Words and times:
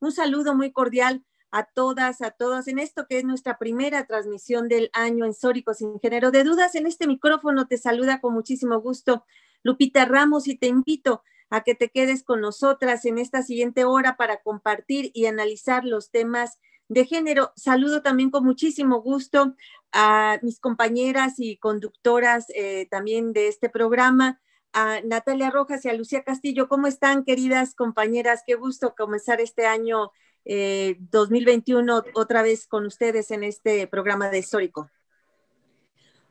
Un 0.00 0.12
saludo 0.12 0.54
muy 0.54 0.70
cordial 0.70 1.24
a 1.50 1.64
todas, 1.64 2.20
a 2.20 2.30
todos 2.30 2.68
en 2.68 2.78
esto 2.78 3.06
que 3.08 3.18
es 3.18 3.24
nuestra 3.24 3.58
primera 3.58 4.06
transmisión 4.06 4.68
del 4.68 4.90
año 4.92 5.24
en 5.24 5.34
Sórico 5.34 5.74
sin 5.74 5.98
género 5.98 6.30
de 6.30 6.44
dudas. 6.44 6.74
En 6.76 6.86
este 6.86 7.06
micrófono 7.06 7.66
te 7.66 7.78
saluda 7.78 8.20
con 8.20 8.32
muchísimo 8.32 8.80
gusto 8.80 9.24
Lupita 9.62 10.04
Ramos 10.04 10.46
y 10.46 10.56
te 10.56 10.68
invito 10.68 11.22
a 11.50 11.62
que 11.62 11.74
te 11.74 11.88
quedes 11.88 12.22
con 12.22 12.40
nosotras 12.40 13.04
en 13.06 13.18
esta 13.18 13.42
siguiente 13.42 13.84
hora 13.84 14.16
para 14.16 14.40
compartir 14.42 15.10
y 15.14 15.26
analizar 15.26 15.84
los 15.84 16.10
temas 16.10 16.58
de 16.88 17.04
género. 17.04 17.52
Saludo 17.56 18.02
también 18.02 18.30
con 18.30 18.44
muchísimo 18.44 19.02
gusto 19.02 19.56
a 19.90 20.38
mis 20.42 20.60
compañeras 20.60 21.34
y 21.38 21.56
conductoras 21.56 22.46
eh, 22.54 22.86
también 22.90 23.32
de 23.32 23.48
este 23.48 23.68
programa, 23.68 24.40
a 24.72 25.00
Natalia 25.02 25.50
Rojas 25.50 25.84
y 25.84 25.88
a 25.88 25.94
Lucía 25.94 26.24
Castillo. 26.24 26.68
¿Cómo 26.68 26.86
están, 26.86 27.24
queridas 27.24 27.74
compañeras? 27.74 28.42
Qué 28.46 28.54
gusto 28.54 28.94
comenzar 28.96 29.40
este 29.40 29.66
año 29.66 30.12
2021 30.44 31.98
eh, 31.98 32.10
otra 32.14 32.42
vez 32.42 32.66
con 32.66 32.86
ustedes 32.86 33.30
en 33.30 33.44
este 33.44 33.86
programa 33.86 34.30
de 34.30 34.38
Histórico. 34.38 34.90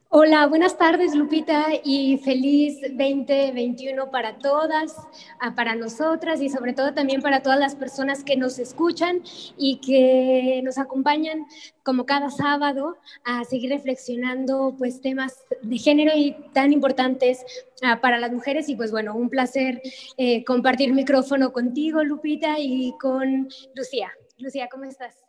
Hola, 0.09 0.47
buenas 0.47 0.77
tardes 0.77 1.13
Lupita 1.15 1.65
y 1.83 2.17
feliz 2.19 2.79
2021 2.81 4.09
para 4.09 4.37
todas, 4.37 4.95
ah, 5.41 5.53
para 5.53 5.75
nosotras 5.75 6.39
y 6.39 6.47
sobre 6.47 6.71
todo 6.71 6.93
también 6.93 7.21
para 7.21 7.41
todas 7.41 7.59
las 7.59 7.75
personas 7.75 8.23
que 8.23 8.37
nos 8.37 8.57
escuchan 8.57 9.21
y 9.57 9.79
que 9.79 10.61
nos 10.63 10.77
acompañan 10.77 11.45
como 11.83 12.05
cada 12.05 12.29
sábado 12.29 12.95
a 13.25 13.43
seguir 13.43 13.69
reflexionando 13.69 14.73
pues 14.77 15.01
temas 15.01 15.43
de 15.61 15.77
género 15.77 16.13
y 16.15 16.37
tan 16.53 16.71
importantes 16.71 17.43
ah, 17.81 17.99
para 17.99 18.17
las 18.17 18.31
mujeres 18.31 18.69
y 18.69 18.77
pues 18.77 18.91
bueno, 18.91 19.13
un 19.13 19.29
placer 19.29 19.81
eh, 20.15 20.45
compartir 20.45 20.93
micrófono 20.93 21.51
contigo 21.51 22.01
Lupita 22.05 22.59
y 22.59 22.93
con 22.97 23.49
Lucía. 23.75 24.13
Lucía, 24.37 24.69
¿cómo 24.71 24.85
estás? 24.85 25.26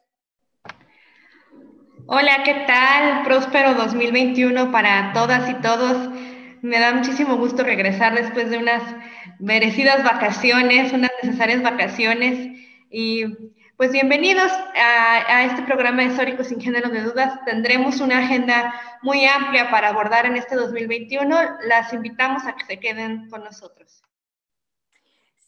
Hola, 2.11 2.43
¿qué 2.43 2.65
tal? 2.67 3.23
Próspero 3.23 3.75
2021 3.75 4.73
para 4.73 5.13
todas 5.13 5.51
y 5.51 5.53
todos. 5.61 6.09
Me 6.63 6.79
da 6.79 6.95
muchísimo 6.95 7.37
gusto 7.37 7.63
regresar 7.63 8.15
después 8.15 8.49
de 8.49 8.57
unas 8.57 8.83
merecidas 9.39 10.03
vacaciones, 10.03 10.95
unas 10.95 11.11
necesarias 11.23 11.63
vacaciones. 11.63 12.57
Y 12.91 13.27
pues 13.77 13.93
bienvenidos 13.93 14.51
a, 14.75 15.45
este 15.45 15.61
programa 15.65 16.03
histórico 16.03 16.45
sin 16.45 16.63
género 16.63 16.89
de 16.89 17.03
dudas. 17.03 17.45
Tendremos 17.45 18.01
una 18.01 18.21
agenda 18.21 18.73
muy 19.03 19.27
amplia 19.27 19.71
para 19.71 19.89
abordar 19.89 20.25
en 20.25 20.37
este 20.37 20.57
2021. 20.57 21.37
Las 21.67 21.93
invitamos 21.93 22.47
a 22.47 22.57
que 22.57 22.65
se 22.65 22.81
queden 22.81 23.29
con 23.29 23.45
nosotros. 23.45 24.03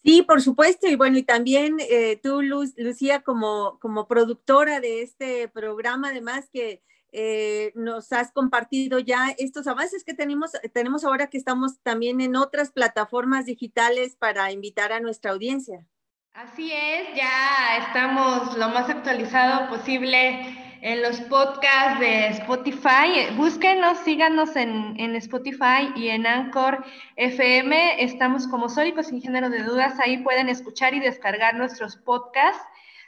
Sí, 0.03 0.23
por 0.23 0.41
supuesto. 0.41 0.87
Y 0.89 0.97
bueno, 0.97 1.19
y 1.19 1.23
también 1.23 1.77
eh, 1.81 2.19
tú, 2.23 2.43
Luz, 2.43 2.73
Lucía, 2.77 3.21
como, 3.21 3.79
como 3.81 4.07
productora 4.07 4.81
de 4.81 5.03
este 5.03 5.49
programa, 5.49 6.09
además 6.09 6.49
que 6.53 6.83
eh, 7.13 7.73
nos 7.75 8.13
has 8.13 8.33
compartido 8.33 8.99
ya 8.99 9.35
estos 9.37 9.67
avances 9.67 10.05
que 10.05 10.15
tenemos, 10.15 10.53
tenemos 10.73 11.05
ahora 11.05 11.29
que 11.29 11.39
estamos 11.39 11.81
también 11.83 12.21
en 12.21 12.37
otras 12.37 12.71
plataformas 12.71 13.47
digitales 13.47 14.17
para 14.17 14.53
invitar 14.53 14.93
a 14.93 15.01
nuestra 15.01 15.33
audiencia. 15.33 15.87
Así 16.33 16.73
es, 16.73 17.09
ya 17.17 17.79
estamos 17.79 18.57
lo 18.57 18.69
más 18.69 18.89
actualizado 18.89 19.69
posible 19.69 20.70
en 20.83 21.03
los 21.03 21.21
podcasts 21.23 21.99
de 22.01 22.29
Spotify. 22.29 23.29
Búsquenos, 23.37 23.99
síganos 23.99 24.57
en, 24.57 24.95
en 24.99 25.15
Spotify 25.17 25.93
y 25.95 26.09
en 26.09 26.27
Anchor 26.27 26.85
FM. 27.17 28.03
Estamos 28.03 28.49
como 28.49 28.69
Sólicos 28.69 29.09
sin 29.09 29.21
género 29.21 29.51
de 29.51 29.63
dudas. 29.63 30.01
Ahí 30.01 30.19
pueden 30.19 30.49
escuchar 30.49 30.95
y 30.95 31.01
descargar 31.01 31.57
nuestros 31.57 31.97
podcasts. 31.97 32.63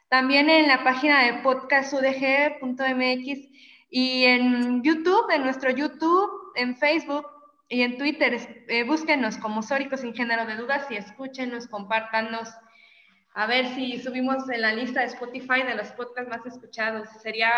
También 0.08 0.50
en 0.50 0.68
la 0.68 0.84
página 0.84 1.24
de 1.24 1.34
podcastudg.mx 1.42 3.48
y 3.90 4.24
en 4.24 4.82
YouTube, 4.82 5.30
en 5.30 5.44
nuestro 5.44 5.70
YouTube, 5.70 6.52
en 6.56 6.76
Facebook 6.76 7.26
y 7.68 7.82
en 7.82 7.96
Twitter. 7.96 8.66
Eh, 8.68 8.84
búsquenos 8.84 9.38
como 9.38 9.62
Sóricos 9.62 10.00
sin 10.00 10.14
género 10.14 10.44
de 10.44 10.56
dudas 10.56 10.86
y 10.90 10.96
escúchenos, 10.96 11.68
compártanos 11.68 12.50
a 13.34 13.46
ver 13.46 13.74
si 13.74 13.98
subimos 14.00 14.48
en 14.48 14.60
la 14.60 14.74
lista 14.74 15.00
de 15.00 15.06
Spotify 15.06 15.62
de 15.66 15.74
los 15.74 15.88
podcasts 15.88 16.30
más 16.30 16.44
escuchados. 16.46 17.08
Sería 17.22 17.50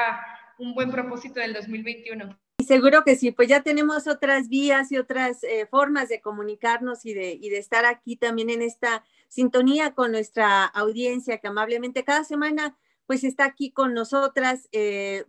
un 0.59 0.75
buen 0.75 0.91
propósito 0.91 1.41
del 1.41 1.53
2021. 1.53 2.39
Seguro 2.65 3.03
que 3.05 3.17
sí, 3.17 3.33
pues 3.33 3.49
ya 3.49 3.63
tenemos 3.63 4.07
otras 4.07 4.49
vías 4.49 4.93
y 4.93 4.97
otras 4.97 5.43
eh, 5.43 5.67
formas 5.71 6.09
de 6.09 6.21
comunicarnos 6.21 7.05
y 7.05 7.13
de, 7.13 7.33
y 7.33 7.51
de 7.51 7.59
estar 7.59 7.85
aquí 7.85 8.17
también 8.17 8.49
en 8.49 8.63
esta 8.63 9.05
sintonía 9.29 9.95
con 9.95 10.13
nuestra 10.13 10.65
audiencia 10.65 11.39
que 11.39 11.49
amablemente 11.49 12.05
cada 12.05 12.25
semana 12.25 12.77
pues 13.07 13.25
está 13.25 13.45
aquí 13.45 13.71
con 13.71 13.93
nosotras 13.93 14.69
eh, 14.73 15.25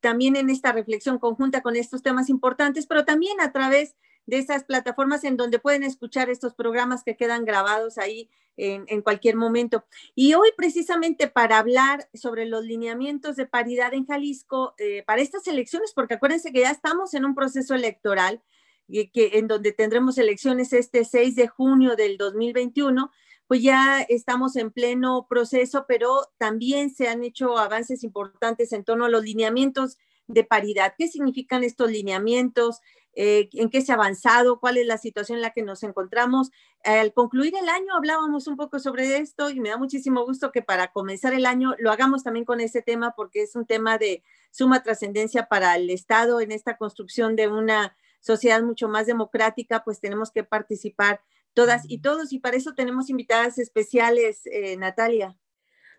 también 0.00 0.36
en 0.36 0.50
esta 0.50 0.72
reflexión 0.72 1.18
conjunta 1.18 1.62
con 1.62 1.76
estos 1.76 2.02
temas 2.02 2.28
importantes, 2.28 2.86
pero 2.86 3.04
también 3.04 3.40
a 3.40 3.52
través 3.52 3.94
de 4.26 4.38
esas 4.38 4.64
plataformas 4.64 5.24
en 5.24 5.36
donde 5.36 5.58
pueden 5.58 5.82
escuchar 5.82 6.28
estos 6.28 6.54
programas 6.54 7.04
que 7.04 7.16
quedan 7.16 7.44
grabados 7.44 7.96
ahí 7.96 8.28
en, 8.56 9.02
cualquier 9.02 9.36
momento. 9.36 9.84
Y 10.14 10.34
hoy 10.34 10.50
precisamente 10.56 11.28
para 11.28 11.58
hablar 11.58 12.08
sobre 12.14 12.46
los 12.46 12.64
lineamientos 12.64 13.36
de 13.36 13.46
paridad 13.46 13.94
en 13.94 14.06
Jalisco 14.06 14.74
eh, 14.78 15.02
para 15.06 15.22
estas 15.22 15.46
elecciones, 15.46 15.92
porque 15.94 16.14
acuérdense 16.14 16.52
que 16.52 16.60
ya 16.60 16.70
estamos 16.70 17.14
en 17.14 17.24
un 17.24 17.34
proceso 17.34 17.74
electoral 17.74 18.42
en 18.88 19.48
donde 19.48 19.72
tendremos 19.72 20.16
elecciones 20.16 20.72
este 20.72 21.04
6 21.04 21.34
de 21.34 21.48
junio 21.48 21.96
del 21.96 22.16
2021 22.18 23.10
pues 23.46 23.62
ya 23.62 24.02
estamos 24.08 24.56
en 24.56 24.70
pleno 24.70 25.26
proceso, 25.28 25.84
pero 25.86 26.28
también 26.38 26.90
se 26.90 27.08
han 27.08 27.22
hecho 27.22 27.58
avances 27.58 28.02
importantes 28.02 28.72
en 28.72 28.84
torno 28.84 29.04
a 29.04 29.08
los 29.08 29.22
lineamientos 29.22 29.98
de 30.26 30.42
paridad. 30.42 30.94
¿Qué 30.98 31.06
significan 31.06 31.62
estos 31.62 31.90
lineamientos? 31.90 32.80
Eh, 33.18 33.48
en 33.54 33.70
qué 33.70 33.80
se 33.80 33.92
ha 33.92 33.94
avanzado, 33.94 34.60
cuál 34.60 34.76
es 34.76 34.86
la 34.86 34.98
situación 34.98 35.36
en 35.36 35.42
la 35.42 35.52
que 35.52 35.62
nos 35.62 35.82
encontramos. 35.82 36.50
Al 36.84 37.14
concluir 37.14 37.54
el 37.56 37.70
año 37.70 37.94
hablábamos 37.96 38.46
un 38.46 38.56
poco 38.56 38.78
sobre 38.78 39.16
esto 39.16 39.48
y 39.48 39.58
me 39.58 39.70
da 39.70 39.78
muchísimo 39.78 40.22
gusto 40.26 40.52
que 40.52 40.60
para 40.60 40.92
comenzar 40.92 41.32
el 41.32 41.46
año 41.46 41.74
lo 41.78 41.90
hagamos 41.90 42.24
también 42.24 42.44
con 42.44 42.60
ese 42.60 42.82
tema 42.82 43.14
porque 43.16 43.42
es 43.42 43.56
un 43.56 43.64
tema 43.64 43.96
de 43.96 44.22
suma 44.50 44.82
trascendencia 44.82 45.46
para 45.48 45.74
el 45.76 45.88
Estado 45.88 46.42
en 46.42 46.52
esta 46.52 46.76
construcción 46.76 47.36
de 47.36 47.48
una 47.48 47.96
sociedad 48.20 48.62
mucho 48.62 48.86
más 48.86 49.06
democrática, 49.06 49.82
pues 49.82 49.98
tenemos 49.98 50.30
que 50.30 50.44
participar 50.44 51.22
todas 51.54 51.84
y 51.88 52.02
todos 52.02 52.34
y 52.34 52.38
para 52.38 52.58
eso 52.58 52.74
tenemos 52.74 53.08
invitadas 53.08 53.56
especiales, 53.56 54.42
eh, 54.44 54.76
Natalia. 54.76 55.38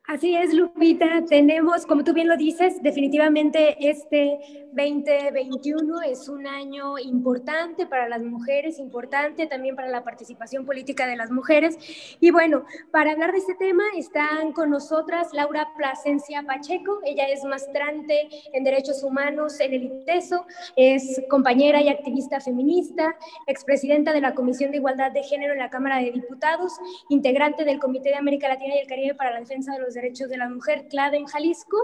Así 0.07 0.37
es, 0.37 0.53
Lupita. 0.53 1.25
Tenemos, 1.27 1.85
como 1.85 2.01
tú 2.01 2.13
bien 2.13 2.29
lo 2.29 2.37
dices, 2.37 2.81
definitivamente 2.81 3.75
este 3.89 4.39
2021 4.71 6.01
es 6.03 6.29
un 6.29 6.47
año 6.47 6.97
importante 6.97 7.85
para 7.85 8.07
las 8.07 8.23
mujeres, 8.23 8.79
importante 8.79 9.47
también 9.47 9.75
para 9.75 9.89
la 9.89 10.05
participación 10.05 10.65
política 10.65 11.07
de 11.07 11.17
las 11.17 11.29
mujeres. 11.29 11.77
Y 12.21 12.31
bueno, 12.31 12.63
para 12.89 13.11
hablar 13.11 13.33
de 13.33 13.39
este 13.39 13.55
tema 13.55 13.83
están 13.97 14.53
con 14.53 14.69
nosotras 14.69 15.33
Laura 15.33 15.67
Plasencia 15.75 16.41
Pacheco. 16.43 17.01
Ella 17.03 17.27
es 17.27 17.43
maestrante 17.43 18.29
en 18.53 18.63
Derechos 18.63 19.03
Humanos 19.03 19.59
en 19.59 19.73
el 19.73 19.83
ITESO, 19.83 20.45
es 20.77 21.21
compañera 21.29 21.81
y 21.81 21.89
activista 21.89 22.39
feminista, 22.39 23.13
expresidenta 23.45 24.13
de 24.13 24.21
la 24.21 24.35
Comisión 24.35 24.71
de 24.71 24.77
Igualdad 24.77 25.11
de 25.11 25.23
Género 25.23 25.51
en 25.51 25.59
la 25.59 25.69
Cámara 25.69 25.97
de 25.97 26.11
Diputados, 26.11 26.71
integrante 27.09 27.65
del 27.65 27.79
Comité 27.79 28.09
de 28.09 28.15
América 28.15 28.47
Latina 28.47 28.75
y 28.75 28.79
el 28.79 28.87
Caribe 28.87 29.13
para 29.13 29.31
la 29.31 29.39
Defensa 29.41 29.73
de 29.73 29.79
los 29.79 29.96
Derechos 29.97 30.29
de 30.29 30.37
la 30.37 30.47
Mujer, 30.47 30.87
CLADE 30.89 31.17
en 31.17 31.25
Jalisco. 31.25 31.77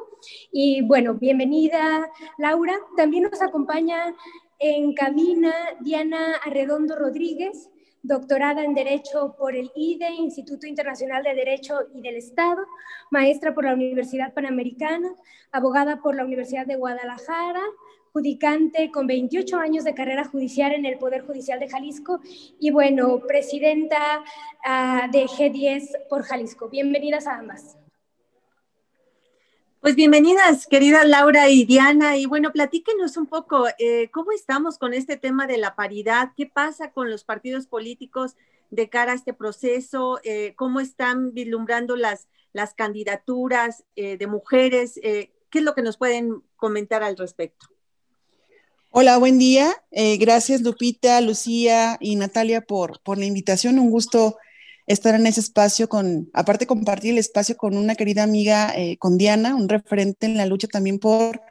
Y 0.52 0.84
bueno, 0.84 1.16
bienvenida 1.16 2.12
Laura. 2.38 2.76
También 2.96 3.24
nos 3.24 3.42
acompaña 3.42 4.14
en 4.60 4.94
cabina 4.94 5.52
Diana 5.82 6.36
Arredondo 6.46 6.96
Rodríguez, 6.96 7.72
doctorada 8.04 8.64
en 8.64 8.76
Derecho 8.76 9.36
por 9.36 9.56
el 9.56 9.72
IDE, 9.76 10.12
Instituto 10.12 10.68
Internacional 10.68 11.24
de 11.24 11.34
Derecho 11.34 11.80
y 11.92 12.02
del 12.02 12.18
Estado, 12.18 12.64
maestra 13.10 13.56
por 13.56 13.66
la 13.66 13.74
Universidad 13.74 14.32
Panamericana, 14.36 15.10
abogada 15.52 16.00
por 16.04 16.16
la 16.16 16.24
Universidad 16.24 16.68
de 16.68 16.76
Guadalajara, 16.76 17.64
judicante 18.12 18.92
con 18.92 19.08
28 19.08 19.58
años 19.58 19.86
de 19.86 19.96
carrera 19.96 20.26
judicial 20.26 20.72
en 20.72 20.86
el 20.86 21.00
Poder 21.00 21.26
Judicial 21.26 21.60
de 21.60 21.68
Jalisco 21.68 22.20
y 22.60 22.70
bueno, 22.70 23.22
presidenta 23.28 24.22
uh, 24.22 25.12
de 25.12 25.26
G10 25.26 26.08
por 26.10 26.22
Jalisco. 26.22 26.70
Bienvenidas 26.70 27.26
a 27.26 27.40
ambas. 27.40 27.76
Pues 29.84 29.98
bienvenidas, 29.98 30.66
querida 30.66 31.04
Laura 31.04 31.50
y 31.50 31.66
Diana. 31.66 32.16
Y 32.16 32.26
bueno, 32.26 32.54
platíquenos 32.54 33.18
un 33.18 33.26
poco, 33.26 33.68
eh, 33.80 34.10
¿cómo 34.14 34.32
estamos 34.32 34.78
con 34.78 34.94
este 34.94 35.18
tema 35.18 35.46
de 35.46 35.58
la 35.58 35.76
paridad? 35.76 36.30
¿Qué 36.38 36.46
pasa 36.46 36.92
con 36.92 37.10
los 37.10 37.26
partidos 37.26 37.68
políticos 37.68 38.38
de 38.72 38.88
cara 38.88 39.12
a 39.12 39.16
este 39.16 39.34
proceso? 39.34 40.22
Eh, 40.24 40.54
¿Cómo 40.56 40.80
están 40.80 41.34
vislumbrando 41.34 41.98
las, 41.98 42.30
las 42.54 42.74
candidaturas 42.74 43.84
eh, 43.98 44.16
de 44.16 44.26
mujeres? 44.26 44.98
¿Qué 45.04 45.30
es 45.52 45.64
lo 45.64 45.76
que 45.76 45.82
nos 45.82 45.98
pueden 45.98 46.44
comentar 46.56 47.04
al 47.04 47.18
respecto? 47.18 47.68
Hola, 48.90 49.18
buen 49.18 49.38
día. 49.38 49.76
gracias 49.92 50.62
Lupita, 50.62 51.20
Lucía 51.20 51.98
y 52.00 52.16
Natalia 52.16 52.62
por, 52.62 53.02
por 53.02 53.18
la 53.18 53.26
invitación. 53.26 53.80
Un 53.80 53.92
gusto 53.92 54.38
estar 54.86 55.16
en 55.16 55.28
ese 55.28 55.40
espacio 55.40 55.88
con, 55.90 56.30
aparte 56.34 56.68
compartir 56.68 57.12
el 57.12 57.18
espacio 57.18 57.56
con 57.58 57.78
una 57.78 57.96
querida 57.96 58.24
amiga, 58.24 58.74
eh, 58.76 58.98
con 58.98 59.18
Diana, 59.18 59.56
un 59.56 59.70
referente 59.70 60.26
en 60.26 60.38
la 60.38 60.46
lucha 60.46 60.68
también 60.68 61.00
por 61.00 61.42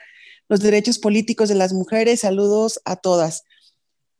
los 0.49 0.61
derechos 0.61 0.99
políticos 0.99 1.49
de 1.49 1.55
las 1.55 1.73
mujeres. 1.73 2.21
Saludos 2.21 2.81
a 2.85 2.97
todas. 2.97 3.45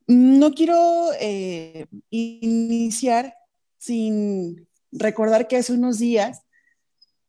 No 0.07 0.53
quiero 0.53 1.11
eh, 1.19 1.85
iniciar 2.09 3.35
sin 3.77 4.67
recordar 4.91 5.47
que 5.47 5.57
hace 5.57 5.73
unos 5.73 5.99
días 5.99 6.41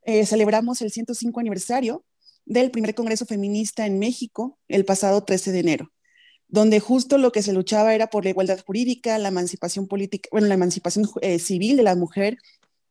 eh, 0.03 0.27
celebramos 0.27 0.81
el 0.83 0.91
105 0.91 1.41
aniversario 1.41 2.05
del 2.45 2.71
primer 2.71 2.95
Congreso 2.95 3.27
Feminista 3.27 3.87
en 3.87 3.99
México, 3.99 4.59
el 4.69 4.85
pasado 4.85 5.25
13 5.25 5.53
de 5.53 5.61
enero 5.61 5.94
donde 6.49 6.81
justo 6.81 7.19
lo 7.19 7.33
que 7.33 7.43
se 7.43 7.53
luchaba 7.53 7.95
era 7.95 8.09
por 8.09 8.25
la 8.25 8.31
igualdad 8.31 8.63
jurídica, 8.65 9.19
la 9.19 9.29
emancipación 9.29 9.87
política, 9.89 10.29
bueno, 10.33 10.47
la 10.47 10.55
emancipación 10.55 11.09
eh, 11.21 11.39
civil 11.39 11.77
de 11.77 11.83
la 11.83 11.97
mujer 11.97 12.39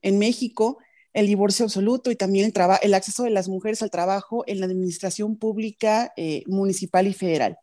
en 0.02 0.20
México, 0.20 0.80
el 1.14 1.28
divorcio 1.28 1.66
absoluto 1.66 2.12
y 2.12 2.16
también 2.16 2.52
el, 2.82 2.94
acceso 2.94 3.24
de 3.24 3.30
las 3.30 3.48
mujeres 3.48 3.82
al 3.84 3.92
trabajo 3.92 4.44
en 4.48 4.60
la 4.60 4.66
administración 4.66 5.38
pública 5.38 6.12
eh, 6.18 6.44
municipal 6.48 7.08
y 7.08 7.14
federal. 7.14 7.58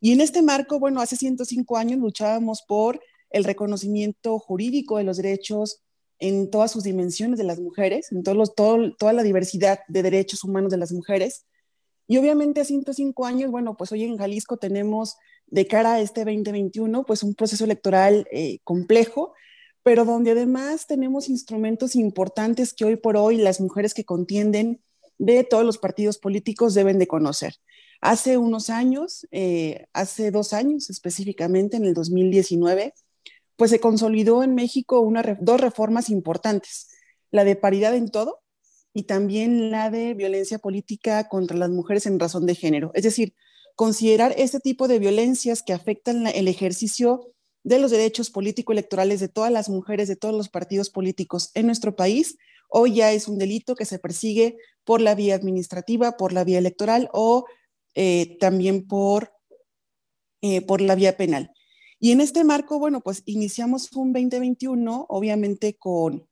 Y 0.00 0.12
en 0.12 0.20
este 0.20 0.42
marco, 0.42 0.80
bueno, 0.80 1.00
hace 1.00 1.16
105 1.16 1.76
años 1.76 2.00
luchábamos 2.00 2.64
por 2.66 3.00
el 3.30 3.44
reconocimiento 3.44 4.38
jurídico 4.38 4.98
de 4.98 5.04
los 5.04 5.16
derechos 5.16 5.80
en 6.18 6.50
todas 6.50 6.72
sus 6.72 6.84
dimensiones 6.84 7.38
de 7.38 7.44
las 7.44 7.60
mujeres, 7.60 8.10
en 8.12 8.22
todos 8.22 8.36
los, 8.36 8.54
toda 8.54 9.12
la 9.12 9.22
diversidad 9.22 9.80
de 9.88 10.02
derechos 10.02 10.44
humanos 10.44 10.70
de 10.70 10.76
las 10.76 10.92
mujeres, 10.92 11.46
y 12.12 12.18
obviamente 12.18 12.60
a 12.60 12.64
105 12.66 13.24
años, 13.24 13.50
bueno, 13.50 13.74
pues 13.74 13.90
hoy 13.90 14.04
en 14.04 14.18
Jalisco 14.18 14.58
tenemos 14.58 15.16
de 15.46 15.66
cara 15.66 15.94
a 15.94 16.00
este 16.02 16.26
2021, 16.26 17.06
pues 17.06 17.22
un 17.22 17.34
proceso 17.34 17.64
electoral 17.64 18.28
eh, 18.30 18.58
complejo, 18.64 19.32
pero 19.82 20.04
donde 20.04 20.32
además 20.32 20.86
tenemos 20.86 21.30
instrumentos 21.30 21.94
importantes 21.94 22.74
que 22.74 22.84
hoy 22.84 22.96
por 22.96 23.16
hoy 23.16 23.38
las 23.38 23.62
mujeres 23.62 23.94
que 23.94 24.04
contienden 24.04 24.82
de 25.16 25.42
todos 25.42 25.64
los 25.64 25.78
partidos 25.78 26.18
políticos 26.18 26.74
deben 26.74 26.98
de 26.98 27.06
conocer. 27.06 27.54
Hace 28.02 28.36
unos 28.36 28.68
años, 28.68 29.26
eh, 29.30 29.86
hace 29.94 30.30
dos 30.30 30.52
años 30.52 30.90
específicamente, 30.90 31.78
en 31.78 31.86
el 31.86 31.94
2019, 31.94 32.92
pues 33.56 33.70
se 33.70 33.80
consolidó 33.80 34.42
en 34.42 34.54
México 34.54 35.00
una, 35.00 35.38
dos 35.40 35.58
reformas 35.58 36.10
importantes, 36.10 36.90
la 37.30 37.44
de 37.44 37.56
paridad 37.56 37.94
en 37.94 38.10
todo 38.10 38.42
y 38.94 39.04
también 39.04 39.70
la 39.70 39.90
de 39.90 40.14
violencia 40.14 40.58
política 40.58 41.28
contra 41.28 41.56
las 41.56 41.70
mujeres 41.70 42.06
en 42.06 42.18
razón 42.20 42.46
de 42.46 42.54
género. 42.54 42.90
Es 42.94 43.04
decir, 43.04 43.34
considerar 43.74 44.34
este 44.36 44.60
tipo 44.60 44.88
de 44.88 44.98
violencias 44.98 45.62
que 45.62 45.72
afectan 45.72 46.26
el 46.26 46.48
ejercicio 46.48 47.32
de 47.64 47.78
los 47.78 47.90
derechos 47.90 48.30
político-electorales 48.30 49.20
de 49.20 49.28
todas 49.28 49.52
las 49.52 49.68
mujeres 49.68 50.08
de 50.08 50.16
todos 50.16 50.34
los 50.34 50.48
partidos 50.48 50.90
políticos 50.90 51.50
en 51.54 51.66
nuestro 51.66 51.94
país, 51.94 52.36
hoy 52.68 52.94
ya 52.94 53.12
es 53.12 53.28
un 53.28 53.38
delito 53.38 53.74
que 53.74 53.84
se 53.84 53.98
persigue 53.98 54.56
por 54.84 55.00
la 55.00 55.14
vía 55.14 55.34
administrativa, 55.34 56.16
por 56.16 56.32
la 56.32 56.44
vía 56.44 56.58
electoral 56.58 57.08
o 57.12 57.44
eh, 57.94 58.36
también 58.40 58.86
por, 58.86 59.32
eh, 60.40 60.60
por 60.62 60.80
la 60.80 60.94
vía 60.94 61.16
penal. 61.16 61.52
Y 62.00 62.10
en 62.10 62.20
este 62.20 62.42
marco, 62.42 62.80
bueno, 62.80 63.00
pues 63.00 63.22
iniciamos 63.26 63.92
un 63.92 64.12
2021, 64.12 65.06
obviamente 65.08 65.76
con 65.78 66.26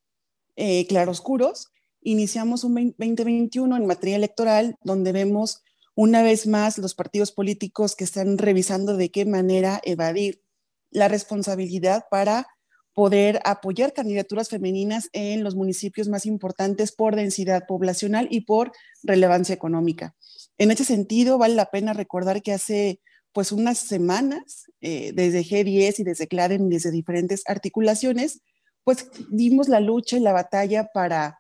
eh, 0.57 0.87
claroscuros, 0.89 1.69
iniciamos 2.03 2.65
un 2.65 2.95
2021 2.99 3.77
en 3.77 3.87
materia 3.87 4.17
electoral 4.17 4.77
donde 4.83 5.13
vemos 5.13 5.63
una 5.95 6.23
vez 6.23 6.47
más 6.47 6.79
los 6.79 6.95
partidos 6.95 7.33
políticos 7.33 7.97
que 7.97 8.05
están 8.05 8.39
revisando 8.39 8.97
de 8.97 9.11
qué 9.11 9.27
manera 9.27 9.81
evadir 9.85 10.43
la 10.91 11.09
responsabilidad 11.09 12.05
para 12.11 12.47
poder 12.95 13.41
apoyar 13.45 13.93
candidaturas 13.93 14.49
femeninas 14.49 15.09
en 15.13 15.45
los 15.45 15.55
municipios 15.55 16.09
más 16.09 16.27
importantes 16.27 16.93
por 16.93 17.17
densidad 17.17 17.65
poblacional 17.67 18.29
y 18.31 18.43
por 18.43 18.73
relevancia 19.03 19.55
económica. 19.55 20.15
En 20.59 20.71
ese 20.71 20.85
sentido, 20.85 21.39
vale 21.39 21.55
la 21.55 21.71
pena 21.71 21.93
recordar 21.93 22.43
que 22.43 22.53
hace 22.53 23.01
pues 23.33 23.53
unas 23.53 23.79
semanas, 23.79 24.65
eh, 24.81 25.13
desde 25.15 25.45
G10 25.45 26.01
y 26.01 26.05
desde 26.05 26.27
CLADEN, 26.27 26.69
desde 26.69 26.91
diferentes 26.91 27.43
articulaciones, 27.47 28.43
pues 28.83 29.07
dimos 29.31 29.69
la 29.69 29.81
lucha 29.81 30.17
y 30.17 30.21
la 30.21 30.33
batalla 30.33 30.91
para 30.93 31.40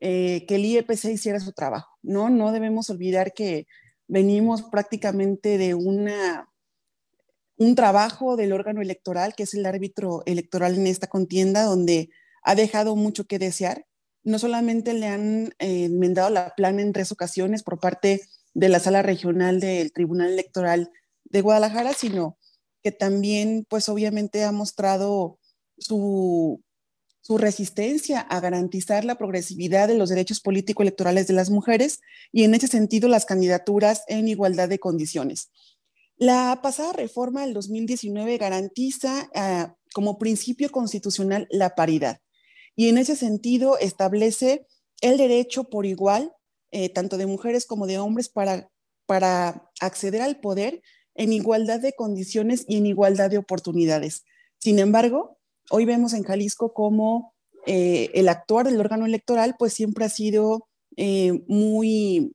eh, 0.00 0.44
que 0.46 0.56
el 0.56 0.64
IEPC 0.64 1.06
hiciera 1.06 1.40
su 1.40 1.52
trabajo, 1.52 1.98
¿no? 2.02 2.30
No 2.30 2.52
debemos 2.52 2.88
olvidar 2.90 3.32
que 3.32 3.66
venimos 4.06 4.62
prácticamente 4.62 5.58
de 5.58 5.74
una, 5.74 6.48
un 7.56 7.74
trabajo 7.74 8.36
del 8.36 8.52
órgano 8.52 8.80
electoral, 8.80 9.34
que 9.34 9.42
es 9.42 9.54
el 9.54 9.66
árbitro 9.66 10.22
electoral 10.26 10.76
en 10.76 10.86
esta 10.86 11.08
contienda, 11.08 11.64
donde 11.64 12.10
ha 12.42 12.54
dejado 12.54 12.96
mucho 12.96 13.26
que 13.26 13.38
desear. 13.38 13.86
No 14.22 14.38
solamente 14.38 14.94
le 14.94 15.06
han 15.06 15.46
eh, 15.58 15.84
enmendado 15.84 16.30
la 16.30 16.54
plana 16.56 16.82
en 16.82 16.92
tres 16.92 17.10
ocasiones 17.12 17.62
por 17.62 17.80
parte 17.80 18.22
de 18.54 18.68
la 18.68 18.78
sala 18.78 19.02
regional 19.02 19.60
del 19.60 19.92
Tribunal 19.92 20.32
Electoral 20.32 20.90
de 21.24 21.40
Guadalajara, 21.40 21.92
sino 21.92 22.38
que 22.82 22.92
también, 22.92 23.66
pues 23.68 23.88
obviamente 23.88 24.44
ha 24.44 24.52
mostrado 24.52 25.38
su 25.76 26.62
su 27.28 27.36
resistencia 27.36 28.20
a 28.20 28.40
garantizar 28.40 29.04
la 29.04 29.18
progresividad 29.18 29.86
de 29.86 29.98
los 29.98 30.08
derechos 30.08 30.40
político-electorales 30.40 31.26
de 31.26 31.34
las 31.34 31.50
mujeres 31.50 32.00
y 32.32 32.44
en 32.44 32.54
ese 32.54 32.68
sentido 32.68 33.06
las 33.06 33.26
candidaturas 33.26 34.04
en 34.08 34.28
igualdad 34.28 34.70
de 34.70 34.78
condiciones. 34.78 35.50
La 36.16 36.60
pasada 36.62 36.94
reforma 36.94 37.42
del 37.42 37.52
2019 37.52 38.38
garantiza 38.38 39.28
uh, 39.34 39.70
como 39.92 40.16
principio 40.16 40.70
constitucional 40.70 41.46
la 41.50 41.74
paridad 41.74 42.18
y 42.74 42.88
en 42.88 42.96
ese 42.96 43.14
sentido 43.14 43.76
establece 43.76 44.66
el 45.02 45.18
derecho 45.18 45.64
por 45.64 45.84
igual, 45.84 46.32
eh, 46.70 46.88
tanto 46.88 47.18
de 47.18 47.26
mujeres 47.26 47.66
como 47.66 47.86
de 47.86 47.98
hombres, 47.98 48.30
para, 48.30 48.70
para 49.04 49.70
acceder 49.80 50.22
al 50.22 50.40
poder 50.40 50.80
en 51.14 51.34
igualdad 51.34 51.80
de 51.80 51.92
condiciones 51.92 52.64
y 52.66 52.78
en 52.78 52.86
igualdad 52.86 53.28
de 53.28 53.36
oportunidades. 53.36 54.24
Sin 54.60 54.78
embargo, 54.78 55.37
hoy 55.70 55.84
vemos 55.84 56.12
en 56.12 56.24
Jalisco 56.24 56.72
cómo 56.72 57.34
eh, 57.66 58.10
el 58.14 58.28
actuar 58.28 58.66
del 58.66 58.80
órgano 58.80 59.06
electoral 59.06 59.56
pues 59.58 59.72
siempre 59.72 60.04
ha 60.04 60.08
sido 60.08 60.68
eh, 60.96 61.42
muy 61.48 62.32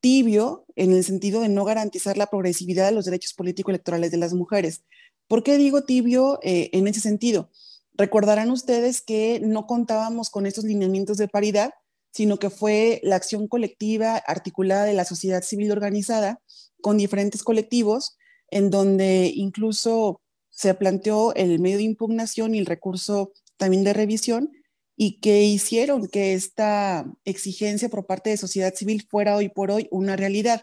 tibio 0.00 0.64
en 0.76 0.92
el 0.92 1.04
sentido 1.04 1.40
de 1.40 1.48
no 1.48 1.64
garantizar 1.64 2.16
la 2.16 2.26
progresividad 2.26 2.86
de 2.86 2.92
los 2.92 3.04
derechos 3.04 3.34
político-electorales 3.34 4.10
de 4.10 4.16
las 4.16 4.32
mujeres. 4.32 4.84
¿Por 5.26 5.42
qué 5.42 5.58
digo 5.58 5.84
tibio 5.84 6.38
eh, 6.42 6.70
en 6.72 6.86
ese 6.86 7.00
sentido? 7.00 7.50
Recordarán 7.94 8.50
ustedes 8.50 9.02
que 9.02 9.40
no 9.42 9.66
contábamos 9.66 10.30
con 10.30 10.46
estos 10.46 10.64
lineamientos 10.64 11.16
de 11.16 11.28
paridad, 11.28 11.72
sino 12.12 12.38
que 12.38 12.48
fue 12.48 13.00
la 13.02 13.16
acción 13.16 13.48
colectiva 13.48 14.16
articulada 14.16 14.84
de 14.84 14.94
la 14.94 15.04
sociedad 15.04 15.42
civil 15.42 15.72
organizada 15.72 16.40
con 16.80 16.96
diferentes 16.96 17.42
colectivos, 17.42 18.16
en 18.50 18.70
donde 18.70 19.32
incluso 19.34 20.20
se 20.58 20.74
planteó 20.74 21.32
el 21.34 21.60
medio 21.60 21.76
de 21.76 21.84
impugnación 21.84 22.52
y 22.52 22.58
el 22.58 22.66
recurso 22.66 23.32
también 23.58 23.84
de 23.84 23.92
revisión, 23.92 24.50
y 24.96 25.20
que 25.20 25.44
hicieron 25.44 26.08
que 26.08 26.32
esta 26.32 27.06
exigencia 27.24 27.88
por 27.88 28.06
parte 28.06 28.30
de 28.30 28.38
sociedad 28.38 28.74
civil 28.74 29.06
fuera 29.08 29.36
hoy 29.36 29.50
por 29.50 29.70
hoy 29.70 29.86
una 29.92 30.16
realidad. 30.16 30.62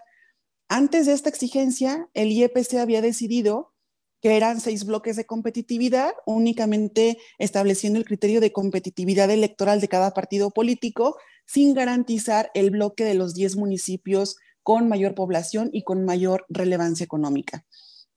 Antes 0.67 1.05
de 1.05 1.13
esta 1.13 1.29
exigencia, 1.29 2.09
el 2.13 2.33
IEPC 2.33 2.73
había 2.73 3.01
decidido 3.01 3.73
que 4.21 4.35
eran 4.35 4.59
seis 4.59 4.83
bloques 4.83 5.15
de 5.15 5.25
competitividad, 5.25 6.13
únicamente 6.25 7.17
estableciendo 7.37 7.97
el 7.97 8.03
criterio 8.03 8.41
de 8.41 8.51
competitividad 8.51 9.31
electoral 9.31 9.79
de 9.79 9.87
cada 9.87 10.11
partido 10.11 10.51
político, 10.51 11.15
sin 11.45 11.73
garantizar 11.73 12.51
el 12.53 12.69
bloque 12.69 13.05
de 13.05 13.13
los 13.13 13.33
10 13.33 13.55
municipios 13.55 14.35
con 14.61 14.89
mayor 14.89 15.15
población 15.15 15.69
y 15.71 15.83
con 15.83 16.03
mayor 16.03 16.45
relevancia 16.49 17.05
económica. 17.05 17.65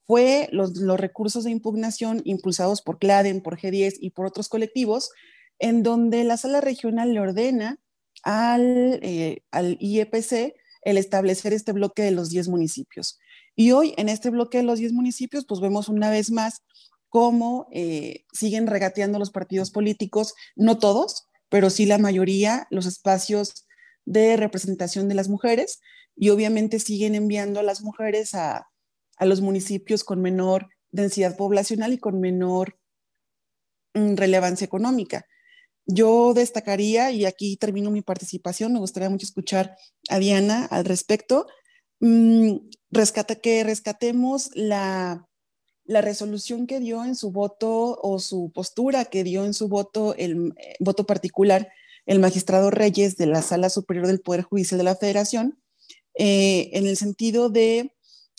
Fue 0.08 0.48
los, 0.50 0.76
los 0.78 0.98
recursos 0.98 1.44
de 1.44 1.52
impugnación 1.52 2.22
impulsados 2.24 2.82
por 2.82 2.98
CLADEN, 2.98 3.42
por 3.42 3.60
G10 3.60 3.98
y 4.00 4.10
por 4.10 4.26
otros 4.26 4.48
colectivos 4.48 5.10
en 5.58 5.82
donde 5.82 6.24
la 6.24 6.36
sala 6.36 6.60
regional 6.60 7.12
le 7.12 7.20
ordena 7.20 7.78
al, 8.22 9.00
eh, 9.02 9.42
al 9.50 9.76
IEPC 9.80 10.54
el 10.82 10.96
establecer 10.96 11.52
este 11.52 11.72
bloque 11.72 12.02
de 12.02 12.10
los 12.10 12.30
10 12.30 12.48
municipios. 12.48 13.18
Y 13.54 13.72
hoy 13.72 13.94
en 13.96 14.08
este 14.08 14.30
bloque 14.30 14.58
de 14.58 14.64
los 14.64 14.78
10 14.78 14.92
municipios, 14.92 15.44
pues 15.46 15.60
vemos 15.60 15.88
una 15.88 16.10
vez 16.10 16.30
más 16.30 16.62
cómo 17.08 17.68
eh, 17.72 18.24
siguen 18.32 18.66
regateando 18.66 19.18
los 19.18 19.30
partidos 19.30 19.70
políticos, 19.70 20.34
no 20.56 20.78
todos, 20.78 21.26
pero 21.48 21.70
sí 21.70 21.86
la 21.86 21.98
mayoría, 21.98 22.66
los 22.70 22.86
espacios 22.86 23.66
de 24.04 24.36
representación 24.36 25.08
de 25.08 25.14
las 25.14 25.28
mujeres 25.28 25.80
y 26.16 26.30
obviamente 26.30 26.78
siguen 26.78 27.14
enviando 27.14 27.60
a 27.60 27.62
las 27.62 27.82
mujeres 27.82 28.34
a, 28.34 28.68
a 29.18 29.24
los 29.26 29.40
municipios 29.40 30.04
con 30.04 30.20
menor 30.20 30.68
densidad 30.90 31.36
poblacional 31.36 31.92
y 31.92 31.98
con 31.98 32.20
menor 32.20 32.78
mm, 33.94 34.14
relevancia 34.14 34.64
económica. 34.64 35.26
Yo 35.86 36.34
destacaría, 36.34 37.10
y 37.12 37.24
aquí 37.24 37.56
termino 37.56 37.90
mi 37.90 38.02
participación, 38.02 38.72
me 38.72 38.78
gustaría 38.78 39.08
mucho 39.08 39.26
escuchar 39.26 39.76
a 40.10 40.18
Diana 40.18 40.66
al 40.66 40.84
respecto, 40.84 41.46
mm, 42.00 42.56
rescata, 42.90 43.36
que 43.36 43.64
rescatemos 43.64 44.50
la, 44.54 45.26
la 45.84 46.02
resolución 46.02 46.66
que 46.66 46.80
dio 46.80 47.04
en 47.04 47.16
su 47.16 47.32
voto 47.32 47.98
o 48.02 48.18
su 48.18 48.52
postura 48.54 49.06
que 49.06 49.24
dio 49.24 49.44
en 49.44 49.54
su 49.54 49.68
voto, 49.68 50.14
el 50.16 50.52
eh, 50.58 50.76
voto 50.78 51.06
particular, 51.06 51.68
el 52.04 52.20
magistrado 52.20 52.70
Reyes 52.70 53.16
de 53.16 53.26
la 53.26 53.42
Sala 53.42 53.70
Superior 53.70 54.06
del 54.06 54.20
Poder 54.20 54.42
Judicial 54.42 54.78
de 54.78 54.84
la 54.84 54.96
Federación, 54.96 55.58
eh, 56.14 56.70
en 56.72 56.86
el 56.86 56.96
sentido 56.96 57.48
de 57.48 57.94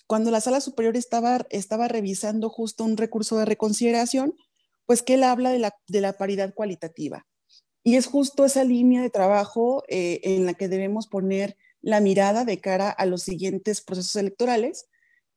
cuando 0.09 0.31
la 0.31 0.41
Sala 0.41 0.59
Superior 0.59 0.97
estaba, 0.97 1.87
revisando 1.87 2.49
justo 2.49 2.83
un 2.83 2.97
recurso 2.97 3.37
de 3.37 3.45
reconsideración, 3.45 4.33
pues 4.87 5.03
que 5.03 5.13
él 5.13 5.23
habla 5.23 5.51
de 5.51 5.59
la, 5.59 5.75
de 5.87 6.01
la 6.01 6.13
paridad 6.13 6.55
cualitativa. 6.55 7.27
Y 7.83 7.95
es 7.95 8.07
justo 8.07 8.43
esa 8.43 8.63
línea 8.63 9.03
de 9.03 9.11
trabajo 9.11 9.83
eh, 9.87 10.19
en 10.23 10.47
la 10.47 10.55
que 10.55 10.67
debemos 10.67 11.05
poner 11.05 11.57
la 11.83 11.99
mirada 11.99 12.43
de 12.43 12.59
cara 12.59 12.89
a 12.89 13.05
los 13.05 13.21
siguientes 13.21 13.81
procesos 13.81 14.15
electorales 14.15 14.87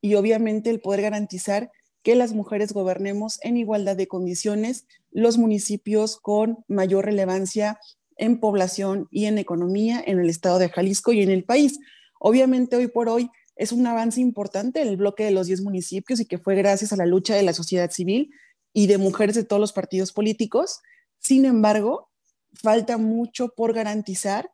y 0.01 0.15
obviamente 0.15 0.71
el 0.71 0.81
poder 0.81 1.03
garantizar 1.03 1.71
que 2.03 2.15
las 2.15 2.33
mujeres 2.33 2.73
gobernemos 2.73 3.41
en 3.43 3.59
igualdad 3.59 3.95
de 3.95 4.09
condiciones 4.09 4.87
los 5.11 5.37
municipios 5.37 6.17
con 6.17 6.65
mayor 6.67 7.05
relevancia 7.05 7.79
en 8.17 8.41
población 8.41 9.07
y 9.11 9.27
en 9.27 9.37
economía 9.37 10.03
en 10.07 10.19
el 10.19 10.31
estado 10.31 10.59
de 10.59 10.71
Jalisco 10.71 11.13
y 11.13 11.21
en 11.21 11.31
el 11.31 11.45
país. 11.45 11.79
Obviamente 12.19 12.77
hoy 12.77 12.87
por 12.87 13.11
hoy 13.11 13.29
es 13.57 13.73
un 13.73 13.87
avance 13.87 14.21
importante 14.21 14.83
el 14.83 14.97
bloque 14.97 15.25
de 15.25 15.31
los 15.31 15.47
10 15.47 15.63
municipios 15.63 16.21
y 16.21 16.27
que 16.27 16.39
fue 16.39 16.55
gracias 16.55 16.93
a 16.93 16.97
la 16.97 17.07
lucha 17.07 17.35
de 17.35 17.43
la 17.43 17.53
sociedad 17.53 17.91
civil 17.91 18.31
y 18.73 18.87
de 18.87 18.99
mujeres 18.99 19.35
de 19.35 19.45
todos 19.45 19.61
los 19.61 19.73
partidos 19.73 20.13
políticos. 20.13 20.81
Sin 21.19 21.45
embargo, 21.45 22.11
falta 22.55 22.99
mucho 22.99 23.49
por 23.55 23.73
garantizar 23.73 24.51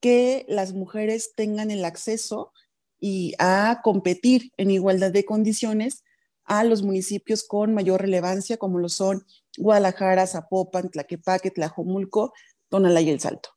que 0.00 0.44
las 0.48 0.72
mujeres 0.74 1.32
tengan 1.36 1.70
el 1.70 1.84
acceso 1.84 2.52
y 2.98 3.34
a 3.38 3.80
competir 3.82 4.52
en 4.56 4.70
igualdad 4.70 5.12
de 5.12 5.24
condiciones 5.24 6.04
a 6.44 6.64
los 6.64 6.82
municipios 6.82 7.44
con 7.44 7.72
mayor 7.72 8.00
relevancia, 8.00 8.56
como 8.56 8.78
lo 8.78 8.88
son 8.88 9.24
Guadalajara, 9.56 10.26
Zapopan, 10.26 10.90
Tlaquepaque, 10.90 11.50
Tlajomulco, 11.50 12.32
Tonalá 12.68 13.00
y 13.00 13.10
El 13.10 13.20
Salto. 13.20 13.50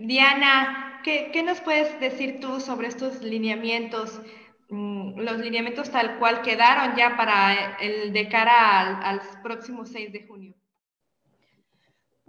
Diana, 0.00 1.00
¿qué, 1.04 1.42
nos 1.44 1.60
puedes 1.60 1.98
decir 2.00 2.40
tú 2.40 2.60
sobre 2.60 2.88
estos 2.88 3.22
lineamientos? 3.22 4.20
Mm, 4.68 5.20
los 5.20 5.38
lineamientos 5.38 5.90
tal 5.90 6.18
cual 6.18 6.42
quedaron 6.42 6.96
ya 6.96 7.16
para 7.16 7.76
el 7.78 8.12
de 8.12 8.28
cara 8.28 8.80
al, 8.80 9.20
al 9.20 9.42
próximo 9.42 9.84
6 9.84 10.12
de 10.12 10.26
junio. 10.26 10.54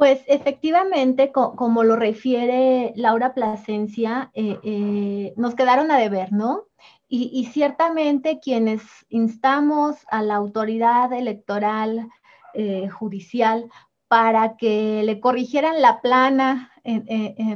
Pues 0.02 0.24
efectivamente, 0.26 1.32
como 1.32 1.84
lo 1.84 1.96
refiere 1.96 2.92
Laura 2.96 3.36
Plasencia, 3.36 4.32
eh, 4.34 4.58
eh, 4.64 5.32
nos 5.38 5.54
quedaron 5.54 5.92
a 5.92 6.00
deber, 6.00 6.34
¿no? 6.34 6.64
Y, 7.08 7.46
ciertamente 7.54 8.40
quienes 8.40 8.82
instamos 9.10 9.98
a 10.10 10.24
la 10.24 10.38
autoridad 10.38 11.14
electoral 11.14 12.10
eh, 12.56 12.90
judicial 12.90 13.70
para 14.12 14.58
que 14.58 15.04
le 15.06 15.22
corrigieran 15.22 15.82
la 15.82 16.02
plana 16.02 16.70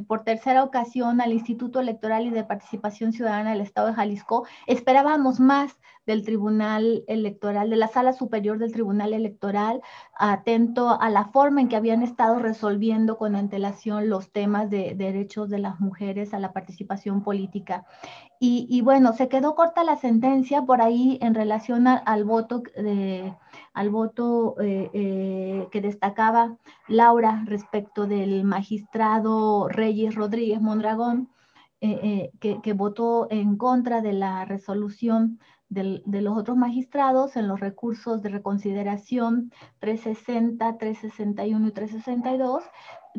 por 0.08 0.24
tercera 0.24 0.64
ocasión 0.64 1.20
al 1.20 1.34
Instituto 1.34 1.82
Electoral 1.82 2.28
y 2.28 2.30
de 2.30 2.46
Participación 2.46 3.12
Ciudadana 3.12 3.52
del 3.52 3.60
Estado 3.60 3.88
de 3.88 3.96
Jalisco, 3.96 4.48
esperábamos 4.66 5.42
más 5.42 5.78
del 6.06 6.24
Tribunal 6.24 7.04
Electoral, 7.08 7.70
de 7.70 7.76
la 7.76 7.90
Sala 7.90 8.14
Superior 8.14 8.58
del 8.58 8.72
Tribunal 8.72 9.14
Electoral, 9.14 9.82
atento 10.18 10.98
a 11.02 11.10
la 11.10 11.26
forma 11.26 11.60
en 11.60 11.68
que 11.68 11.76
habían 11.76 12.04
estado 12.04 12.40
resolviendo 12.40 13.18
con 13.18 13.36
antelación 13.36 14.10
los 14.10 14.32
temas 14.32 14.70
de, 14.70 14.96
derechos 14.96 15.50
de 15.50 15.60
las 15.60 15.82
mujeres 15.82 16.34
a 16.34 16.40
la 16.40 16.54
participación 16.54 17.22
política. 17.22 17.86
Y, 18.40 18.82
bueno, 18.82 19.12
se 19.14 19.28
quedó 19.28 19.56
corta 19.56 19.84
la 19.84 19.98
sentencia 19.98 20.62
por 20.62 20.80
ahí 20.80 21.18
en 21.22 21.34
relación 21.34 21.88
al 21.88 22.26
voto, 22.26 22.62
al 23.76 23.90
voto 23.90 24.56
eh, 24.62 24.90
eh, 24.94 25.68
que 25.70 25.82
destacaba 25.82 26.58
Laura 26.88 27.44
respecto 27.46 28.08
del 28.08 28.46
magistrado 28.46 29.68
Reyes 29.68 30.16
Rodríguez 30.16 30.62
Mondragón, 30.62 31.30
eh, 31.82 32.32
que, 32.40 32.62
que, 32.62 32.74
votó 32.74 33.28
en 33.30 33.58
contra 33.58 34.02
de 34.02 34.14
la 34.14 34.46
resolución 34.46 35.40
de 35.70 36.22
los 36.22 36.38
otros 36.38 36.58
magistrados 36.58 37.36
en 37.36 37.48
los 37.48 37.60
recursos 37.60 38.22
de 38.24 38.30
reconsideración 38.30 39.52
360, 39.80 40.78
361 40.78 41.68
y 41.68 41.72
362, 41.72 42.64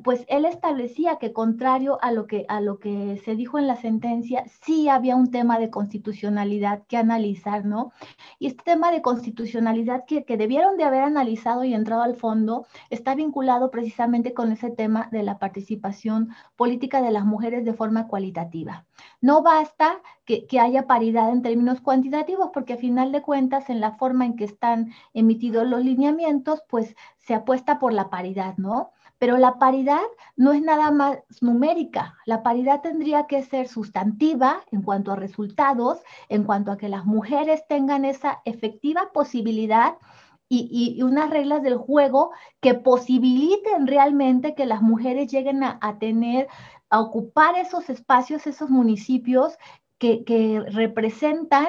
pues 0.03 0.25
él 0.29 0.45
establecía 0.45 1.17
que 1.17 1.33
contrario 1.33 1.99
a 2.03 2.13
lo 2.13 2.27
que, 2.27 2.45
a 2.49 2.61
lo 2.61 2.79
que 2.79 3.21
se 3.25 3.35
dijo 3.35 3.59
en 3.59 3.67
la 3.67 3.77
sentencia, 3.77 4.45
sí 4.63 4.89
había 4.89 5.17
un 5.17 5.31
tema 5.31 5.59
de 5.59 5.71
constitucionalidad 5.71 6.83
que 6.87 6.97
analizar, 6.97 7.65
¿no? 7.65 7.93
Y 8.39 8.49
este 8.49 8.63
tema 8.65 8.91
de 8.91 9.03
constitucionalidad 9.03 10.05
que, 10.07 10.25
que 10.25 10.37
debieron 10.37 10.77
de 10.77 10.85
haber 10.85 11.03
analizado 11.03 11.65
y 11.65 11.75
entrado 11.75 12.03
al 12.03 12.17
fondo 12.17 12.67
está 12.91 13.15
vinculado 13.15 13.71
precisamente 13.71 14.35
con 14.35 14.53
ese 14.53 14.71
tema 14.71 15.09
de 15.13 15.23
la 15.23 15.39
participación 15.39 16.31
política 16.57 17.01
de 17.03 17.11
las 17.11 17.25
mujeres 17.25 17.65
de 17.65 17.75
forma 17.75 18.09
cualitativa. 18.09 18.85
No 19.21 19.43
basta 19.43 20.01
que, 20.25 20.47
que 20.47 20.61
haya 20.61 20.87
paridad 20.87 21.31
en 21.31 21.43
términos 21.43 21.81
cuantitativos, 21.81 22.51
porque 22.53 22.75
a 22.75 22.79
final 22.79 23.13
de 23.13 23.23
cuentas, 23.23 23.71
en 23.71 23.81
la 23.81 23.93
forma 23.93 24.27
en 24.27 24.37
que 24.37 24.45
están 24.45 24.93
emitidos 25.15 25.67
los 25.67 25.83
lineamientos, 25.83 26.63
pues 26.69 26.97
se 27.17 27.35
apuesta 27.35 27.79
por 27.79 27.93
la 27.93 28.11
paridad, 28.11 28.57
¿no? 28.57 28.93
Pero 29.19 29.39
la 29.39 29.59
paridad 29.59 30.03
no 30.37 30.53
es 30.53 30.63
nada 30.63 30.91
más 30.91 31.19
numérica. 31.41 32.17
La 32.27 32.43
paridad 32.43 32.83
tendría 32.83 33.27
que 33.27 33.43
ser 33.43 33.69
sustantiva 33.69 34.63
en 34.71 34.83
cuanto 34.83 35.13
a 35.13 35.17
resultados, 35.17 36.01
en 36.29 36.45
cuanto 36.45 36.73
a 36.73 36.77
que 36.77 36.89
las 36.89 37.07
mujeres 37.07 37.67
tengan 37.69 38.05
esa 38.05 38.43
efectiva 38.45 39.11
posibilidad 39.13 39.97
y, 40.49 41.03
unas 41.03 41.31
reglas 41.31 41.63
del 41.63 41.77
juego 41.77 42.31
que 42.61 42.75
posibiliten 42.75 43.87
realmente 43.87 44.55
que 44.55 44.67
las 44.67 44.81
mujeres 44.83 45.31
lleguen 45.31 45.65
a, 45.65 45.99
tener, 45.99 46.47
a 46.91 47.01
ocupar 47.01 47.57
esos 47.57 47.91
espacios, 47.91 48.47
esos 48.47 48.71
municipios 48.71 49.59
que, 49.99 50.65
representan 50.69 51.69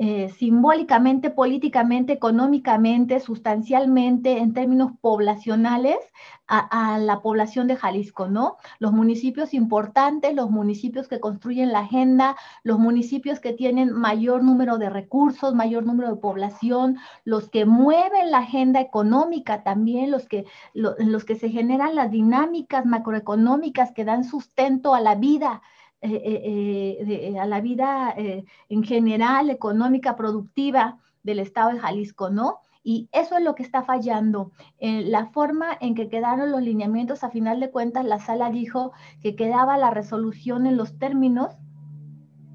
eh, 0.00 0.28
simbólicamente, 0.38 1.28
políticamente, 1.28 2.12
económicamente, 2.12 3.18
sustancialmente, 3.18 4.38
en 4.38 4.54
términos 4.54 4.92
poblacionales, 5.00 5.98
a, 6.46 6.98
la 6.98 7.20
población 7.20 7.66
de 7.66 7.76
Jalisco, 7.76 8.28
¿no? 8.28 8.58
Los 8.78 8.92
municipios 8.92 9.52
importantes, 9.54 10.34
los 10.34 10.50
municipios 10.50 11.08
que 11.08 11.18
construyen 11.18 11.72
la 11.72 11.80
agenda, 11.80 12.36
los 12.62 12.78
municipios 12.78 13.40
que 13.40 13.52
tienen 13.52 13.92
mayor 13.92 14.44
número 14.44 14.78
de 14.78 14.88
recursos, 14.88 15.54
mayor 15.54 15.84
número 15.84 16.10
de 16.10 16.20
población, 16.20 16.96
los 17.24 17.50
que 17.50 17.66
mueven 17.66 18.30
la 18.30 18.38
agenda 18.38 18.80
económica 18.80 19.64
también, 19.64 20.12
los 20.12 20.28
que, 20.28 20.46
lo, 20.74 20.94
los 20.98 21.24
que 21.24 21.34
se 21.34 21.50
generan 21.50 21.96
las 21.96 22.12
dinámicas 22.12 22.86
macroeconómicas 22.86 23.90
que 23.92 24.04
dan 24.04 24.22
sustento 24.22 24.94
a 24.94 25.00
la 25.00 25.16
vida 25.16 25.60
eh, 26.00 26.20
eh, 26.22 27.30
eh, 27.32 27.38
a 27.40 27.46
la 27.46 27.60
vida 27.60 28.14
en 28.16 28.84
general, 28.84 29.50
económica, 29.50 30.14
productiva 30.14 30.98
del 31.24 31.40
Estado 31.40 31.72
de 31.72 31.80
Jalisco, 31.80 32.30
¿no? 32.30 32.58
Y 32.84 33.08
eso 33.10 33.36
es 33.36 33.42
lo 33.42 33.56
que 33.56 33.64
está 33.64 33.82
fallando. 33.82 34.52
la 34.78 35.26
forma 35.26 35.76
en 35.80 35.96
que 35.96 36.08
quedaron 36.08 36.52
los 36.52 36.62
lineamientos, 36.62 37.24
a 37.24 37.30
final 37.30 37.58
de 37.58 37.70
cuentas, 37.70 38.04
la 38.04 38.20
sala 38.20 38.50
dijo 38.50 38.92
que 39.22 39.34
quedaba 39.34 39.76
la 39.76 39.90
resolución 39.90 40.66
en 40.66 40.76
los 40.76 40.98
términos 40.98 41.56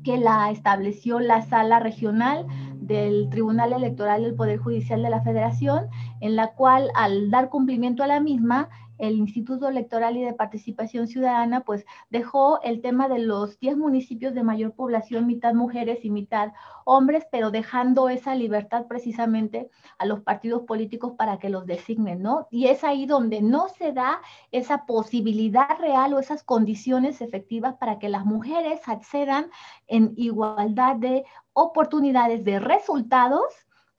que 0.04 0.18
la 0.18 0.50
estableció 0.52 1.20
la 1.20 1.42
sala 1.42 1.80
regional 1.80 2.46
del 2.76 3.30
Tribunal 3.30 3.74
Electoral 3.74 4.24
del 4.24 4.36
Poder 4.36 4.58
Judicial 4.58 5.02
de 5.02 5.10
la 5.10 5.22
Federación, 5.22 5.88
en 6.20 6.36
la 6.36 6.54
cual 6.54 6.90
al 6.96 7.32
dar 7.32 7.50
cumplimiento 7.50 8.04
a 8.04 8.08
la 8.08 8.20
misma, 8.20 8.70
el 9.04 9.18
Instituto 9.18 9.68
Electoral 9.68 10.18
y 10.18 10.24
de 10.24 10.34
Participación 10.34 11.08
Ciudadana, 11.08 11.62
pues 11.62 11.86
dejó 12.10 12.62
el 12.62 12.82
tema 12.82 13.10
de 13.10 13.20
los 13.20 13.60
10 13.60 13.78
municipios 13.78 14.34
de 14.34 14.44
mayor 14.44 14.74
población, 14.74 15.28
mitad 15.28 15.54
mujeres 15.54 16.06
y 16.06 16.10
mitad 16.10 16.54
hombres, 16.86 17.26
pero 17.32 17.52
dejando 17.52 18.10
esa 18.10 18.34
libertad 18.34 18.86
precisamente 18.88 19.70
a 19.98 20.06
los 20.06 20.22
partidos 20.22 20.64
políticos 20.64 21.14
para 21.18 21.38
que 21.38 21.50
los 21.50 21.66
designen, 21.66 22.22
¿no? 22.22 22.48
Y 22.50 22.68
es 22.68 22.84
ahí 22.84 23.06
donde 23.06 23.42
no 23.42 23.68
se 23.70 23.92
da 23.92 24.22
esa 24.52 24.86
posibilidad 24.86 25.78
real 25.80 26.14
o 26.14 26.20
esas 26.20 26.44
condiciones 26.44 27.22
efectivas 27.22 27.76
para 27.76 28.00
que 28.00 28.10
las 28.10 28.26
mujeres 28.26 28.82
accedan 28.88 29.50
en 29.88 30.14
igualdad 30.16 30.96
de 30.96 31.26
oportunidades 31.54 32.44
de 32.46 32.60
resultados 32.60 33.44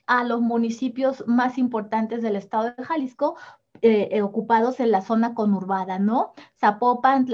a 0.06 0.24
los 0.24 0.40
municipios 0.40 1.24
más 1.26 1.58
importantes 1.58 2.22
del 2.22 2.36
estado 2.36 2.74
de 2.76 2.84
Jalisco, 2.84 3.36
eh, 3.86 4.08
eh, 4.12 4.22
ocupados 4.22 4.80
en 4.80 4.90
la 4.90 5.02
zona 5.02 5.34
conurbada, 5.34 5.98
¿no? 5.98 6.32
Zapopan, 6.58 7.26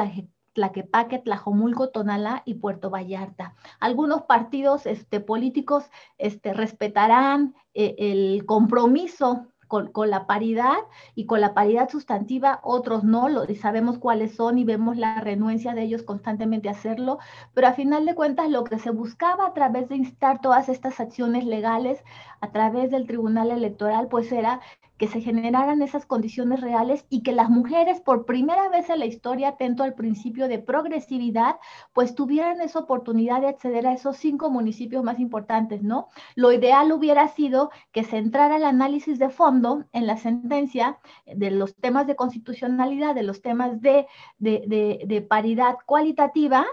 Tlaquepaque, 0.53 1.21
Tlajomulco, 1.21 1.91
Tonalá 1.91 2.43
y 2.45 2.55
Puerto 2.55 2.91
Vallarta. 2.91 3.55
Algunos 3.79 4.23
partidos 4.23 4.85
este, 4.85 5.21
políticos 5.21 5.85
este, 6.19 6.53
respetarán 6.53 7.55
eh, 7.73 7.95
el 7.99 8.45
compromiso 8.47 9.47
con, 9.69 10.11
la 10.11 10.27
paridad 10.27 10.79
y 11.15 11.27
con 11.27 11.41
la 11.41 11.55
paridad 11.55 11.89
sustantiva, 11.89 12.59
otros 12.65 13.05
no, 13.05 13.29
lo, 13.29 13.47
sabemos 13.55 13.99
cuáles 13.99 14.35
son 14.35 14.59
y 14.59 14.65
vemos 14.65 14.97
la 14.97 15.21
renuencia 15.21 15.75
de 15.75 15.83
ellos 15.83 16.03
constantemente 16.03 16.69
a 16.69 16.73
hacerlo, 16.73 17.21
pero 17.55 17.69
a 17.69 17.75
final 17.75 18.05
de 18.07 18.17
cuentas 18.17 18.51
lo 18.51 18.65
que 18.65 18.81
se 18.81 18.91
buscaba 18.91 19.47
a 19.47 19.55
través 19.55 19.89
de 19.89 19.95
instar 19.95 20.41
todas 20.41 20.69
estas 20.69 20.99
acciones 20.99 21.45
legales 21.45 22.03
a 22.41 22.51
través 22.51 22.91
del 22.91 23.07
Tribunal 23.07 23.53
Electoral, 23.53 24.09
pues 24.09 24.33
era 24.33 24.61
que 25.01 25.09
se 25.09 25.23
generaran 25.23 25.81
esas 25.81 26.05
condiciones 26.05 26.61
reales 26.61 27.07
y 27.09 27.23
que 27.23 27.33
las 27.33 27.49
mujeres 27.49 28.03
por 28.03 28.27
primera 28.27 28.69
vez 28.69 28.91
en 28.91 28.99
la 28.99 29.07
historia, 29.07 29.49
atento 29.49 29.83
al 29.83 29.95
principio 29.95 30.47
de 30.47 30.59
progresividad, 30.59 31.57
pues 31.95 32.15
tuvieran 32.15 32.61
esa 32.61 32.81
oportunidad 32.81 33.41
de 33.41 33.49
acceder 33.49 33.87
a 33.87 33.95
esos 33.95 34.19
cinco 34.19 34.51
municipios 34.51 35.03
más 35.03 35.19
importantes, 35.19 35.83
¿no? 35.83 36.09
Lo 36.35 36.53
ideal 36.53 36.93
hubiera 36.93 37.29
sido 37.29 37.71
que 37.93 38.05
se 38.05 38.19
entrara 38.19 38.59
el 38.59 38.65
análisis 38.65 39.19
de 39.19 39.31
fondo 39.31 39.87
en 39.93 40.07
la 40.07 40.19
sentencia 40.19 40.99
de 41.25 41.51
los 41.51 41.75
temas 41.77 42.07
de 42.07 42.17
constitucionalidad, 42.17 43.15
de 43.15 43.23
los 43.23 43.41
temas 43.41 43.81
de, 43.81 44.07
de, 44.37 45.01
de, 45.07 45.23
paridad 45.23 45.77
cualitativa, 45.87 46.67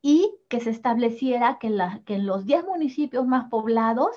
y 0.00 0.38
que 0.48 0.60
se 0.60 0.70
estableciera 0.70 1.58
que, 1.58 1.68
la, 1.68 2.00
que 2.06 2.14
en 2.14 2.26
los 2.26 2.46
10 2.46 2.64
municipios 2.64 3.26
más 3.26 3.50
poblados 3.50 4.14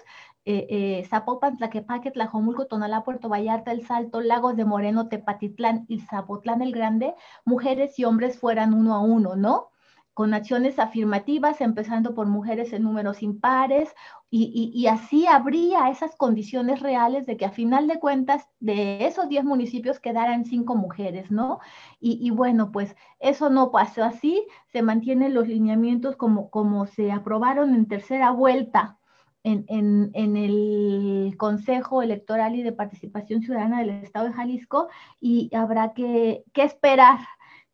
eh, 0.52 0.66
eh, 0.72 1.06
Zapopan, 1.08 1.58
Tlaquepaque, 1.58 2.10
Tlajomulco, 2.10 2.66
Tonalá, 2.66 3.04
Puerto 3.04 3.30
Vallarta, 3.30 3.72
El 3.72 3.86
Salto, 3.86 4.20
Lagos 4.20 4.56
de 4.56 4.66
Moreno, 4.66 5.08
Tepatitlán 5.08 5.86
y 5.88 6.00
Zapotlán 6.00 6.64
el 6.64 6.72
Grande, 6.72 7.14
mujeres 7.46 8.00
y 8.00 8.06
hombres 8.06 8.40
fueran 8.40 8.74
uno 8.74 8.96
a 8.96 9.00
uno, 9.00 9.36
¿no? 9.36 9.70
Con 10.16 10.34
acciones 10.34 10.80
afirmativas, 10.80 11.62
empezando 11.62 12.16
por 12.16 12.26
mujeres 12.26 12.74
en 12.74 12.82
números 12.82 13.22
impares, 13.22 13.94
y, 14.32 14.88
así 14.88 15.28
habría 15.28 15.90
esas 15.90 16.16
condiciones 16.16 16.80
reales 16.82 17.28
de 17.28 17.38
que 17.38 17.46
a 17.46 17.52
final 17.52 17.88
de 17.88 18.00
cuentas 18.00 18.48
de 18.60 19.06
esos 19.06 19.30
10 19.30 19.44
municipios 19.44 20.00
quedaran 20.00 20.46
cinco 20.46 20.76
mujeres, 20.76 21.30
¿no? 21.30 21.60
Y, 22.00 22.20
y, 22.26 22.32
bueno, 22.32 22.72
pues 22.72 22.96
eso 23.20 23.52
no 23.52 23.70
pasó 23.70 24.04
así, 24.04 24.48
se 24.72 24.82
mantienen 24.82 25.36
los 25.36 25.48
lineamientos 25.48 26.16
como, 26.16 26.50
como 26.50 26.88
se 26.88 27.12
aprobaron 27.12 27.76
en 27.76 27.88
tercera 27.88 28.32
vuelta 28.32 28.99
en, 29.44 30.38
el 30.38 31.36
Consejo 31.38 32.02
Electoral 32.02 32.56
y 32.56 32.64
de 32.64 32.72
Participación 32.72 33.42
Ciudadana 33.42 33.80
del 33.80 33.90
Estado 33.90 34.28
de 34.28 34.34
Jalisco 34.34 34.90
y 35.20 35.50
habrá 35.56 35.94
que, 35.94 36.44
esperar 36.56 37.20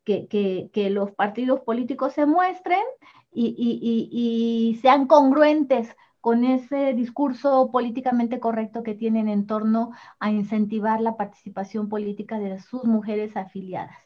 que, 0.04 0.88
los 0.90 1.12
partidos 1.12 1.60
políticos 1.60 2.12
se 2.12 2.26
muestren 2.26 2.82
y, 3.32 4.78
sean 4.80 5.06
congruentes 5.06 5.96
con 6.20 6.44
ese 6.44 6.92
discurso 6.94 7.70
políticamente 7.70 8.40
correcto 8.40 8.82
que 8.82 8.94
tienen 8.94 9.28
en 9.28 9.46
torno 9.46 9.92
a 10.18 10.30
incentivar 10.30 11.00
la 11.00 11.16
participación 11.16 11.88
política 11.88 12.38
de 12.38 12.58
sus 12.60 12.84
mujeres 12.84 13.36
afiliadas. 13.36 14.05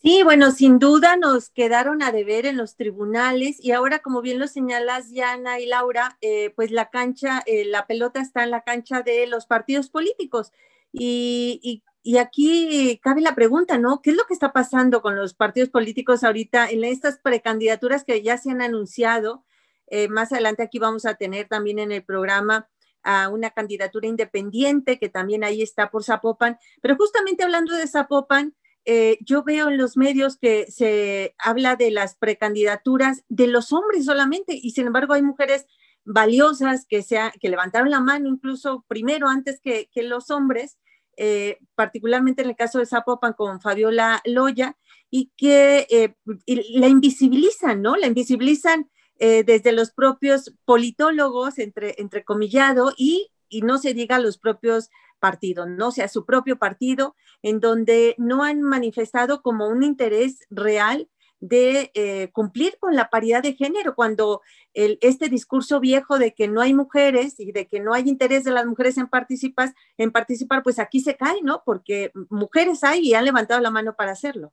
Sí, 0.00 0.22
bueno, 0.22 0.52
sin 0.52 0.78
duda 0.78 1.16
nos 1.16 1.50
quedaron 1.50 2.02
a 2.04 2.12
deber 2.12 2.46
en 2.46 2.56
los 2.56 2.76
tribunales 2.76 3.58
y 3.60 3.72
ahora, 3.72 3.98
como 3.98 4.22
bien 4.22 4.38
lo 4.38 4.46
señalas, 4.46 5.10
Yana 5.10 5.58
y 5.58 5.66
Laura, 5.66 6.16
eh, 6.20 6.50
pues 6.54 6.70
la 6.70 6.88
cancha, 6.88 7.42
eh, 7.46 7.64
la 7.64 7.86
pelota 7.88 8.20
está 8.20 8.44
en 8.44 8.52
la 8.52 8.62
cancha 8.62 9.02
de 9.02 9.26
los 9.26 9.46
partidos 9.46 9.90
políticos. 9.90 10.52
Y, 10.92 11.82
aquí 12.18 12.98
cabe 13.02 13.20
la 13.20 13.34
pregunta, 13.34 13.76
¿no? 13.76 14.00
¿Qué 14.00 14.10
es 14.10 14.16
lo 14.16 14.24
que 14.24 14.34
está 14.34 14.52
pasando 14.52 15.02
con 15.02 15.16
los 15.16 15.34
partidos 15.34 15.68
políticos 15.68 16.24
ahorita 16.24 16.70
en 16.70 16.84
estas 16.84 17.18
precandidaturas 17.18 18.04
que 18.04 18.22
ya 18.22 18.38
se 18.38 18.50
han 18.50 18.62
anunciado? 18.62 19.44
Eh, 19.88 20.08
más 20.08 20.32
adelante 20.32 20.62
aquí 20.62 20.78
vamos 20.78 21.06
a 21.06 21.14
tener 21.16 21.48
también 21.48 21.78
en 21.80 21.92
el 21.92 22.04
programa 22.04 22.68
a 23.02 23.28
una 23.28 23.50
candidatura 23.50 24.06
independiente 24.06 24.98
que 24.98 25.08
también 25.08 25.44
ahí 25.44 25.60
está 25.60 25.90
por 25.90 26.04
Zapopan. 26.04 26.58
Pero 26.80 26.96
justamente 26.96 27.42
hablando 27.44 27.74
de 27.74 27.86
Zapopan, 27.86 28.54
eh, 28.90 29.18
yo 29.20 29.42
veo 29.42 29.68
en 29.68 29.76
los 29.76 29.98
medios 29.98 30.38
que 30.38 30.64
se 30.70 31.34
habla 31.36 31.76
de 31.76 31.90
las 31.90 32.14
precandidaturas 32.14 33.22
de 33.28 33.46
los 33.46 33.70
hombres 33.70 34.06
solamente 34.06 34.54
y 34.54 34.70
sin 34.70 34.86
embargo 34.86 35.12
hay 35.12 35.20
mujeres 35.20 35.66
valiosas 36.06 36.86
que, 36.88 37.04
que 37.38 37.48
levantaron 37.50 37.90
la 37.90 38.00
mano 38.00 38.30
incluso 38.30 38.86
primero 38.88 39.28
antes 39.28 39.60
que, 39.62 39.90
los 40.04 40.30
hombres, 40.30 40.78
eh, 41.18 41.58
particularmente 41.74 42.40
en 42.40 42.48
el 42.48 42.56
caso 42.56 42.78
de 42.78 42.86
Zapopan 42.86 43.34
con 43.34 43.60
Fabiola 43.60 44.22
Loya, 44.24 44.78
y 45.10 45.32
que 45.36 45.86
eh, 45.90 46.14
la 46.46 46.88
invisibilizan, 46.88 47.82
¿no? 47.82 47.94
La 47.94 48.06
invisibilizan 48.06 48.90
desde 49.18 49.72
los 49.72 49.90
propios 49.90 50.54
politólogos, 50.64 51.58
entre, 51.58 51.96
entrecomillado, 51.98 52.94
y, 52.96 53.32
y 53.48 53.62
no 53.62 53.76
se 53.78 53.92
diga 53.92 54.18
los 54.18 54.38
propios 54.38 54.90
partido, 55.18 55.66
no 55.66 55.90
sea 55.90 56.08
su 56.08 56.24
propio 56.24 56.58
partido, 56.58 57.14
en 57.42 57.60
donde 57.60 58.14
no 58.18 58.42
han 58.42 58.62
manifestado 58.62 59.42
como 59.42 59.68
un 59.68 59.82
interés 59.82 60.46
real 60.50 61.08
de 61.40 61.90
eh, 61.94 62.30
cumplir 62.32 62.78
con 62.80 62.96
la 62.96 63.10
paridad 63.10 63.42
de 63.42 63.54
género, 63.54 63.94
cuando 63.94 64.40
este 64.74 65.28
discurso 65.28 65.80
viejo 65.80 66.18
de 66.18 66.34
que 66.34 66.48
no 66.48 66.60
hay 66.60 66.74
mujeres 66.74 67.38
y 67.38 67.52
de 67.52 67.66
que 67.66 67.80
no 67.80 67.94
hay 67.94 68.08
interés 68.08 68.44
de 68.44 68.52
las 68.52 68.66
mujeres 68.66 68.98
en, 68.98 69.08
participar, 69.08 69.74
en 69.96 70.10
participar, 70.10 70.62
pues 70.62 70.78
aquí 70.78 71.00
se 71.00 71.16
cae, 71.16 71.42
¿no? 71.42 71.62
Porque 71.64 72.12
mujeres 72.30 72.84
hay 72.84 73.08
y 73.08 73.14
han 73.14 73.24
levantado 73.24 73.60
la 73.60 73.70
mano 73.70 73.94
para 73.94 74.12
hacerlo. 74.12 74.52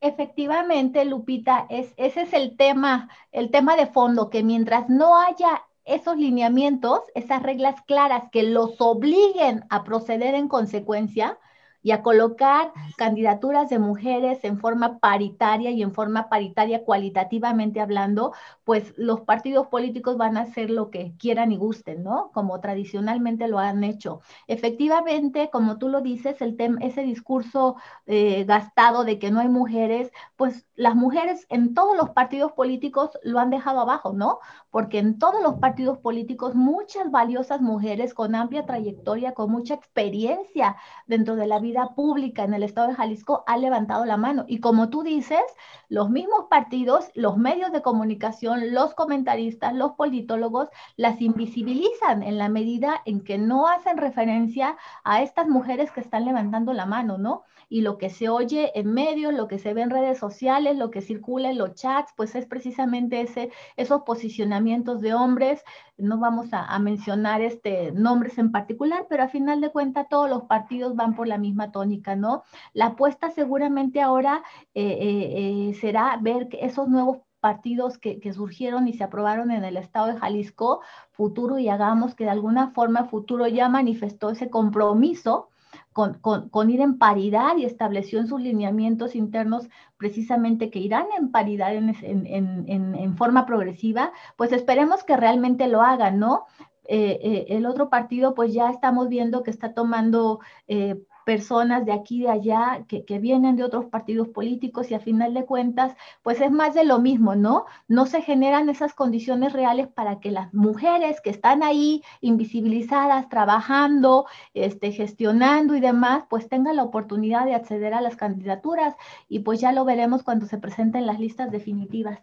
Efectivamente, 0.00 1.04
Lupita, 1.04 1.66
es, 1.68 1.92
ese 1.96 2.22
es 2.22 2.32
el 2.32 2.56
tema, 2.56 3.10
el 3.32 3.50
tema 3.50 3.76
de 3.76 3.86
fondo, 3.86 4.30
que 4.30 4.42
mientras 4.42 4.88
no 4.88 5.20
haya 5.20 5.62
esos 5.90 6.16
lineamientos, 6.16 7.00
esas 7.14 7.42
reglas 7.42 7.82
claras 7.82 8.24
que 8.30 8.44
los 8.44 8.80
obliguen 8.80 9.64
a 9.70 9.84
proceder 9.84 10.34
en 10.34 10.48
consecuencia, 10.48 11.38
y 11.82 11.92
a 11.92 12.02
colocar 12.02 12.72
candidaturas 12.96 13.70
de 13.70 13.78
mujeres 13.78 14.44
en 14.44 14.58
forma 14.58 14.98
paritaria 14.98 15.70
y 15.70 15.82
en 15.82 15.92
forma 15.92 16.28
paritaria 16.28 16.84
cualitativamente 16.84 17.80
hablando, 17.80 18.32
pues 18.64 18.92
los 18.96 19.22
partidos 19.22 19.68
políticos 19.68 20.16
van 20.16 20.36
a 20.36 20.42
hacer 20.42 20.70
lo 20.70 20.90
que 20.90 21.14
quieran 21.18 21.52
y 21.52 21.56
gusten, 21.56 22.02
¿no? 22.02 22.30
Como 22.32 22.60
tradicionalmente 22.60 23.48
lo 23.48 23.58
han 23.58 23.82
hecho. 23.84 24.20
Efectivamente, 24.46 25.48
como 25.50 25.78
tú 25.78 25.88
lo 25.88 26.00
dices, 26.02 26.40
el 26.42 26.56
tema, 26.56 26.78
ese 26.80 27.02
discurso 27.02 27.76
eh, 28.06 28.44
gastado 28.44 29.04
de 29.04 29.18
que 29.18 29.30
no 29.30 29.40
hay 29.40 29.48
mujeres, 29.48 30.12
pues 30.36 30.66
las 30.74 30.94
mujeres 30.94 31.46
en 31.48 31.74
todos 31.74 31.96
los 31.96 32.10
partidos 32.10 32.52
políticos 32.52 33.10
lo 33.22 33.38
han 33.38 33.50
dejado 33.50 33.80
abajo, 33.80 34.12
¿no? 34.12 34.38
Porque 34.70 34.98
en 34.98 35.18
todos 35.18 35.42
los 35.42 35.54
partidos 35.56 35.98
políticos 35.98 36.54
muchas 36.54 37.10
valiosas 37.10 37.60
mujeres 37.60 38.14
con 38.14 38.34
amplia 38.34 38.66
trayectoria, 38.66 39.32
con 39.32 39.50
mucha 39.50 39.74
experiencia 39.74 40.76
dentro 41.06 41.36
de 41.36 41.46
la 41.46 41.58
vida 41.58 41.69
pública 41.94 42.44
en 42.44 42.54
el 42.54 42.62
estado 42.62 42.88
de 42.88 42.94
Jalisco 42.94 43.44
ha 43.46 43.56
levantado 43.56 44.04
la 44.04 44.16
mano. 44.16 44.44
Y 44.48 44.60
como 44.60 44.90
tú 44.90 45.02
dices, 45.02 45.42
los 45.88 46.10
mismos 46.10 46.46
partidos, 46.50 47.10
los 47.14 47.36
medios 47.36 47.72
de 47.72 47.82
comunicación, 47.82 48.72
los 48.74 48.94
comentaristas, 48.94 49.74
los 49.74 49.92
politólogos, 49.92 50.68
las 50.96 51.20
invisibilizan 51.20 52.22
en 52.22 52.38
la 52.38 52.48
medida 52.48 53.02
en 53.04 53.22
que 53.22 53.38
no 53.38 53.68
hacen 53.68 53.96
referencia 53.96 54.76
a 55.04 55.22
estas 55.22 55.48
mujeres 55.48 55.90
que 55.90 56.00
están 56.00 56.24
levantando 56.24 56.72
la 56.72 56.86
mano, 56.86 57.18
¿no? 57.18 57.44
Y 57.70 57.80
lo 57.80 57.96
que 57.96 58.10
se 58.10 58.28
oye 58.28 58.78
en 58.78 58.92
medios, 58.92 59.32
lo 59.32 59.48
que 59.48 59.58
se 59.58 59.72
ve 59.72 59.80
en 59.80 59.90
redes 59.90 60.18
sociales, 60.18 60.76
lo 60.76 60.90
que 60.90 61.00
circula 61.00 61.50
en 61.50 61.56
los 61.56 61.74
chats, 61.74 62.12
pues 62.14 62.34
es 62.34 62.44
precisamente 62.44 63.22
ese, 63.22 63.50
esos 63.76 64.02
posicionamientos 64.02 65.00
de 65.00 65.14
hombres 65.14 65.64
no 66.00 66.18
vamos 66.18 66.48
a, 66.52 66.78
mencionar 66.78 67.42
este, 67.42 67.92
nombres 67.92 68.38
en 68.38 68.50
particular, 68.52 69.06
pero 69.08 69.22
a 69.22 69.28
final 69.28 69.60
de 69.60 69.70
cuentas 69.70 70.08
todos 70.08 70.28
los 70.28 70.44
partidos 70.44 70.96
van 70.96 71.14
por 71.14 71.28
la 71.28 71.38
misma 71.38 71.70
tónica, 71.72 72.16
¿no? 72.16 72.42
La 72.72 72.86
apuesta 72.86 73.30
seguramente 73.30 74.00
ahora 74.00 74.42
eh, 74.74 74.82
eh, 74.82 75.68
eh, 75.70 75.74
será 75.74 76.18
ver 76.20 76.48
esos 76.52 76.88
nuevos 76.88 77.18
partidos 77.40 77.98
que, 77.98 78.20
que, 78.20 78.32
surgieron 78.32 78.86
y 78.86 78.92
se 78.92 79.04
aprobaron 79.04 79.50
en 79.50 79.64
el 79.64 79.76
estado 79.76 80.08
de 80.08 80.18
Jalisco, 80.18 80.80
Futuro 81.10 81.58
y 81.58 81.68
Hagamos, 81.68 82.14
que 82.14 82.24
de 82.24 82.30
alguna 82.30 82.70
forma 82.70 83.06
Futuro 83.06 83.46
ya 83.46 83.68
manifestó 83.68 84.30
ese 84.30 84.50
compromiso 84.50 85.48
con, 85.92 86.70
ir 86.70 86.80
en 86.80 86.98
paridad 86.98 87.56
y 87.56 87.64
estableció 87.64 88.20
en 88.20 88.28
sus 88.28 88.40
lineamientos 88.40 89.16
internos 89.16 89.68
precisamente 89.96 90.70
que 90.70 90.78
irán 90.78 91.06
en 91.18 91.30
paridad 91.30 91.74
en, 91.74 93.16
forma 93.16 93.44
progresiva, 93.44 94.12
pues 94.36 94.52
esperemos 94.52 95.04
que 95.04 95.16
realmente 95.16 95.66
lo 95.68 95.82
hagan, 95.82 96.18
¿no? 96.18 96.46
Eh, 96.84 97.20
eh, 97.22 97.46
el 97.50 97.66
otro 97.66 97.88
partido, 97.88 98.34
pues 98.34 98.52
ya 98.52 98.70
estamos 98.70 99.08
viendo 99.08 99.42
que 99.42 99.50
está 99.50 99.74
tomando 99.74 100.40
eh, 100.66 101.00
personas 101.24 101.84
de 101.84 101.92
aquí 101.92 102.20
y 102.20 102.22
de 102.22 102.30
allá 102.30 102.84
que, 102.88 103.18
vienen 103.18 103.56
de 103.56 103.64
otros 103.64 103.86
partidos 103.86 104.28
políticos 104.28 104.90
y 104.90 104.94
a 104.94 105.00
final 105.00 105.34
de 105.34 105.44
cuentas, 105.44 105.94
pues 106.22 106.40
es 106.40 106.50
más 106.50 106.74
de 106.74 106.84
lo 106.84 106.98
mismo, 106.98 107.34
¿no? 107.34 107.66
No 107.88 108.06
se 108.06 108.22
generan 108.22 108.68
esas 108.68 108.94
condiciones 108.94 109.52
reales 109.52 109.88
para 109.88 110.20
que 110.20 110.30
las 110.30 110.52
mujeres 110.54 111.20
que 111.20 111.30
están 111.30 111.62
ahí 111.62 112.02
invisibilizadas, 112.20 113.28
trabajando, 113.28 114.26
este, 114.54 114.92
gestionando 114.92 115.74
y 115.74 115.80
demás, 115.80 116.24
pues 116.28 116.48
tengan 116.48 116.76
la 116.76 116.84
oportunidad 116.84 117.44
de 117.44 117.54
acceder 117.54 117.94
a 117.94 118.00
las 118.00 118.16
candidaturas 118.16 118.94
y 119.28 119.40
pues 119.40 119.60
ya 119.60 119.72
lo 119.72 119.84
veremos 119.84 120.22
cuando 120.22 120.46
se 120.46 120.58
presenten 120.58 121.06
las 121.06 121.20
listas 121.20 121.50
definitivas. 121.50 122.20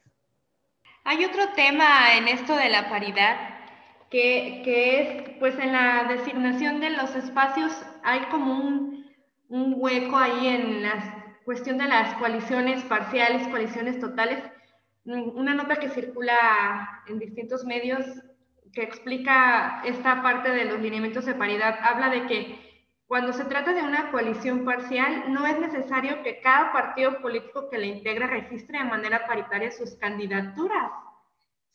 Hay 1.04 1.24
otro 1.24 1.44
tema 1.56 2.18
en 2.18 2.28
esto 2.28 2.56
de 2.56 2.70
la 2.70 2.90
paridad 2.90 3.57
que, 4.10 5.00
es, 5.00 5.30
pues 5.40 5.58
en 5.60 5.74
la 5.74 6.06
designación 6.10 6.80
de 6.80 6.92
los 6.92 7.16
espacios 7.16 7.74
hay 8.04 8.22
como 8.32 8.54
un, 8.54 9.06
un, 9.50 9.76
hueco 9.78 10.18
ahí 10.18 10.48
en 10.48 10.84
la 10.84 11.40
cuestión 11.46 11.78
de 11.78 11.88
las 11.88 12.16
coaliciones 12.16 12.84
parciales, 12.84 13.48
coaliciones 13.48 14.00
totales. 14.00 14.40
Una 15.06 15.54
nota 15.54 15.78
que 15.78 15.90
circula 15.90 17.04
en 17.08 17.20
distintos 17.20 17.64
medios 17.64 18.06
que 18.74 18.84
explica 18.84 19.82
esta 19.86 20.22
parte 20.22 20.52
de 20.52 20.66
los 20.66 20.80
lineamientos 20.80 21.26
de 21.26 21.34
paridad 21.34 21.80
habla 21.82 22.10
de 22.10 22.28
que 22.28 22.68
cuando 23.08 23.32
se 23.32 23.46
trata 23.46 23.74
de 23.74 23.84
una 23.84 24.12
coalición 24.12 24.66
parcial, 24.66 25.32
no 25.32 25.46
es 25.46 25.58
necesario 25.60 26.22
que 26.24 26.42
cada 26.42 26.74
partido 26.74 27.22
político 27.22 27.70
que 27.70 27.78
la 27.78 27.86
integra 27.86 28.28
registre 28.28 28.80
de 28.80 28.84
manera 28.84 29.26
paritaria 29.26 29.72
sus 29.72 29.96
candidaturas 29.96 30.92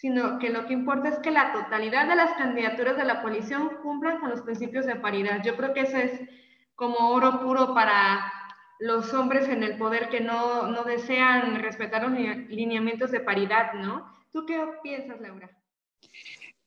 sino 0.02 0.40
que 0.40 0.50
lo 0.50 0.66
que 0.66 0.72
importa 0.72 1.10
es 1.10 1.20
que 1.20 1.30
la 1.30 1.52
totalidad 1.52 2.08
de 2.08 2.16
las 2.16 2.32
candidaturas 2.32 2.96
de 2.96 3.04
la 3.04 3.22
coalición 3.22 3.70
cumplan 3.84 4.18
con 4.18 4.30
los 4.30 4.40
principios 4.40 4.84
de 4.84 4.96
paridad. 4.96 5.44
Yo 5.44 5.56
creo 5.56 5.72
que 5.72 5.82
eso 5.82 5.96
es 5.96 6.10
como 6.74 7.10
oro 7.10 7.40
puro 7.40 7.72
para 7.72 8.32
los 8.80 9.14
hombres 9.14 9.48
en 9.48 9.62
el 9.62 9.78
poder 9.78 10.08
que 10.08 10.20
no, 10.20 10.66
no 10.66 10.82
desean 10.82 11.62
respetar 11.62 12.02
los 12.02 12.18
lineamientos 12.48 13.12
de 13.12 13.20
paridad, 13.20 13.74
¿no? 13.74 14.12
¿Tú 14.32 14.44
qué 14.44 14.60
piensas, 14.82 15.20
Laura? 15.20 15.56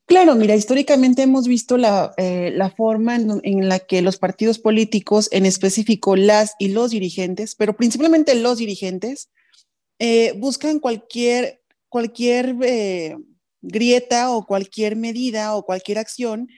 Claro, 0.05 0.35
mira, 0.35 0.55
históricamente 0.55 1.23
hemos 1.23 1.45
visto 1.45 1.75
la, 1.75 2.13
eh, 2.15 2.51
la 2.55 2.69
forma 2.69 3.15
en, 3.17 3.67
la 3.67 3.79
que 3.79 4.01
los 4.01 4.17
partidos 4.17 4.59
políticos, 4.59 5.27
en 5.33 5.45
específico 5.45 6.15
las 6.15 6.55
y 6.57 6.69
los 6.69 6.91
dirigentes, 6.91 7.55
pero 7.55 7.75
principalmente 7.75 8.33
los 8.35 8.59
dirigentes, 8.59 9.29
eh, 9.99 10.31
buscan 10.37 10.79
cualquier 10.79 11.64
cualquier 11.95 12.57
eh, 12.63 13.15
grieta 13.61 14.29
o 14.31 14.45
cualquier 14.45 14.97
medida 14.97 15.55
o 15.55 15.63
cualquier 15.63 15.97
acción 15.97 16.49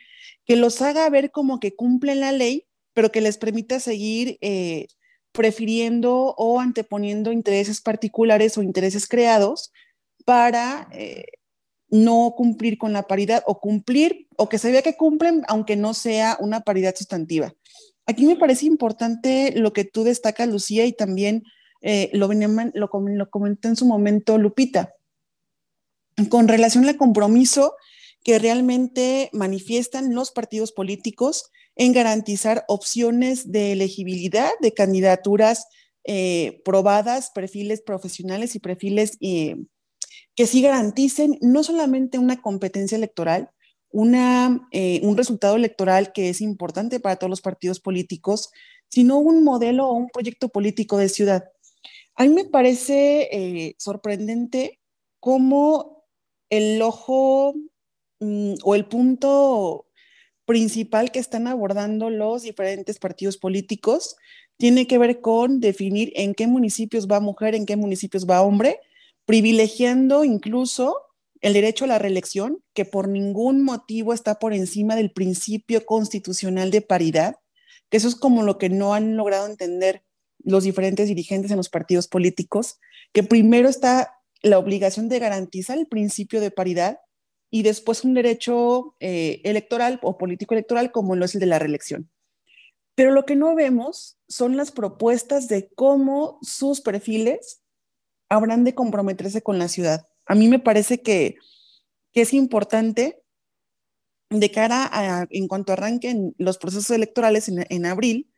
que 0.45 0.55
los 0.55 0.81
haga 0.81 1.07
ver 1.11 1.29
como 1.29 1.59
que 1.59 1.75
cumplen 1.75 2.21
la 2.21 2.31
ley, 2.31 2.65
pero 2.95 3.11
que 3.11 3.21
les 3.21 3.37
permita 3.37 3.79
seguir 3.79 4.39
eh, 4.41 4.87
prefiriendo 5.33 6.33
o 6.39 6.59
anteponiendo 6.59 7.31
intereses 7.31 7.81
particulares 7.81 8.57
o 8.57 8.63
intereses 8.63 9.07
creados 9.07 9.71
para 10.25 10.87
eh, 10.91 11.25
no 11.91 12.33
cumplir 12.35 12.79
con 12.79 12.91
la 12.91 13.03
paridad 13.03 13.43
o 13.45 13.59
cumplir 13.59 14.27
o 14.37 14.49
que 14.49 14.57
se 14.57 14.71
vea 14.71 14.81
que 14.81 14.97
cumplen 14.97 15.43
aunque 15.47 15.75
no 15.75 15.93
sea 15.93 16.35
una 16.39 16.61
paridad 16.61 16.95
sustantiva. 16.95 17.53
Aquí 18.07 18.25
me 18.25 18.37
parece 18.37 18.65
importante 18.65 19.53
lo 19.55 19.71
que 19.71 19.85
tú 19.85 20.03
destacas, 20.03 20.49
Lucía, 20.49 20.87
y 20.87 20.93
también 20.93 21.43
lo, 22.11 22.27
lo, 22.73 22.89
lo 22.89 23.29
comentó 23.29 23.67
en 23.67 23.75
su 23.75 23.85
momento 23.85 24.39
Lupita 24.39 24.96
con 26.29 26.47
relación 26.47 26.85
al 26.85 26.97
compromiso 26.97 27.75
que 28.23 28.39
realmente 28.39 29.29
manifiestan 29.33 30.13
los 30.13 30.31
partidos 30.31 30.71
políticos 30.71 31.51
en 31.75 31.93
garantizar 31.93 32.65
opciones 32.67 33.51
de 33.51 33.71
elegibilidad 33.71 34.49
de 34.61 34.73
candidaturas 34.73 35.67
eh, 36.03 36.61
probadas, 36.65 37.31
perfiles 37.33 37.81
profesionales 37.81 38.55
y 38.55 38.59
perfiles 38.59 39.17
eh, 39.21 39.55
que 40.35 40.47
sí 40.47 40.61
garanticen 40.61 41.37
no 41.41 41.63
solamente 41.63 42.17
una 42.17 42.41
competencia 42.41 42.95
electoral, 42.95 43.51
una, 43.91 44.67
eh, 44.71 44.99
un 45.03 45.15
resultado 45.15 45.55
electoral 45.55 46.11
que 46.13 46.29
es 46.29 46.41
importante 46.41 46.99
para 46.99 47.17
todos 47.17 47.29
los 47.29 47.41
partidos 47.41 47.79
políticos, 47.79 48.51
sino 48.89 49.17
un 49.17 49.43
modelo 49.43 49.87
o 49.87 49.93
un 49.93 50.09
proyecto 50.09 50.49
político 50.49 50.97
de 50.97 51.09
ciudad. 51.09 51.45
A 52.15 52.23
mí 52.23 52.29
me 52.29 52.45
parece 52.45 53.75
sorprendente 53.77 54.79
cómo 55.19 55.96
el 56.49 56.81
ojo 56.81 57.53
mm, 58.19 58.55
o 58.63 58.75
el 58.75 58.85
punto 58.85 59.87
principal 60.45 61.11
que 61.11 61.19
están 61.19 61.47
abordando 61.47 62.09
los 62.09 62.43
diferentes 62.43 62.99
partidos 62.99 63.37
políticos 63.37 64.15
tiene 64.57 64.87
que 64.87 64.97
ver 64.97 65.21
con 65.21 65.59
definir 65.59 66.11
en 66.15 66.33
qué 66.33 66.47
municipios 66.47 67.07
va 67.07 67.19
mujer, 67.19 67.53
en 67.53 67.65
qué 67.65 67.75
municipios 67.75 68.25
va 68.25 68.41
hombre, 68.41 68.79
privilegiando 69.25 70.23
incluso 70.23 70.95
el 71.41 71.53
derecho 71.53 71.85
a 71.85 71.89
la 71.89 71.99
reelección, 71.99 72.63
que 72.73 72.85
por 72.85 73.07
ningún 73.07 73.63
motivo 73.63 74.13
está 74.13 74.39
por 74.39 74.53
encima 74.53 74.95
del 74.95 75.11
principio 75.11 75.85
constitucional 75.85 76.71
de 76.71 76.81
paridad, 76.81 77.35
que 77.89 77.97
eso 77.97 78.07
es 78.07 78.15
como 78.15 78.41
lo 78.43 78.57
que 78.57 78.69
no 78.69 78.93
han 78.93 79.15
logrado 79.15 79.45
entender 79.45 80.03
los 80.39 80.63
diferentes 80.63 81.07
dirigentes 81.07 81.51
en 81.51 81.57
los 81.57 81.69
partidos 81.69 82.07
políticos, 82.07 82.79
que 83.13 83.21
primero 83.21 83.69
está 83.69 84.16
la 84.41 84.59
obligación 84.59 85.09
de 85.09 85.19
garantizar 85.19 85.77
el 85.77 85.87
principio 85.87 86.41
de 86.41 86.51
paridad 86.51 86.99
y 87.49 87.63
después 87.63 88.03
un 88.03 88.13
derecho 88.13 88.95
eh, 88.99 89.41
electoral 89.43 89.99
o 90.03 90.17
político 90.17 90.53
electoral 90.53 90.91
como 90.91 91.15
lo 91.15 91.25
es 91.25 91.35
el 91.35 91.41
de 91.41 91.47
la 91.47 91.59
reelección. 91.59 92.09
Pero 92.95 93.11
lo 93.11 93.25
que 93.25 93.35
no 93.35 93.55
vemos 93.55 94.17
son 94.27 94.57
las 94.57 94.71
propuestas 94.71 95.47
de 95.47 95.69
cómo 95.75 96.39
sus 96.41 96.81
perfiles 96.81 97.61
habrán 98.29 98.63
de 98.63 98.75
comprometerse 98.75 99.41
con 99.41 99.59
la 99.59 99.67
ciudad. 99.67 100.07
A 100.25 100.35
mí 100.35 100.47
me 100.47 100.59
parece 100.59 101.01
que, 101.01 101.35
es 102.13 102.33
importante 102.33 103.21
de 104.31 104.49
cara 104.49 104.89
a, 104.91 105.27
en 105.29 105.47
cuanto 105.47 105.71
arranquen 105.71 106.33
los 106.39 106.57
procesos 106.57 106.89
electorales 106.89 107.47
en, 107.47 107.67
en 107.69 107.85
abril, 107.85 108.33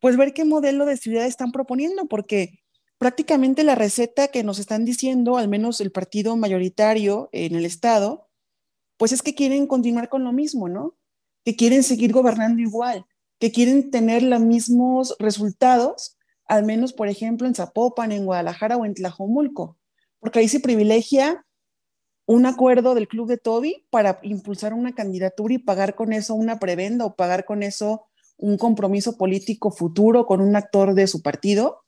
pues 0.00 0.18
ver 0.18 0.34
qué 0.34 0.44
modelo 0.44 0.84
de 0.84 0.98
ciudad 0.98 1.24
están 1.24 1.50
proponiendo, 1.50 2.08
porque 2.08 2.60
prácticamente 2.98 3.64
la 3.64 3.74
receta 3.74 4.28
que 4.28 4.42
nos 4.42 4.58
están 4.58 4.84
diciendo, 4.84 5.36
al 5.36 5.48
menos 5.48 5.80
el 5.80 5.92
partido 5.92 6.36
mayoritario 6.36 7.28
en 7.32 7.54
el 7.54 7.64
Estado, 7.64 8.28
pues 8.96 9.12
es 9.12 9.22
que 9.22 9.34
quieren 9.34 9.66
continuar 9.66 10.08
con 10.08 10.24
lo 10.24 10.32
mismo, 10.32 10.68
¿no? 10.68 10.96
Que 11.44 11.56
quieren 11.56 11.82
seguir 11.82 12.12
gobernando 12.12 12.62
igual. 12.62 13.06
que 13.38 13.52
quieren 13.52 13.90
tener 13.90 14.22
los 14.22 14.40
mismos 14.40 15.14
resultados, 15.18 16.16
al 16.46 16.64
menos, 16.64 16.94
por 16.94 17.08
ejemplo, 17.08 17.46
en 17.46 17.54
Zapopan, 17.54 18.12
en 18.12 18.24
Guadalajara 18.24 18.78
o 18.78 18.86
en 18.86 18.94
Tlajomulco, 18.94 19.76
porque 20.20 20.38
ahí 20.38 20.48
se 20.48 20.60
privilegia 20.60 21.44
un 22.26 22.46
acuerdo 22.46 22.94
del 22.94 23.08
club 23.08 23.28
de 23.28 23.36
Toby 23.38 23.86
para 23.90 24.18
impulsar 24.22 24.74
una 24.74 24.94
candidatura 24.94 25.54
y 25.54 25.58
pagar 25.58 25.94
con 25.94 26.12
eso 26.12 26.34
una 26.34 26.58
prebenda 26.58 27.04
o 27.04 27.14
pagar 27.14 27.44
con 27.44 27.62
eso 27.62 28.06
un 28.38 28.58
compromiso 28.58 29.16
político 29.16 29.70
futuro 29.70 30.26
con 30.26 30.40
un 30.40 30.56
actor 30.56 30.94
de 30.94 31.06
su 31.06 31.22
partido, 31.22 31.84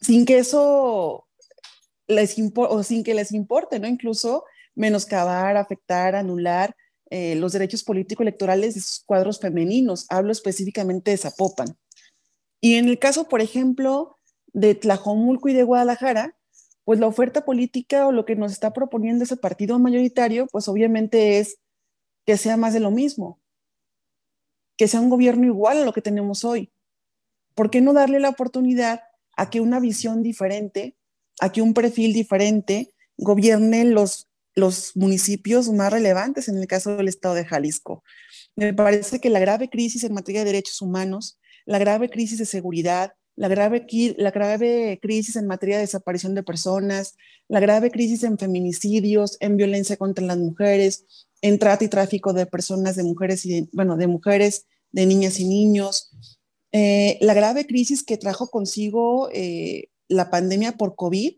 sin 0.00 0.24
que 0.24 0.38
eso 0.38 1.26
les 2.06 2.36
o 2.54 2.82
sin 2.82 3.04
que 3.04 3.14
les 3.14 3.32
importe, 3.32 3.78
¿no? 3.78 3.86
Incluso 3.86 4.44
menoscabar, 4.74 5.56
afectar, 5.56 6.14
anular 6.14 6.74
eh, 7.10 7.34
los 7.36 7.52
derechos 7.52 7.84
político-electorales 7.84 8.74
de 8.74 8.80
sus 8.80 9.00
cuadros 9.04 9.40
femeninos. 9.40 10.06
Hablo 10.08 10.32
específicamente 10.32 11.10
de 11.10 11.16
Zapopan. 11.16 11.76
Y 12.60 12.76
en 12.76 12.88
el 12.88 12.98
caso, 12.98 13.28
por 13.28 13.40
ejemplo, 13.40 14.16
de 14.52 14.74
Tlajomulco 14.74 15.48
y 15.48 15.54
de 15.54 15.62
Guadalajara, 15.62 16.36
pues 16.84 16.98
la 16.98 17.06
oferta 17.06 17.44
política 17.44 18.06
o 18.06 18.12
lo 18.12 18.24
que 18.24 18.36
nos 18.36 18.52
está 18.52 18.72
proponiendo 18.72 19.24
ese 19.24 19.36
partido 19.36 19.78
mayoritario, 19.78 20.46
pues 20.50 20.68
obviamente 20.68 21.38
es 21.38 21.58
que 22.26 22.36
sea 22.36 22.56
más 22.56 22.74
de 22.74 22.80
lo 22.80 22.90
mismo, 22.90 23.40
que 24.76 24.88
sea 24.88 25.00
un 25.00 25.10
gobierno 25.10 25.46
igual 25.46 25.78
a 25.78 25.84
lo 25.84 25.92
que 25.92 26.02
tenemos 26.02 26.44
hoy. 26.44 26.72
¿Por 27.54 27.70
qué 27.70 27.80
no 27.80 27.92
darle 27.92 28.20
la 28.20 28.30
oportunidad 28.30 29.02
a 29.40 29.48
que 29.48 29.62
una 29.62 29.80
visión 29.80 30.22
diferente, 30.22 30.96
a 31.40 31.50
que 31.50 31.62
un 31.62 31.72
perfil 31.72 32.12
diferente 32.12 32.92
gobierne 33.16 33.86
los, 33.86 34.28
los 34.54 34.94
municipios 34.96 35.70
más 35.70 35.90
relevantes 35.90 36.48
en 36.48 36.58
el 36.58 36.66
caso 36.66 36.98
del 36.98 37.08
estado 37.08 37.36
de 37.36 37.46
Jalisco? 37.46 38.04
Me 38.54 38.74
parece 38.74 39.18
que 39.18 39.30
la 39.30 39.40
grave 39.40 39.70
crisis 39.70 40.04
en 40.04 40.12
materia 40.12 40.42
de 40.42 40.52
derechos 40.52 40.82
humanos, 40.82 41.38
la 41.64 41.78
grave 41.78 42.10
crisis 42.10 42.38
de 42.38 42.44
seguridad, 42.44 43.14
la 43.34 43.48
grave, 43.48 43.86
la 44.18 44.30
grave 44.30 44.98
crisis 45.00 45.36
en 45.36 45.46
materia 45.46 45.76
de 45.76 45.84
desaparición 45.84 46.34
de 46.34 46.42
personas, 46.42 47.16
la 47.48 47.60
grave 47.60 47.90
crisis 47.90 48.22
en 48.24 48.36
feminicidios, 48.36 49.38
en 49.40 49.56
violencia 49.56 49.96
contra 49.96 50.26
las 50.26 50.36
mujeres, 50.36 51.06
en 51.40 51.58
trata 51.58 51.82
y 51.82 51.88
tráfico 51.88 52.34
de 52.34 52.44
personas, 52.44 52.94
de 52.94 53.04
mujeres, 53.04 53.46
y 53.46 53.70
bueno, 53.72 53.96
de 53.96 54.06
mujeres, 54.06 54.66
de 54.92 55.06
niñas 55.06 55.40
y 55.40 55.48
niños, 55.48 56.10
eh, 56.72 57.18
la 57.20 57.34
grave 57.34 57.66
crisis 57.66 58.02
que 58.02 58.16
trajo 58.16 58.48
consigo 58.48 59.28
eh, 59.32 59.88
la 60.08 60.30
pandemia 60.30 60.72
por 60.72 60.94
COVID, 60.94 61.34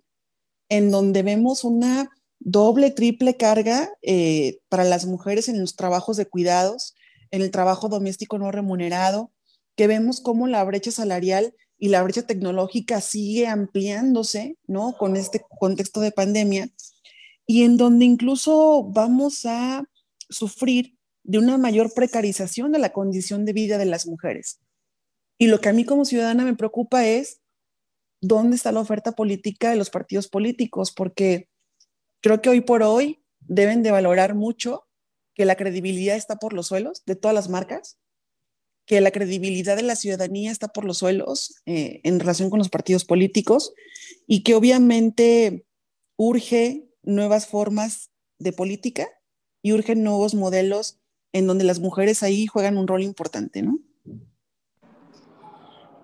en 0.69 0.91
donde 0.91 1.23
vemos 1.23 1.65
una 1.65 2.11
doble, 2.39 2.91
triple 2.91 3.37
carga 3.37 3.91
eh, 4.03 4.59
para 4.69 4.85
las 4.85 5.07
mujeres 5.07 5.49
en 5.49 5.61
los 5.61 5.77
trabajos 5.77 6.17
de 6.17 6.27
cuidados, 6.27 6.95
en 7.31 7.43
el 7.43 7.51
trabajo 7.51 7.89
doméstico 7.89 8.39
no 8.39 8.51
remunerado, 8.51 9.33
que 9.77 9.87
vemos 9.87 10.21
cómo 10.21 10.47
la 10.47 10.65
brecha 10.65 10.91
salarial 10.91 11.55
y 11.79 11.89
la 11.89 12.03
brecha 12.03 12.27
tecnológica 12.27 13.01
sigue 13.01 13.47
ampliándose, 13.47 14.57
¿no? 14.67 14.97
Con 14.99 15.17
este 15.17 15.43
contexto 15.59 16.01
de 16.01 16.13
pandemia 16.13 16.71
y 17.47 17.65
en 17.65 17.77
donde 17.77 18.05
incluso 18.05 18.85
vamos 18.85 19.45
a 19.47 19.85
sufrir 20.29 20.97
de 21.25 21.39
una 21.39 21.59
mayor 21.59 21.93
precarización 21.95 22.73
de 22.73 22.79
la 22.79 22.93
condición 22.93 23.45
de 23.45 23.53
vida 23.53 23.79
de 23.79 23.85
las 23.87 24.07
mujeres. 24.07 24.61
Y 25.43 25.49
lo 25.49 25.61
que 25.61 25.69
a 25.69 25.73
mí 25.73 25.85
como 25.85 26.05
ciudadana 26.05 26.45
me 26.45 26.55
preocupa 26.55 27.05
es 27.05 27.41
dónde 28.21 28.55
está 28.55 28.71
la 28.71 28.79
oferta 28.79 29.11
política 29.11 29.71
de 29.71 29.77
los 29.77 29.91
partidos 29.91 30.29
políticos, 30.29 30.93
porque 30.93 31.49
creo 32.21 32.41
que 32.41 32.49
hoy 32.49 32.61
por 32.61 32.85
hoy 32.85 33.25
deben 33.41 33.83
de 33.83 33.91
valorar 33.91 34.37
mucho 34.37 34.87
que 35.35 35.45
la 35.45 35.57
credibilidad 35.57 36.15
está 36.15 36.37
por 36.37 36.53
los 36.53 36.69
suelos 36.69 37.03
de 37.07 37.17
todas 37.17 37.35
las 37.35 37.49
marcas 37.49 37.99
que 38.87 39.01
la 39.01 39.11
credibilidad 39.11 39.75
de 39.75 39.83
la 39.83 39.97
ciudadanía 39.97 40.53
está 40.53 40.69
por 40.69 40.85
los 40.85 40.99
suelos 40.99 41.61
eh, 41.67 42.01
en 42.05 42.21
relación 42.21 42.49
con 42.49 42.61
los 42.61 42.69
partidos 42.69 43.05
políticos 43.05 43.75
y 44.29 44.45
que 44.45 44.55
obviamente 44.55 45.67
urge 46.17 46.89
nuevas 47.03 47.49
formas 47.49 48.13
de 48.39 48.53
política 48.53 49.09
y 49.61 49.73
urgen 49.73 50.05
nuevos 50.05 50.37
modelos 50.37 51.01
en 51.33 51.49
donde 51.49 51.65
las 51.65 51.81
mujeres 51.81 52.23
ahí 52.23 52.47
juegan 52.47 52.79
un 52.79 52.87
rol 52.87 53.03
importante, 53.03 53.63
¿no? 53.63 53.81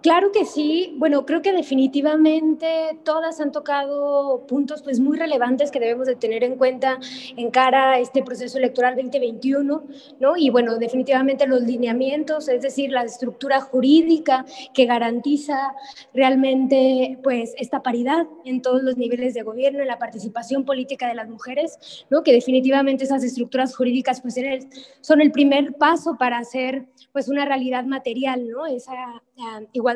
Claro 0.01 0.31
que 0.31 0.45
sí. 0.45 0.95
Bueno, 0.97 1.27
creo 1.27 1.43
que 1.43 1.53
definitivamente 1.53 3.01
todas 3.03 3.41
han 3.41 3.51
tocado 3.51 4.47
puntos 4.47 4.81
pues 4.83 5.01
muy 5.01 5.19
relevantes 5.19 5.73
que 5.73 5.81
debemos 5.81 6.07
de 6.07 6.15
tener 6.15 6.45
en 6.45 6.57
cuenta 6.57 7.01
en 7.37 7.51
cara 7.51 7.93
a 7.93 7.99
este 7.99 8.23
proceso 8.23 8.59
electoral 8.59 8.95
2021, 8.95 9.83
¿no? 10.21 10.37
Y 10.37 10.51
bueno, 10.51 10.79
definitivamente 10.79 11.49
los 11.49 11.63
lineamientos, 11.63 12.49
es 12.49 12.63
decir, 12.63 12.93
la 12.93 13.03
estructura 13.03 13.61
jurídica 13.61 14.47
que 14.73 14.87
garantiza 14.87 15.75
realmente 16.15 17.19
pues 17.25 17.55
esta 17.59 17.83
paridad 17.83 18.25
en 18.45 18.63
todos 18.63 18.85
los 18.85 18.97
niveles 18.97 19.35
de 19.35 19.43
gobierno, 19.43 19.81
en 19.81 19.89
la 19.89 19.99
participación 19.99 20.65
política 20.65 21.09
de 21.09 21.17
las 21.17 21.29
mujeres, 21.29 22.07
¿no? 22.09 22.23
Que 22.23 22.33
definitivamente 22.33 23.03
esas 23.03 23.25
estructuras 23.25 23.75
jurídicas 23.75 24.21
pues 24.21 24.37
son 25.01 25.21
el 25.21 25.33
primer 25.33 25.75
paso 25.75 26.17
para 26.17 26.39
hacer 26.39 26.87
pues 27.13 27.29
una 27.29 27.45
realidad 27.45 27.85
material, 27.85 28.49
¿no? 28.49 28.65
Esa 28.65 28.95
igualdad. 29.73 29.88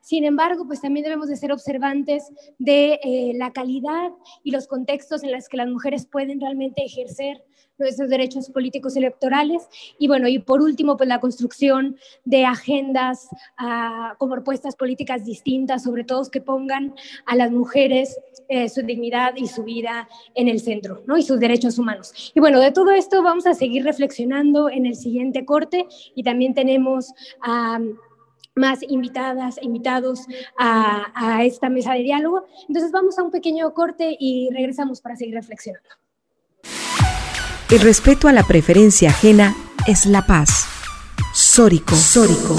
Sin 0.00 0.24
embargo, 0.24 0.66
pues 0.66 0.80
también 0.80 1.04
debemos 1.04 1.28
de 1.28 1.36
ser 1.36 1.52
observantes 1.52 2.30
de 2.58 3.00
eh, 3.02 3.32
la 3.34 3.52
calidad 3.52 4.12
y 4.42 4.50
los 4.50 4.66
contextos 4.66 5.22
en 5.22 5.32
los 5.32 5.48
que 5.48 5.56
las 5.56 5.68
mujeres 5.68 6.06
pueden 6.06 6.40
realmente 6.40 6.84
ejercer 6.84 7.42
nuestros 7.78 8.08
derechos 8.08 8.50
políticos 8.50 8.96
electorales. 8.96 9.68
Y 9.98 10.08
bueno, 10.08 10.28
y 10.28 10.38
por 10.38 10.60
último, 10.62 10.96
pues 10.96 11.08
la 11.08 11.20
construcción 11.20 11.96
de 12.24 12.44
agendas 12.44 13.28
uh, 13.60 14.16
con 14.18 14.30
propuestas 14.30 14.76
políticas 14.76 15.24
distintas, 15.24 15.82
sobre 15.82 16.04
todo 16.04 16.30
que 16.30 16.40
pongan 16.40 16.94
a 17.26 17.36
las 17.36 17.50
mujeres 17.50 18.18
eh, 18.48 18.68
su 18.68 18.82
dignidad 18.82 19.34
y 19.36 19.46
su 19.46 19.64
vida 19.64 20.08
en 20.34 20.48
el 20.48 20.60
centro, 20.60 21.02
¿no? 21.06 21.16
Y 21.16 21.22
sus 21.22 21.40
derechos 21.40 21.78
humanos. 21.78 22.32
Y 22.34 22.40
bueno, 22.40 22.60
de 22.60 22.72
todo 22.72 22.90
esto 22.90 23.22
vamos 23.22 23.46
a 23.46 23.54
seguir 23.54 23.84
reflexionando 23.84 24.68
en 24.68 24.86
el 24.86 24.96
siguiente 24.96 25.44
corte 25.44 25.86
y 26.14 26.22
también 26.22 26.54
tenemos 26.54 27.12
a 27.40 27.80
más 28.56 28.80
invitadas, 28.86 29.56
invitados 29.60 30.26
a, 30.58 31.42
esta 31.44 31.68
mesa 31.68 31.94
de 31.94 32.00
diálogo. 32.00 32.46
Entonces 32.68 32.92
vamos 32.92 33.18
a 33.18 33.22
un 33.22 33.30
pequeño 33.30 33.72
corte 33.74 34.16
y 34.18 34.48
regresamos 34.52 35.00
para 35.00 35.16
seguir 35.16 35.34
reflexionando. 35.34 35.88
El 37.70 37.80
respeto 37.80 38.28
a 38.28 38.32
la 38.32 38.44
preferencia 38.44 39.10
ajena 39.10 39.56
es 39.86 40.06
la 40.06 40.26
paz. 40.26 40.66
Sórico. 41.32 41.96
Sórico. 41.96 42.56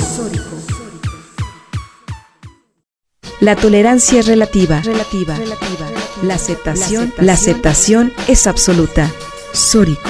La 3.39 3.55
tolerancia 3.55 4.19
es. 4.19 4.27
Relativa. 4.27 4.81
Relativa. 4.81 5.38
La 6.23 6.36
aceptación, 6.36 7.13
la 7.19 7.34
aceptación 7.34 8.12
es 8.27 8.47
absoluta. 8.47 9.10
Sórico. 9.53 10.10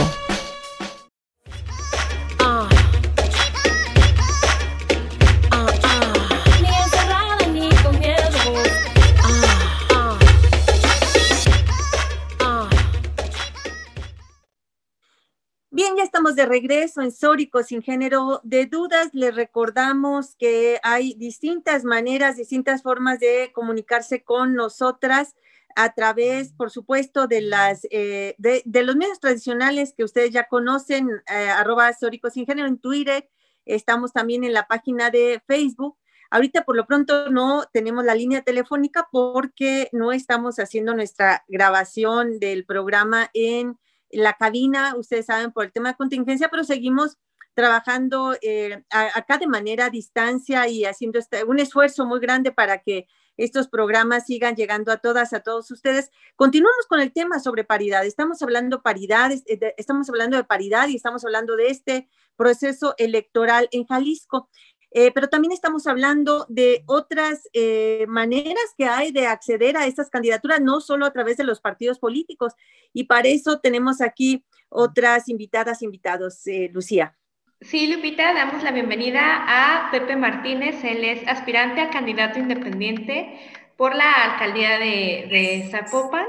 De 16.33 16.47
regreso 16.47 17.01
en 17.01 17.11
Sórico 17.11 17.61
sin 17.61 17.83
género 17.83 18.41
de 18.43 18.65
dudas. 18.65 19.09
Les 19.13 19.35
recordamos 19.35 20.35
que 20.35 20.79
hay 20.81 21.13
distintas 21.15 21.83
maneras, 21.83 22.38
distintas 22.38 22.81
formas 22.81 23.19
de 23.19 23.51
comunicarse 23.53 24.23
con 24.23 24.55
nosotras 24.55 25.35
a 25.75 25.93
través, 25.93 26.53
por 26.53 26.71
supuesto, 26.71 27.27
de 27.27 27.41
las 27.41 27.85
eh, 27.91 28.33
de, 28.39 28.83
los 28.83 28.95
medios 28.95 29.19
tradicionales 29.19 29.93
que 29.95 30.03
ustedes 30.03 30.31
ya 30.31 30.47
conocen, 30.47 31.09
eh, 31.27 31.49
arroba 31.49 31.93
Sórico 31.93 32.29
sin 32.29 32.47
género 32.47 32.67
en 32.67 32.79
Twitter. 32.79 33.29
Estamos 33.65 34.11
también 34.11 34.43
en 34.43 34.53
la 34.53 34.67
página 34.67 35.11
de 35.11 35.43
Facebook. 35.45 35.97
Ahorita 36.31 36.63
por 36.63 36.75
lo 36.75 36.88
pronto 36.88 37.29
no 37.29 37.65
tenemos 37.71 38.03
la 38.03 38.15
línea 38.15 38.41
telefónica 38.41 39.07
porque 39.11 39.89
no 39.91 40.11
estamos 40.11 40.57
haciendo 40.57 40.95
nuestra 40.95 41.45
grabación 41.47 42.39
del 42.39 42.65
programa 42.65 43.29
en 43.33 43.77
la 44.15 44.34
cabina, 44.34 44.95
ustedes 44.97 45.25
saben, 45.28 45.51
por 45.51 45.65
el 45.65 45.71
tema 45.71 45.89
de 45.89 45.97
contingencia, 45.97 46.49
pero 46.49 46.63
seguimos 46.63 47.17
trabajando 47.54 48.36
eh, 48.41 48.84
acá 48.89 49.38
de 49.38 49.47
manera 49.47 49.86
a 49.86 49.89
distancia 49.89 50.67
y 50.67 50.86
haciendo 50.86 51.19
este, 51.19 51.43
un 51.45 51.60
esfuerzo 51.60 52.06
muy 52.06 52.19
grande 52.19 52.51
para 52.51 52.80
que 52.80 53.08
estos 53.38 53.67
programas 53.67 54.25
sigan 54.25 54.56
llegando 54.56 54.91
a 54.91 54.97
todas, 54.97 55.34
a 55.34 55.41
todos 55.41 55.69
ustedes. 55.71 56.12
Continuamos 56.36 56.86
con 56.88 56.99
el 56.99 57.12
tema 57.12 57.39
sobre 57.39 57.63
paridad. 57.63 58.06
Estamos 58.06 58.41
hablando 58.41 58.82
paridad, 58.82 59.32
eh, 59.32 59.73
estamos 59.78 60.10
hablando 60.10 60.38
de 60.38 60.43
paridad 60.43 60.88
y 60.88 60.95
estamos 60.95 61.23
hablando 61.25 61.56
de 61.56 61.67
este 61.67 62.10
proceso 62.36 62.93
electoral 62.97 63.67
en 63.71 63.86
Jalisco. 63.86 64.49
Eh, 64.97 65.12
pero 65.13 65.27
también 65.27 65.51
estamos 65.51 65.88
hablando 65.88 66.45
de 66.47 66.84
otras 66.86 67.49
eh, 67.51 68.05
maneras 68.08 68.63
que 68.77 68.86
hay 68.86 69.12
de 69.12 69.27
acceder 69.27 69.75
a 69.75 69.88
estas 69.88 70.10
candidaturas, 70.10 70.62
no 70.62 70.79
solo 70.79 71.05
a 71.05 71.12
través 71.12 71.36
de 71.36 71.43
los 71.43 71.60
partidos 71.60 71.99
políticos. 71.99 72.53
Y 72.93 73.03
para 73.03 73.27
eso 73.27 73.60
tenemos 73.60 73.99
aquí 73.99 74.45
otras 74.69 75.27
invitadas, 75.27 75.81
invitados, 75.81 76.47
eh, 76.47 76.69
Lucía. 76.71 77.13
Sí, 77.60 77.93
Lupita, 77.93 78.34
damos 78.34 78.63
la 78.63 78.71
bienvenida 78.71 79.43
a 79.45 79.91
Pepe 79.91 80.15
Martínez. 80.15 80.81
Él 80.86 81.03
es 81.03 81.27
aspirante 81.27 81.81
a 81.81 81.89
candidato 81.89 82.39
independiente 82.39 83.38
por 83.75 83.93
la 83.95 84.13
alcaldía 84.13 84.79
de, 84.79 85.67
Zapopan. 85.71 86.25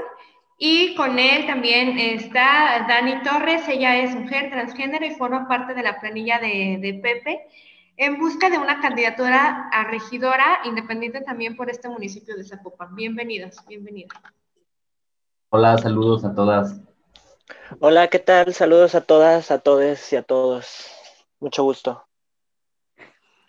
Y 0.59 0.93
con 0.95 1.17
él 1.19 1.45
también 1.45 1.97
está 1.97 2.85
Dani 2.85 3.21
Torres. 3.21 3.65
Ella 3.69 3.95
es 3.95 4.13
mujer 4.13 4.49
transgénero 4.49 5.05
y 5.05 5.11
forma 5.11 5.47
parte 5.47 5.73
de 5.73 5.83
la 5.83 6.01
planilla 6.01 6.39
de, 6.39 6.99
Pepe 7.01 7.47
en 7.97 8.19
busca 8.19 8.49
de 8.51 8.59
una 8.59 8.79
candidatura 8.79 9.69
a 9.71 9.83
regidora 9.85 10.59
independiente 10.65 11.21
también 11.21 11.55
por 11.55 11.69
este 11.69 11.89
municipio 11.89 12.37
de 12.37 12.43
Zapopan. 12.43 12.95
Bienvenidos, 12.95 13.57
bienvenidos. 13.67 14.13
Hola, 15.49 15.77
saludos 15.79 16.23
a 16.23 16.35
todas. 16.35 16.79
Hola, 17.79 18.07
¿qué 18.07 18.19
tal? 18.19 18.53
Saludos 18.53 18.93
a 18.93 19.01
todas, 19.01 19.49
a 19.49 19.59
todos 19.59 20.13
y 20.13 20.15
a 20.15 20.21
todos. 20.21 20.87
Mucho 21.39 21.63
gusto. 21.63 22.03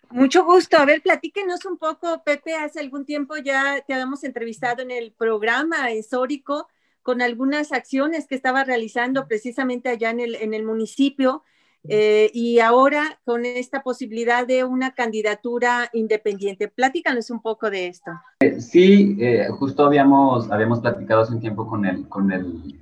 Mucho 0.08 0.44
gusto. 0.44 0.78
A 0.78 0.86
ver, 0.86 1.02
platíquenos 1.02 1.66
un 1.66 1.76
poco, 1.76 2.22
Pepe. 2.24 2.54
Hace 2.54 2.80
algún 2.80 3.04
tiempo 3.04 3.36
ya 3.36 3.82
te 3.86 3.92
habíamos 3.92 4.24
entrevistado 4.24 4.80
en 4.80 4.90
el 4.90 5.12
programa 5.12 5.92
histórico 5.92 6.68
con 7.02 7.20
algunas 7.20 7.72
acciones 7.72 8.26
que 8.26 8.34
estaba 8.34 8.64
realizando 8.64 9.28
precisamente 9.28 9.90
allá 9.90 10.08
en 10.08 10.20
el, 10.20 10.34
en 10.36 10.54
el 10.54 10.64
municipio. 10.64 11.42
Eh, 11.84 12.30
y 12.34 12.58
ahora 12.58 13.20
con 13.24 13.44
esta 13.44 13.82
posibilidad 13.82 14.46
de 14.46 14.64
una 14.64 14.94
candidatura 14.94 15.88
independiente. 15.92 16.68
Platícanos 16.68 17.30
un 17.30 17.40
poco 17.40 17.70
de 17.70 17.86
esto. 17.86 18.10
Sí, 18.58 19.16
eh, 19.20 19.48
justo 19.50 19.84
habíamos, 19.86 20.50
habíamos 20.50 20.80
platicado 20.80 21.22
hace 21.22 21.34
un 21.34 21.40
tiempo 21.40 21.66
con 21.66 21.86
el, 21.86 22.08
con 22.08 22.32
el 22.32 22.78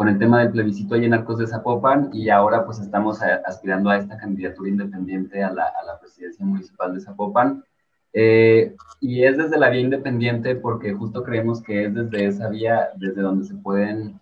con 0.00 0.08
el 0.08 0.18
tema 0.18 0.38
del 0.38 0.50
plebiscito 0.50 0.94
ahí 0.94 1.04
en 1.04 1.12
Arcos 1.12 1.36
de 1.36 1.46
Zapopan 1.46 2.08
y 2.14 2.30
ahora 2.30 2.64
pues 2.64 2.78
estamos 2.78 3.20
aspirando 3.20 3.90
a 3.90 3.98
esta 3.98 4.16
candidatura 4.16 4.70
independiente 4.70 5.44
a 5.44 5.52
la, 5.52 5.64
a 5.64 5.84
la 5.84 6.00
presidencia 6.00 6.42
municipal 6.42 6.94
de 6.94 7.00
Zapopan. 7.00 7.62
Eh, 8.14 8.74
y 8.98 9.24
es 9.24 9.36
desde 9.36 9.58
la 9.58 9.68
vía 9.68 9.82
independiente 9.82 10.56
porque 10.56 10.94
justo 10.94 11.22
creemos 11.22 11.62
que 11.62 11.84
es 11.84 11.94
desde 11.94 12.24
esa 12.24 12.48
vía 12.48 12.88
desde 12.96 13.20
donde 13.20 13.44
se 13.44 13.54
pueden 13.56 14.18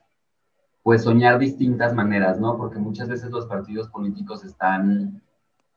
pues 0.88 1.02
soñar 1.02 1.38
distintas 1.38 1.92
maneras, 1.92 2.40
¿no? 2.40 2.56
Porque 2.56 2.78
muchas 2.78 3.10
veces 3.10 3.30
los 3.30 3.44
partidos 3.44 3.90
políticos 3.90 4.42
están 4.42 5.20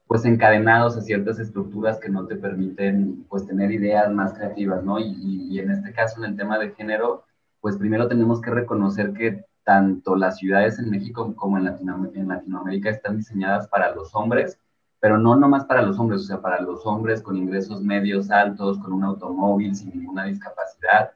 pues 0.08 0.24
encadenados 0.24 0.96
a 0.96 1.02
ciertas 1.02 1.38
estructuras 1.38 2.00
que 2.00 2.08
no 2.08 2.28
te 2.28 2.38
permiten 2.38 3.26
pues 3.28 3.46
tener 3.46 3.74
ideas 3.74 4.10
más 4.10 4.34
creativas, 4.34 4.86
¿no? 4.86 5.00
Y, 5.00 5.50
y 5.50 5.60
en 5.60 5.70
este 5.70 5.92
caso 5.92 6.24
en 6.24 6.32
el 6.32 6.38
tema 6.38 6.58
de 6.60 6.72
género, 6.72 7.26
pues 7.60 7.76
primero 7.76 8.08
tenemos 8.08 8.40
que 8.40 8.52
reconocer 8.52 9.12
que 9.12 9.44
tanto 9.66 10.16
las 10.16 10.38
ciudades 10.38 10.80
en 10.80 10.90
México 10.90 11.36
como 11.36 11.58
en, 11.58 11.66
Latinoamérica 11.66 12.90
están 12.90 13.18
diseñadas 13.18 13.68
para 13.68 13.94
los 13.94 14.16
hombres, 14.16 14.62
pero 15.02 15.18
no 15.18 15.36
nomás 15.36 15.66
para 15.66 15.82
los 15.82 16.00
hombres, 16.00 16.22
o 16.22 16.24
sea, 16.24 16.40
para 16.40 16.62
los 16.62 16.86
hombres 16.86 17.22
con 17.22 17.36
ingresos 17.36 17.82
medios 17.82 18.32
altos, 18.32 18.80
con 18.80 18.94
un 18.94 19.04
automóvil, 19.04 19.76
sin 19.76 19.90
ninguna 19.90 20.24
discapacidad. 20.24 21.12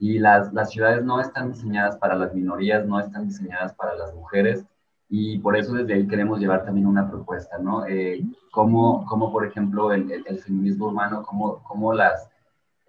Y 0.00 0.18
las, 0.18 0.52
las 0.52 0.70
ciudades 0.70 1.04
no 1.04 1.20
están 1.20 1.52
diseñadas 1.52 1.96
para 1.96 2.16
las 2.16 2.34
minorías, 2.34 2.84
no 2.86 2.98
están 2.98 3.28
diseñadas 3.28 3.72
para 3.74 3.94
las 3.94 4.12
mujeres. 4.14 4.64
Y 5.08 5.38
por 5.38 5.56
eso 5.56 5.74
desde 5.74 5.94
ahí 5.94 6.08
queremos 6.08 6.40
llevar 6.40 6.64
también 6.64 6.86
una 6.86 7.08
propuesta, 7.08 7.58
¿no? 7.58 7.86
Eh, 7.86 8.24
como, 8.50 9.04
por 9.32 9.46
ejemplo, 9.46 9.92
el, 9.92 10.10
el, 10.26 10.38
feminismo 10.38 10.86
urbano, 10.88 11.22
como, 11.22 11.62
como 11.62 11.92
las, 11.92 12.28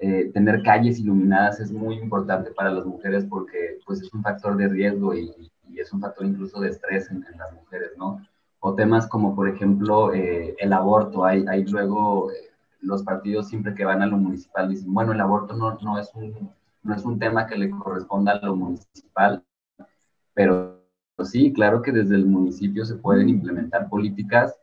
eh, 0.03 0.31
tener 0.33 0.63
calles 0.63 0.99
iluminadas 0.99 1.59
es 1.59 1.71
muy 1.71 1.99
importante 1.99 2.49
para 2.53 2.71
las 2.71 2.87
mujeres 2.87 3.23
porque 3.29 3.77
pues 3.85 4.01
es 4.01 4.11
un 4.11 4.23
factor 4.23 4.57
de 4.57 4.67
riesgo 4.67 5.13
y, 5.13 5.51
es 5.75 5.93
un 5.93 6.01
factor 6.01 6.25
incluso 6.25 6.59
de 6.59 6.69
estrés 6.69 7.09
en, 7.11 7.23
las 7.37 7.53
mujeres, 7.53 7.91
¿no? 7.97 8.19
O 8.59 8.73
temas 8.73 9.07
como 9.07 9.35
por 9.35 9.47
ejemplo 9.47 10.11
eh, 10.11 10.55
el 10.57 10.73
aborto, 10.73 11.23
hay, 11.23 11.45
hay 11.47 11.65
luego 11.65 12.31
eh, 12.31 12.35
los 12.81 13.03
partidos 13.03 13.47
siempre 13.47 13.75
que 13.75 13.85
van 13.85 14.01
a 14.01 14.07
lo 14.07 14.17
municipal 14.17 14.69
dicen, 14.69 14.91
bueno, 14.91 15.13
el 15.13 15.21
aborto 15.21 15.55
no, 15.55 15.77
no, 15.81 15.99
es 15.99 16.11
un, 16.15 16.51
no 16.83 16.95
es 16.95 17.05
un 17.05 17.19
tema 17.19 17.47
que 17.47 17.57
le 17.57 17.69
corresponda 17.69 18.33
a 18.33 18.45
lo 18.45 18.55
municipal, 18.55 19.43
pero 20.33 20.81
sí, 21.23 21.53
claro 21.53 21.81
que 21.81 21.91
desde 21.91 22.15
el 22.15 22.25
municipio 22.25 22.85
se 22.85 22.95
pueden 22.95 23.29
implementar 23.29 23.89
políticas 23.89 24.55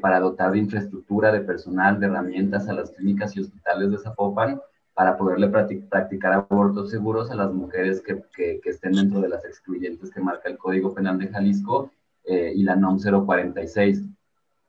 para 0.00 0.20
dotar 0.20 0.52
de 0.52 0.58
infraestructura, 0.58 1.30
de 1.30 1.40
personal, 1.40 2.00
de 2.00 2.06
herramientas 2.06 2.66
a 2.66 2.72
las 2.72 2.92
clínicas 2.92 3.36
y 3.36 3.40
hospitales 3.40 3.90
de 3.90 3.98
Zapopan 3.98 4.58
para 4.96 5.18
poderle 5.18 5.48
practicar 5.48 6.32
abortos 6.32 6.90
seguros 6.90 7.30
a 7.30 7.34
las 7.34 7.52
mujeres 7.52 8.00
que, 8.00 8.22
que, 8.34 8.58
estén 8.64 8.92
dentro 8.92 9.20
de 9.20 9.28
las 9.28 9.44
excluyentes 9.44 10.10
que 10.10 10.22
marca 10.22 10.48
el 10.48 10.56
Código 10.56 10.94
Penal 10.94 11.18
de 11.18 11.28
Jalisco 11.28 11.90
eh, 12.24 12.54
y 12.56 12.62
la 12.62 12.76
NOM 12.76 12.98
046. 12.98 14.04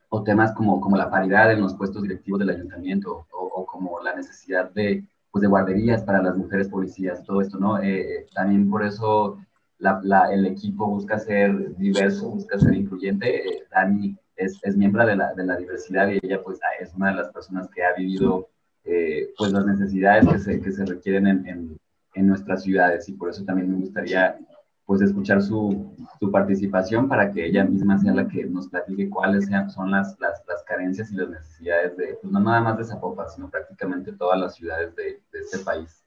O 0.10 0.24
temas 0.24 0.52
como, 0.52 0.82
como 0.82 0.98
la 0.98 1.10
paridad 1.10 1.54
en 1.54 1.62
los 1.62 1.76
puestos 1.76 2.04
directivos 2.04 2.42
del 2.42 2.50
ayuntamiento 2.50 3.26
o, 3.32 3.66
como 3.66 4.02
la 4.02 4.16
necesidad 4.16 4.70
de, 4.72 5.06
pues 5.38 5.44
de 5.44 5.48
guarderías 5.50 6.04
para 6.04 6.24
las 6.24 6.36
mujeres 6.36 6.68
policías, 6.68 7.24
todo 7.24 7.42
esto, 7.42 7.60
¿no? 7.60 7.80
Eh, 7.80 8.26
también 8.34 8.68
por 8.72 8.84
eso 8.84 9.38
la, 9.78 10.00
la, 10.04 10.34
el 10.34 10.48
equipo 10.48 10.88
busca 10.88 11.20
ser 11.20 11.78
diverso, 11.78 12.32
busca 12.32 12.58
ser 12.58 12.74
incluyente. 12.74 13.48
Eh, 13.48 13.64
Dani 13.70 14.18
es, 14.36 14.60
es 14.64 14.76
miembro 14.76 15.06
de 15.06 15.16
la, 15.16 15.36
de 15.36 15.46
la 15.46 15.56
diversidad 15.56 16.10
y 16.10 16.20
ella 16.24 16.42
pues 16.44 16.60
es 16.80 16.92
una 16.96 17.12
de 17.12 17.18
las 17.18 17.30
personas 17.30 17.70
que 17.70 17.84
ha 17.84 17.94
vivido 17.94 18.50
eh, 18.84 19.30
pues 19.38 19.52
las 19.52 19.64
necesidades 19.68 20.28
que 20.28 20.40
se, 20.40 20.60
que 20.60 20.72
se 20.72 20.86
requieren 20.86 21.28
en, 21.28 21.48
en, 21.48 21.80
en, 22.16 22.28
nuestras 22.28 22.64
ciudades 22.64 23.08
y 23.08 23.14
por 23.14 23.30
eso 23.30 23.46
también 23.46 23.70
me 23.70 23.78
gustaría 23.78 24.40
pues 24.88 25.02
escuchar 25.02 25.42
su, 25.42 25.94
su, 26.18 26.32
participación 26.32 27.10
para 27.10 27.30
que 27.30 27.46
ella 27.46 27.66
misma 27.66 28.00
sea 28.00 28.14
la 28.14 28.26
que 28.26 28.46
nos 28.46 28.70
platique 28.70 29.10
cuáles 29.10 29.46
sean, 29.46 29.70
son 29.70 29.92
las, 29.92 30.18
las, 30.18 30.42
las 30.48 30.64
carencias 30.64 31.12
y 31.12 31.18
las 31.18 31.30
necesidades 31.30 31.98
de, 31.98 32.18
pues 32.22 32.32
no 32.32 32.40
nada 32.40 32.62
más 32.62 32.78
de 32.78 32.86
Zapopan, 32.86 33.30
sino 33.30 33.50
prácticamente 33.50 34.14
todas 34.14 34.40
las 34.40 34.56
ciudades 34.56 34.96
de, 34.96 35.22
de 35.34 35.40
este 35.40 35.60
país. 35.60 36.06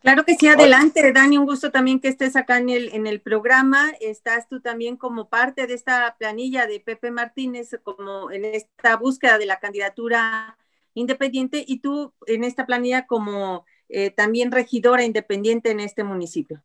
Claro 0.00 0.24
que 0.24 0.34
sí, 0.34 0.48
adelante, 0.48 1.12
Dani, 1.12 1.38
un 1.38 1.46
gusto 1.46 1.70
también 1.70 2.00
que 2.00 2.08
estés 2.08 2.34
acá 2.34 2.58
en 2.58 2.70
el, 2.70 2.92
en 2.92 3.06
el 3.06 3.20
programa. 3.20 3.92
Estás 4.00 4.48
tú 4.48 4.60
también 4.60 4.96
como 4.96 5.28
parte 5.28 5.68
de 5.68 5.74
esta 5.74 6.16
planilla 6.18 6.66
de 6.66 6.80
Pepe 6.80 7.12
Martínez, 7.12 7.78
como 7.84 8.32
en 8.32 8.44
esta 8.44 8.96
búsqueda 8.96 9.38
de 9.38 9.46
la 9.46 9.60
candidatura 9.60 10.58
independiente 10.94 11.64
y 11.64 11.78
tú 11.78 12.12
en 12.26 12.42
esta 12.42 12.66
planilla 12.66 13.06
como 13.06 13.64
eh, 13.88 14.10
también 14.10 14.50
regidora 14.50 15.04
independiente 15.04 15.70
en 15.70 15.78
este 15.78 16.02
municipio. 16.02 16.64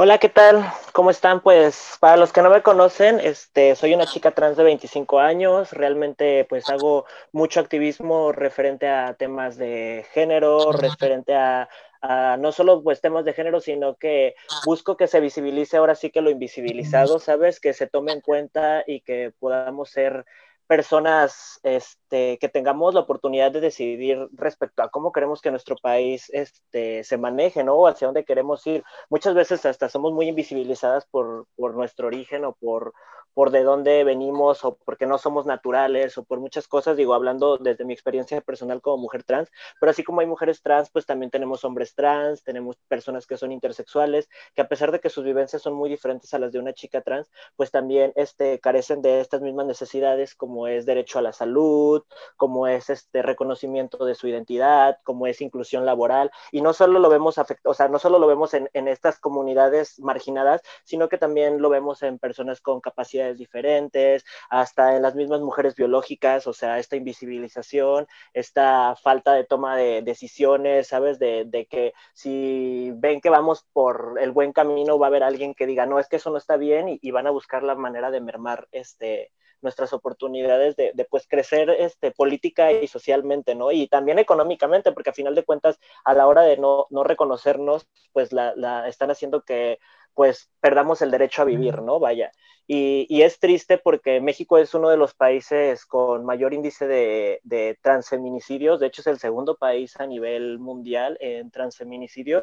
Hola, 0.00 0.18
¿qué 0.18 0.28
tal? 0.28 0.64
¿Cómo 0.92 1.10
están? 1.10 1.40
Pues 1.40 1.96
para 1.98 2.16
los 2.16 2.32
que 2.32 2.40
no 2.40 2.50
me 2.50 2.62
conocen, 2.62 3.18
este, 3.18 3.74
soy 3.74 3.94
una 3.94 4.06
chica 4.06 4.30
trans 4.30 4.56
de 4.56 4.62
25 4.62 5.18
años, 5.18 5.72
realmente 5.72 6.46
pues 6.48 6.70
hago 6.70 7.04
mucho 7.32 7.58
activismo 7.58 8.30
referente 8.30 8.86
a 8.86 9.14
temas 9.14 9.56
de 9.56 10.06
género, 10.12 10.70
referente 10.70 11.34
a, 11.34 11.68
a, 12.00 12.36
no 12.36 12.52
solo 12.52 12.80
pues 12.84 13.00
temas 13.00 13.24
de 13.24 13.32
género, 13.32 13.60
sino 13.60 13.96
que 13.96 14.36
busco 14.64 14.96
que 14.96 15.08
se 15.08 15.18
visibilice 15.18 15.78
ahora 15.78 15.96
sí 15.96 16.10
que 16.10 16.20
lo 16.20 16.30
invisibilizado, 16.30 17.18
¿sabes? 17.18 17.58
Que 17.58 17.72
se 17.72 17.88
tome 17.88 18.12
en 18.12 18.20
cuenta 18.20 18.84
y 18.86 19.00
que 19.00 19.32
podamos 19.40 19.90
ser 19.90 20.24
personas 20.68 21.58
este, 21.64 22.38
que 22.38 22.48
tengamos 22.48 22.94
la 22.94 23.00
oportunidad 23.00 23.50
de 23.50 23.60
decidir 23.60 24.28
respecto 24.32 24.82
a 24.82 24.90
cómo 24.90 25.10
queremos 25.12 25.40
que 25.40 25.50
nuestro 25.50 25.76
país 25.76 26.30
este, 26.32 27.02
se 27.04 27.16
maneje, 27.16 27.64
¿no? 27.64 27.74
O 27.74 27.88
hacia 27.88 28.06
dónde 28.06 28.24
queremos 28.24 28.64
ir. 28.66 28.84
Muchas 29.08 29.34
veces 29.34 29.64
hasta 29.66 29.88
somos 29.88 30.12
muy 30.12 30.28
invisibilizadas 30.28 31.06
por, 31.06 31.46
por 31.56 31.74
nuestro 31.74 32.06
origen 32.06 32.44
o 32.44 32.52
por, 32.52 32.92
por 33.38 33.52
de 33.52 33.62
dónde 33.62 34.02
venimos 34.02 34.64
o 34.64 34.74
porque 34.84 35.06
no 35.06 35.16
somos 35.16 35.46
naturales 35.46 36.18
o 36.18 36.24
por 36.24 36.40
muchas 36.40 36.66
cosas, 36.66 36.96
digo, 36.96 37.14
hablando 37.14 37.56
desde 37.56 37.84
mi 37.84 37.92
experiencia 37.92 38.40
personal 38.40 38.80
como 38.82 38.96
mujer 38.96 39.22
trans, 39.22 39.48
pero 39.78 39.90
así 39.90 40.02
como 40.02 40.22
hay 40.22 40.26
mujeres 40.26 40.60
trans, 40.60 40.90
pues 40.90 41.06
también 41.06 41.30
tenemos 41.30 41.64
hombres 41.64 41.94
trans, 41.94 42.42
tenemos 42.42 42.74
personas 42.88 43.28
que 43.28 43.36
son 43.36 43.52
intersexuales, 43.52 44.28
que 44.56 44.62
a 44.62 44.66
pesar 44.66 44.90
de 44.90 44.98
que 44.98 45.08
sus 45.08 45.22
vivencias 45.22 45.62
son 45.62 45.74
muy 45.74 45.88
diferentes 45.88 46.34
a 46.34 46.40
las 46.40 46.50
de 46.50 46.58
una 46.58 46.72
chica 46.72 47.00
trans, 47.00 47.30
pues 47.54 47.70
también 47.70 48.12
este, 48.16 48.58
carecen 48.58 49.02
de 49.02 49.20
estas 49.20 49.40
mismas 49.40 49.66
necesidades 49.66 50.34
como 50.34 50.66
es 50.66 50.84
derecho 50.84 51.20
a 51.20 51.22
la 51.22 51.32
salud, 51.32 52.02
como 52.36 52.66
es 52.66 52.90
este 52.90 53.22
reconocimiento 53.22 54.04
de 54.04 54.16
su 54.16 54.26
identidad, 54.26 54.98
como 55.04 55.28
es 55.28 55.40
inclusión 55.40 55.86
laboral, 55.86 56.32
y 56.50 56.60
no 56.60 56.72
solo 56.72 56.98
lo 56.98 57.08
vemos 57.08 57.38
o 57.38 57.74
sea, 57.74 57.86
no 57.86 58.00
solo 58.00 58.18
lo 58.18 58.26
vemos 58.26 58.52
en, 58.54 58.68
en 58.72 58.88
estas 58.88 59.20
comunidades 59.20 60.00
marginadas, 60.00 60.60
sino 60.82 61.08
que 61.08 61.18
también 61.18 61.62
lo 61.62 61.68
vemos 61.68 62.02
en 62.02 62.18
personas 62.18 62.60
con 62.60 62.80
capacidades 62.80 63.27
diferentes, 63.36 64.24
hasta 64.48 64.96
en 64.96 65.02
las 65.02 65.14
mismas 65.14 65.40
mujeres 65.40 65.74
biológicas, 65.74 66.46
o 66.46 66.52
sea, 66.52 66.78
esta 66.78 66.96
invisibilización, 66.96 68.06
esta 68.32 68.96
falta 68.96 69.34
de 69.34 69.44
toma 69.44 69.76
de 69.76 70.02
decisiones, 70.02 70.88
¿sabes? 70.88 71.18
De, 71.18 71.44
de, 71.46 71.66
que 71.66 71.92
si 72.14 72.92
ven 72.94 73.20
que 73.20 73.30
vamos 73.30 73.66
por 73.72 74.18
el 74.20 74.30
buen 74.32 74.52
camino, 74.52 74.98
va 74.98 75.06
a 75.06 75.08
haber 75.08 75.22
alguien 75.22 75.54
que 75.54 75.66
diga, 75.66 75.86
no, 75.86 75.98
es 75.98 76.08
que 76.08 76.16
eso 76.16 76.30
no 76.30 76.38
está 76.38 76.56
bien 76.56 76.98
y, 77.00 77.10
van 77.10 77.26
a 77.26 77.30
buscar 77.30 77.62
la 77.64 77.74
manera 77.74 78.10
de 78.10 78.20
mermar 78.20 78.68
este, 78.70 79.32
nuestras 79.60 79.92
oportunidades 79.92 80.76
de, 80.76 80.92
de, 80.94 81.04
pues 81.04 81.26
crecer 81.26 81.70
este, 81.70 82.12
política 82.12 82.70
y 82.72 82.86
socialmente, 82.86 83.54
¿no? 83.54 83.72
Y 83.72 83.88
también 83.88 84.18
económicamente, 84.18 84.92
porque 84.92 85.10
a 85.10 85.14
final 85.14 85.34
de 85.34 85.44
cuentas, 85.44 85.80
a 86.04 86.14
la 86.14 86.26
hora 86.26 86.42
de 86.42 86.56
no, 86.58 86.86
no 86.90 87.02
reconocernos, 87.02 87.88
pues 88.12 88.32
la, 88.32 88.54
la, 88.56 88.88
están 88.88 89.10
haciendo 89.10 89.42
que 89.42 89.80
pues 90.18 90.50
perdamos 90.58 91.00
el 91.00 91.12
derecho 91.12 91.42
a 91.42 91.44
vivir, 91.44 91.80
¿no? 91.80 92.00
Vaya. 92.00 92.32
Y, 92.66 93.22
es 93.22 93.38
triste 93.38 93.78
porque 93.78 94.20
México 94.20 94.58
es 94.58 94.74
uno 94.74 94.90
de 94.90 94.96
los 94.96 95.14
países 95.14 95.86
con 95.86 96.24
mayor 96.24 96.52
índice 96.52 96.88
de, 96.88 97.40
de, 97.44 97.78
transfeminicidios, 97.82 98.80
de 98.80 98.88
hecho 98.88 99.02
es 99.02 99.06
el 99.06 99.20
segundo 99.20 99.56
país 99.56 99.94
a 100.00 100.08
nivel 100.08 100.58
mundial 100.58 101.16
en 101.20 101.52
transfeminicidios 101.52 102.42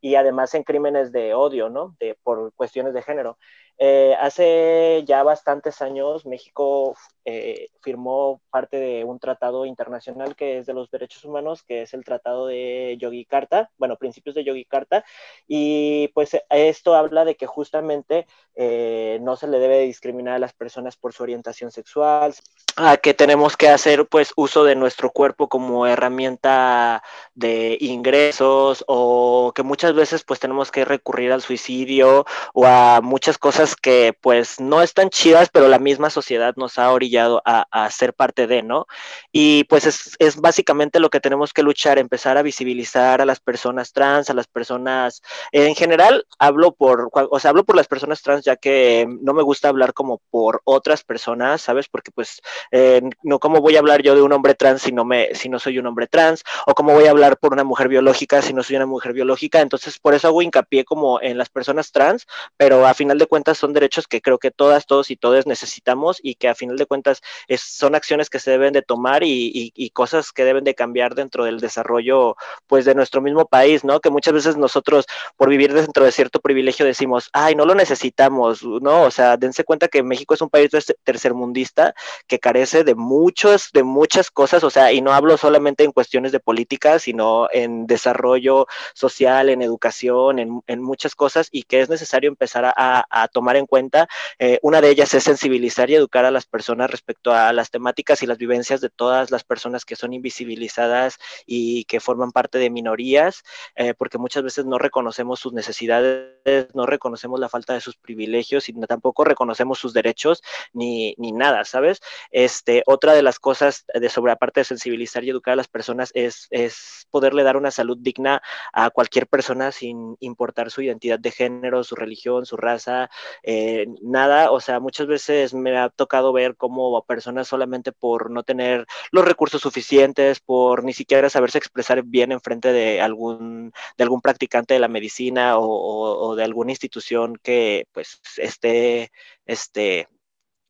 y 0.00 0.14
además 0.14 0.54
en 0.54 0.62
crímenes 0.62 1.10
de 1.10 1.34
odio, 1.34 1.68
¿no? 1.68 1.96
De, 1.98 2.16
por 2.22 2.54
cuestiones 2.54 2.94
de 2.94 3.02
género. 3.02 3.36
Eh, 3.80 4.16
hace 4.20 5.04
ya 5.06 5.22
bastantes 5.22 5.80
años 5.82 6.26
México 6.26 6.96
eh, 7.24 7.68
firmó 7.80 8.40
parte 8.50 8.78
de 8.78 9.04
un 9.04 9.18
tratado 9.18 9.66
internacional 9.66 10.34
que 10.34 10.58
es 10.58 10.66
de 10.66 10.72
los 10.72 10.90
derechos 10.90 11.24
humanos, 11.24 11.62
que 11.62 11.82
es 11.82 11.94
el 11.94 12.02
tratado 12.02 12.46
de 12.46 12.96
Yogi 12.98 13.24
Carta, 13.24 13.70
bueno, 13.76 13.96
principios 13.96 14.34
de 14.34 14.44
Yogi 14.44 14.64
Carta, 14.64 15.04
y 15.46 16.08
pues 16.08 16.36
esto 16.48 16.94
habla 16.94 17.24
de 17.24 17.36
que 17.36 17.46
justamente 17.46 18.26
eh, 18.54 19.18
no 19.20 19.36
se 19.36 19.46
le 19.46 19.58
debe 19.58 19.80
discriminar 19.80 20.34
a 20.34 20.38
las 20.38 20.54
personas 20.54 20.96
por 20.96 21.12
su 21.12 21.22
orientación 21.22 21.70
sexual, 21.70 22.34
a 22.76 22.96
que 22.96 23.12
tenemos 23.12 23.56
que 23.56 23.68
hacer 23.68 24.06
pues 24.06 24.32
uso 24.36 24.64
de 24.64 24.74
nuestro 24.74 25.10
cuerpo 25.10 25.48
como 25.48 25.86
herramienta 25.86 27.02
de 27.34 27.76
ingresos 27.80 28.84
o 28.86 29.52
que 29.54 29.62
muchas 29.62 29.94
veces 29.94 30.24
pues 30.24 30.40
tenemos 30.40 30.70
que 30.70 30.84
recurrir 30.84 31.32
al 31.32 31.42
suicidio 31.42 32.24
o 32.54 32.64
a 32.64 33.00
muchas 33.02 33.36
cosas 33.36 33.67
que 33.76 34.16
pues 34.20 34.60
no 34.60 34.82
están 34.82 35.10
chidas, 35.10 35.48
pero 35.52 35.68
la 35.68 35.78
misma 35.78 36.10
sociedad 36.10 36.54
nos 36.56 36.78
ha 36.78 36.92
orillado 36.92 37.42
a, 37.44 37.66
ser 37.90 38.12
parte 38.14 38.46
de, 38.46 38.62
¿no? 38.62 38.86
Y 39.32 39.64
pues 39.64 39.86
es, 40.18 40.36
básicamente 40.36 41.00
lo 41.00 41.10
que 41.10 41.20
tenemos 41.20 41.52
que 41.52 41.62
luchar, 41.62 41.98
empezar 41.98 42.36
a 42.36 42.42
visibilizar 42.42 43.20
a 43.20 43.24
las 43.24 43.40
personas 43.40 43.92
trans, 43.92 44.30
a 44.30 44.34
las 44.34 44.46
personas, 44.46 45.22
en 45.52 45.74
general 45.74 46.26
hablo 46.38 46.72
por, 46.72 47.10
o 47.12 47.40
sea, 47.40 47.50
hablo 47.50 47.64
por 47.64 47.76
las 47.76 47.86
personas 47.86 48.22
trans 48.22 48.44
ya 48.44 48.56
que 48.56 49.06
no 49.22 49.32
me 49.32 49.42
gusta 49.42 49.68
hablar 49.68 49.94
como 49.94 50.20
por 50.30 50.60
otras 50.64 51.02
personas, 51.02 51.62
¿sabes? 51.62 51.88
Porque 51.88 52.10
pues 52.10 52.40
eh, 52.70 53.02
no 53.22 53.38
cómo 53.38 53.60
voy 53.60 53.76
a 53.76 53.80
hablar 53.80 54.02
yo 54.02 54.14
de 54.14 54.22
un 54.22 54.32
hombre 54.32 54.54
trans 54.54 54.82
si 54.82 54.92
no 54.92 55.04
me, 55.04 55.34
si 55.34 55.48
no 55.48 55.58
soy 55.58 55.78
un 55.78 55.86
hombre 55.86 56.06
trans, 56.06 56.44
o 56.66 56.74
cómo 56.74 56.92
voy 56.92 57.06
a 57.06 57.10
hablar 57.10 57.38
por 57.38 57.52
una 57.52 57.64
mujer 57.64 57.88
biológica 57.88 58.42
si 58.42 58.52
no 58.52 58.62
soy 58.62 58.76
una 58.76 58.86
mujer 58.86 59.12
biológica, 59.12 59.60
entonces 59.60 59.98
por 59.98 60.14
eso 60.14 60.28
hago 60.28 60.42
hincapié 60.42 60.84
como 60.84 61.20
en 61.20 61.38
las 61.38 61.48
personas 61.48 61.92
trans, 61.92 62.26
pero 62.56 62.86
a 62.86 62.94
final 62.94 63.18
de 63.18 63.26
cuentas 63.26 63.57
son 63.58 63.72
derechos 63.72 64.06
que 64.06 64.20
creo 64.20 64.38
que 64.38 64.50
todas, 64.50 64.86
todos 64.86 65.10
y 65.10 65.16
todos 65.16 65.46
necesitamos 65.46 66.18
y 66.22 66.34
que 66.36 66.48
a 66.48 66.54
final 66.54 66.76
de 66.76 66.86
cuentas 66.86 67.20
son 67.56 67.94
acciones 67.94 68.30
que 68.30 68.38
se 68.38 68.50
deben 68.50 68.72
de 68.72 68.82
tomar 68.82 69.22
y, 69.24 69.92
cosas 69.94 70.32
que 70.32 70.44
deben 70.44 70.64
de 70.64 70.74
cambiar 70.74 71.14
dentro 71.14 71.44
del 71.44 71.60
desarrollo 71.60 72.36
pues 72.66 72.84
de 72.84 72.94
nuestro 72.94 73.20
mismo 73.20 73.46
país, 73.46 73.84
¿no? 73.84 74.00
Que 74.00 74.10
muchas 74.10 74.34
veces 74.34 74.56
nosotros 74.56 75.06
por 75.36 75.48
vivir 75.48 75.72
dentro 75.72 76.04
de 76.04 76.12
cierto 76.12 76.40
privilegio 76.40 76.86
decimos, 76.86 77.30
ay, 77.32 77.54
no 77.54 77.64
lo 77.64 77.74
necesitamos, 77.74 78.62
¿no? 78.62 79.02
O 79.02 79.10
sea, 79.10 79.36
dense 79.36 79.64
cuenta 79.64 79.88
que 79.88 80.02
México 80.02 80.34
es 80.34 80.40
un 80.40 80.50
país 80.50 80.70
tercermundista 81.04 81.94
que 82.26 82.38
carece 82.38 82.84
de 82.84 82.94
muchos, 82.94 83.70
de 83.72 83.82
muchas 83.82 84.30
cosas, 84.30 84.62
o 84.62 84.70
sea, 84.70 84.92
y 84.92 85.00
no 85.00 85.12
hablo 85.12 85.36
solamente 85.36 85.84
en 85.84 85.92
cuestiones 85.92 86.32
de 86.32 86.40
política, 86.40 86.98
sino 86.98 87.48
en 87.52 87.86
desarrollo 87.86 88.66
social, 88.94 89.48
en 89.48 89.62
educación, 89.62 90.38
en, 90.38 90.82
muchas 90.82 91.14
cosas 91.14 91.48
y 91.50 91.64
que 91.64 91.80
es 91.80 91.88
necesario 91.88 92.28
empezar 92.28 92.72
a 92.76 93.28
tomar 93.32 93.47
en 93.56 93.66
cuenta. 93.66 94.08
Eh, 94.38 94.58
una 94.62 94.80
de 94.80 94.90
ellas 94.90 95.12
es 95.14 95.24
sensibilizar 95.24 95.90
y 95.90 95.94
educar 95.94 96.24
a 96.24 96.30
las 96.30 96.46
personas 96.46 96.90
respecto 96.90 97.32
a 97.32 97.52
las 97.52 97.70
temáticas 97.70 98.22
y 98.22 98.26
las 98.26 98.38
vivencias 98.38 98.80
de 98.80 98.90
todas 98.90 99.30
las 99.30 99.44
personas 99.44 99.84
que 99.84 99.96
son 99.96 100.12
invisibilizadas 100.12 101.18
y 101.46 101.84
que 101.84 102.00
forman 102.00 102.32
parte 102.32 102.58
de 102.58 102.70
minorías, 102.70 103.42
eh, 103.76 103.94
porque 103.94 104.18
muchas 104.18 104.42
veces 104.42 104.66
no 104.66 104.78
reconocemos 104.78 105.40
sus 105.40 105.52
necesidades, 105.52 106.68
no 106.74 106.86
reconocemos 106.86 107.38
la 107.40 107.48
falta 107.48 107.74
de 107.74 107.80
sus 107.80 107.96
privilegios 107.96 108.68
y 108.68 108.72
tampoco 108.86 109.24
reconocemos 109.24 109.78
sus 109.78 109.92
derechos 109.92 110.42
ni, 110.72 111.14
ni 111.18 111.32
nada, 111.32 111.64
¿sabes? 111.64 112.00
Este, 112.30 112.82
otra 112.86 113.14
de 113.14 113.22
las 113.22 113.38
cosas 113.38 113.84
de 113.92 114.08
sobre 114.08 114.32
aparte 114.32 114.60
de 114.60 114.64
sensibilizar 114.64 115.24
y 115.24 115.30
educar 115.30 115.52
a 115.52 115.56
las 115.56 115.68
personas 115.68 116.10
es, 116.14 116.46
es 116.50 117.06
poderle 117.10 117.42
dar 117.42 117.56
una 117.56 117.70
salud 117.70 117.98
digna 118.00 118.42
a 118.72 118.90
cualquier 118.90 119.26
persona 119.26 119.72
sin 119.72 120.16
importar 120.20 120.70
su 120.70 120.82
identidad 120.82 121.18
de 121.18 121.30
género, 121.30 121.84
su 121.84 121.94
religión, 121.94 122.46
su 122.46 122.56
raza, 122.56 123.10
eh, 123.42 123.86
nada, 124.02 124.50
o 124.50 124.60
sea, 124.60 124.80
muchas 124.80 125.06
veces 125.06 125.54
me 125.54 125.76
ha 125.76 125.88
tocado 125.88 126.32
ver 126.32 126.56
como 126.56 127.02
personas 127.04 127.48
solamente 127.48 127.92
por 127.92 128.30
no 128.30 128.42
tener 128.42 128.86
los 129.10 129.24
recursos 129.24 129.62
suficientes, 129.62 130.40
por 130.40 130.84
ni 130.84 130.92
siquiera 130.92 131.30
saberse 131.30 131.58
expresar 131.58 132.02
bien 132.02 132.32
en 132.32 132.40
frente 132.40 132.72
de 132.72 133.00
algún, 133.00 133.72
de 133.96 134.04
algún 134.04 134.20
practicante 134.20 134.74
de 134.74 134.80
la 134.80 134.88
medicina 134.88 135.58
o, 135.58 136.34
de 136.36 136.44
alguna 136.44 136.72
institución 136.72 137.36
que 137.42 137.86
pues 137.92 138.20
esté, 138.36 139.10
este, 139.46 140.08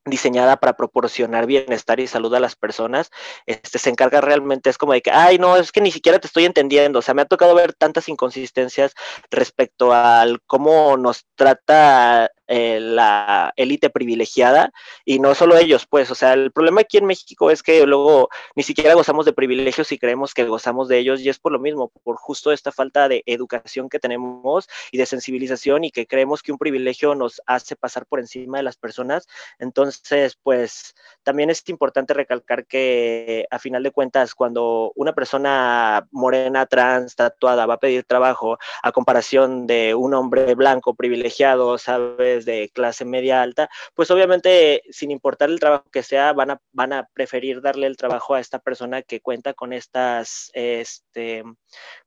diseñada 0.04 0.56
para 0.56 0.74
proporcionar 0.74 1.46
bienestar 1.46 2.00
y 2.00 2.06
salud 2.06 2.34
a 2.34 2.40
las 2.40 2.56
personas, 2.56 3.10
este, 3.46 3.78
se 3.78 3.90
encarga 3.90 4.20
realmente, 4.20 4.70
es 4.70 4.78
como 4.78 4.92
de 4.92 5.02
que, 5.02 5.10
ay, 5.10 5.38
no, 5.38 5.56
es 5.56 5.72
que 5.72 5.80
ni 5.80 5.90
siquiera 5.90 6.18
te 6.18 6.26
estoy 6.26 6.44
entendiendo, 6.44 7.00
o 7.00 7.02
sea, 7.02 7.14
me 7.14 7.22
ha 7.22 7.26
tocado 7.26 7.54
ver 7.54 7.74
tantas 7.74 8.08
inconsistencias 8.08 8.94
respecto 9.30 9.92
al 9.92 10.40
cómo 10.46 10.96
nos 10.96 11.26
trata 11.36 12.30
eh, 12.48 12.80
la 12.80 13.52
élite 13.56 13.90
privilegiada 13.90 14.72
y 15.04 15.18
no 15.18 15.34
solo 15.34 15.56
ellos, 15.56 15.86
pues, 15.86 16.10
o 16.10 16.14
sea, 16.14 16.32
el 16.32 16.50
problema 16.50 16.80
aquí 16.80 16.98
en 16.98 17.06
México 17.06 17.50
es 17.50 17.62
que 17.62 17.86
luego 17.86 18.28
ni 18.56 18.62
siquiera 18.62 18.94
gozamos 18.94 19.26
de 19.26 19.32
privilegios 19.32 19.92
y 19.92 19.98
creemos 19.98 20.34
que 20.34 20.44
gozamos 20.44 20.88
de 20.88 20.98
ellos 20.98 21.20
y 21.20 21.28
es 21.28 21.38
por 21.38 21.52
lo 21.52 21.58
mismo, 21.58 21.92
por 22.02 22.16
justo 22.16 22.52
esta 22.52 22.72
falta 22.72 23.08
de 23.08 23.22
educación 23.26 23.88
que 23.88 23.98
tenemos 23.98 24.68
y 24.90 24.98
de 24.98 25.06
sensibilización 25.06 25.84
y 25.84 25.90
que 25.90 26.06
creemos 26.06 26.42
que 26.42 26.52
un 26.52 26.58
privilegio 26.58 27.14
nos 27.14 27.40
hace 27.46 27.76
pasar 27.76 28.06
por 28.06 28.18
encima 28.18 28.58
de 28.58 28.64
las 28.64 28.76
personas. 28.76 29.26
Entonces, 29.58 30.38
pues, 30.42 30.94
también 31.22 31.50
es 31.50 31.62
importante 31.68 32.14
recalcar 32.14 32.66
que 32.66 33.46
a 33.50 33.58
final 33.58 33.82
de 33.82 33.90
cuentas, 33.90 34.34
cuando 34.34 34.92
una 34.96 35.12
persona 35.12 36.06
morena, 36.10 36.66
trans, 36.66 37.14
tatuada 37.14 37.66
va 37.66 37.74
a 37.74 37.80
pedir 37.80 38.04
trabajo 38.04 38.58
a 38.82 38.92
comparación 38.92 39.66
de 39.66 39.94
un 39.94 40.14
hombre 40.14 40.54
blanco 40.54 40.94
privilegiado, 40.94 41.76
¿sabes? 41.78 42.37
De 42.44 42.70
clase 42.72 43.04
media 43.04 43.42
alta, 43.42 43.68
pues 43.94 44.10
obviamente 44.10 44.82
sin 44.90 45.10
importar 45.10 45.50
el 45.50 45.60
trabajo 45.60 45.88
que 45.90 46.02
sea, 46.02 46.32
van 46.32 46.52
a, 46.52 46.60
van 46.72 46.92
a 46.92 47.08
preferir 47.12 47.60
darle 47.60 47.86
el 47.86 47.96
trabajo 47.96 48.34
a 48.34 48.40
esta 48.40 48.58
persona 48.58 49.02
que 49.02 49.20
cuenta 49.20 49.54
con 49.54 49.72
estas, 49.72 50.50
este, 50.54 51.44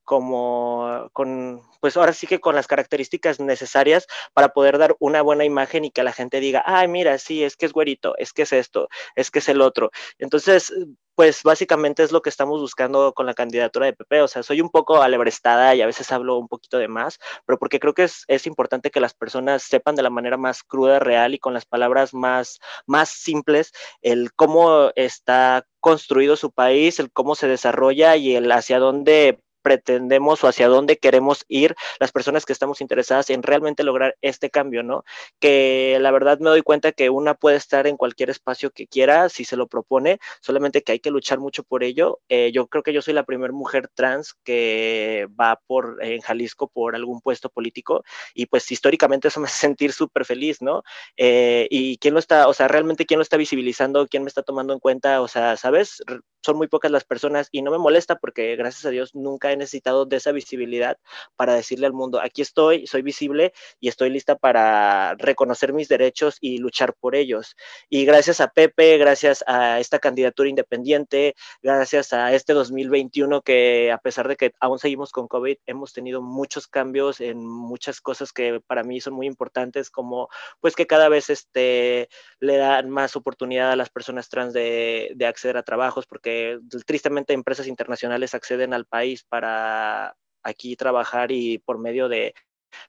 como 0.04 1.10
con, 1.14 1.62
pues 1.80 1.96
ahora 1.98 2.14
sí 2.14 2.28
que 2.28 2.40
con 2.40 2.56
las 2.56 2.68
características 2.68 3.40
necesarias 3.40 4.08
para 4.34 4.50
poder 4.50 4.78
dar 4.78 4.96
una 5.00 5.22
buena 5.22 5.46
imagen 5.46 5.86
y 5.86 5.92
que 5.92 6.04
la 6.04 6.14
gente 6.14 6.40
diga, 6.40 6.64
ay, 6.66 6.88
mira, 6.88 7.18
sí, 7.18 7.44
es 7.44 7.56
que 7.56 7.66
es 7.66 7.74
güerito, 7.74 8.16
es 8.18 8.34
que 8.34 8.44
es 8.44 8.54
esto, 8.54 8.90
es 9.16 9.32
que 9.32 9.40
es 9.40 9.50
el 9.50 9.62
otro. 9.62 9.92
Entonces, 10.18 10.74
pues 11.22 11.44
básicamente 11.44 12.02
es 12.02 12.12
lo 12.12 12.24
que 12.24 12.32
estamos 12.32 12.62
buscando 12.62 13.14
con 13.14 13.28
la 13.28 13.36
candidatura 13.36 13.86
de 13.86 13.94
PP. 13.94 14.24
O 14.24 14.28
sea, 14.28 14.42
soy 14.42 14.60
un 14.60 14.72
poco 14.72 15.04
alebrestada 15.04 15.76
y 15.76 15.82
a 15.84 15.86
veces 15.86 16.12
hablo 16.12 16.40
un 16.40 16.48
poquito 16.48 16.80
de 16.80 16.88
más, 16.88 17.20
pero 17.46 17.60
porque 17.60 17.80
creo 17.80 17.94
que 17.94 18.06
es, 18.06 18.24
es 18.28 18.48
importante 18.48 18.90
que 18.90 19.00
las 19.00 19.14
personas 19.14 19.62
sepan 19.62 19.94
de 19.94 20.02
la 20.02 20.10
manera 20.10 20.38
más 20.38 20.64
cruda, 20.64 20.98
real 20.98 21.36
y 21.36 21.38
con 21.38 21.54
las 21.54 21.68
palabras 21.68 22.16
más, 22.16 22.60
más 22.88 23.10
simples 23.10 23.72
el 24.02 24.34
cómo 24.34 24.90
está 24.96 25.68
construido 25.80 26.36
su 26.38 26.52
país, 26.52 27.00
el 27.00 27.12
cómo 27.12 27.36
se 27.36 27.48
desarrolla 27.48 28.16
y 28.16 28.36
el 28.36 28.52
hacia 28.52 28.80
dónde 28.80 29.44
pretendemos 29.62 30.44
o 30.44 30.48
hacia 30.48 30.68
dónde 30.68 30.98
queremos 30.98 31.46
ir 31.48 31.76
las 32.00 32.12
personas 32.12 32.46
que 32.46 32.54
estamos 32.54 32.82
interesadas 32.82 33.30
en 33.30 33.44
realmente 33.44 33.84
lograr 33.84 34.16
este 34.22 34.50
cambio, 34.50 34.84
¿no? 34.84 35.04
Que 35.40 35.98
la 36.00 36.12
verdad 36.12 36.40
me 36.40 36.50
doy 36.50 36.62
cuenta 36.62 36.92
que 36.92 37.10
una 37.10 37.34
puede 37.34 37.58
estar 37.58 37.88
en 37.88 37.98
cualquier 37.98 38.30
espacio 38.30 38.72
que 38.72 38.88
quiera 38.88 39.30
si 39.30 39.46
se 39.46 39.58
lo 39.58 39.68
propone, 39.68 40.20
solamente 40.42 40.82
que 40.82 40.94
hay 40.94 41.00
que 41.00 41.12
luchar 41.12 41.40
mucho 41.40 41.64
por 41.64 41.84
ello. 41.84 42.20
Eh, 42.30 42.52
yo 42.54 42.68
creo 42.68 42.84
que 42.84 42.94
yo 42.94 43.02
soy 43.02 43.14
la 43.14 43.24
primera 43.24 43.54
mujer 43.54 43.90
trans 43.94 44.36
que 44.44 45.28
va 45.40 45.60
por 45.68 46.04
en 46.04 46.22
Jalisco 46.22 46.68
por 46.68 46.96
algún 46.96 47.22
puesto 47.22 47.50
político 47.50 48.04
y 48.34 48.46
pues 48.48 48.72
históricamente 48.72 49.28
eso 49.28 49.40
me 49.40 49.48
hace 49.48 49.58
sentir 49.68 49.94
súper 49.94 50.26
feliz, 50.26 50.62
¿no? 50.62 50.84
Eh, 51.18 51.68
y 51.70 51.98
quién 51.98 52.14
lo 52.14 52.20
está, 52.20 52.48
o 52.48 52.54
sea, 52.54 52.68
realmente 52.68 53.06
quién 53.06 53.20
lo 53.20 53.24
está 53.24 53.38
visibilizando, 53.38 54.08
quién 54.08 54.24
me 54.24 54.30
está 54.30 54.44
tomando 54.44 54.74
en 54.74 54.80
cuenta, 54.80 55.22
o 55.22 55.28
sea, 55.28 55.58
¿sabes? 55.58 56.04
Son 56.44 56.58
muy 56.58 56.68
pocas 56.68 56.92
las 56.92 57.04
personas 57.04 57.50
y 57.52 57.62
no 57.62 57.72
me 57.72 57.78
molesta 57.78 58.18
porque 58.18 58.56
gracias 58.56 58.86
a 58.86 58.90
Dios 58.90 59.16
nunca 59.16 59.51
he 59.52 59.58
necesitado 59.58 60.06
de 60.06 60.18
esa 60.18 60.32
visibilidad 60.32 60.98
para 61.36 61.56
decirle 61.56 61.88
al 61.88 61.94
mundo, 61.94 62.22
aquí 62.22 62.42
estoy, 62.42 62.88
soy 62.88 63.02
visible 63.02 63.54
y 63.80 63.88
estoy 63.88 64.10
lista 64.10 64.36
para 64.36 65.16
reconocer 65.16 65.74
mis 65.74 65.88
derechos 65.88 66.38
y 66.42 66.58
luchar 66.58 66.94
por 67.00 67.16
ellos. 67.16 67.56
Y 67.90 68.06
gracias 68.06 68.42
a 68.42 68.50
Pepe, 68.50 68.98
gracias 68.98 69.44
a 69.48 69.80
esta 69.80 70.00
candidatura 70.00 70.50
independiente, 70.50 71.36
gracias 71.62 72.14
a 72.14 72.34
este 72.34 72.54
2021 72.54 73.42
que 73.42 73.92
a 73.92 73.98
pesar 73.98 74.28
de 74.28 74.36
que 74.36 74.52
aún 74.60 74.80
seguimos 74.80 75.12
con 75.12 75.28
COVID, 75.28 75.58
hemos 75.66 75.94
tenido 75.94 76.22
muchos 76.22 76.68
cambios 76.68 77.22
en 77.22 77.46
muchas 77.46 78.02
cosas 78.02 78.32
que 78.34 78.62
para 78.66 78.84
mí 78.84 79.02
son 79.02 79.14
muy 79.14 79.28
importantes, 79.28 79.90
como 79.90 80.30
pues 80.60 80.76
que 80.76 80.88
cada 80.88 81.10
vez 81.10 81.30
este, 81.30 82.10
le 82.40 82.58
dan 82.58 82.90
más 82.90 83.16
oportunidad 83.16 83.72
a 83.72 83.76
las 83.76 83.90
personas 83.90 84.30
trans 84.30 84.54
de, 84.54 85.12
de 85.16 85.26
acceder 85.26 85.58
a 85.58 85.64
trabajos, 85.64 86.06
porque 86.06 86.60
tristemente 86.86 87.34
empresas 87.34 87.68
internacionales 87.68 88.34
acceden 88.34 88.74
al 88.74 88.86
país 88.86 89.24
para 89.24 89.41
aquí 89.44 90.76
trabajar 90.76 91.32
y 91.32 91.58
por 91.60 91.80
medio 91.80 92.10
de 92.10 92.34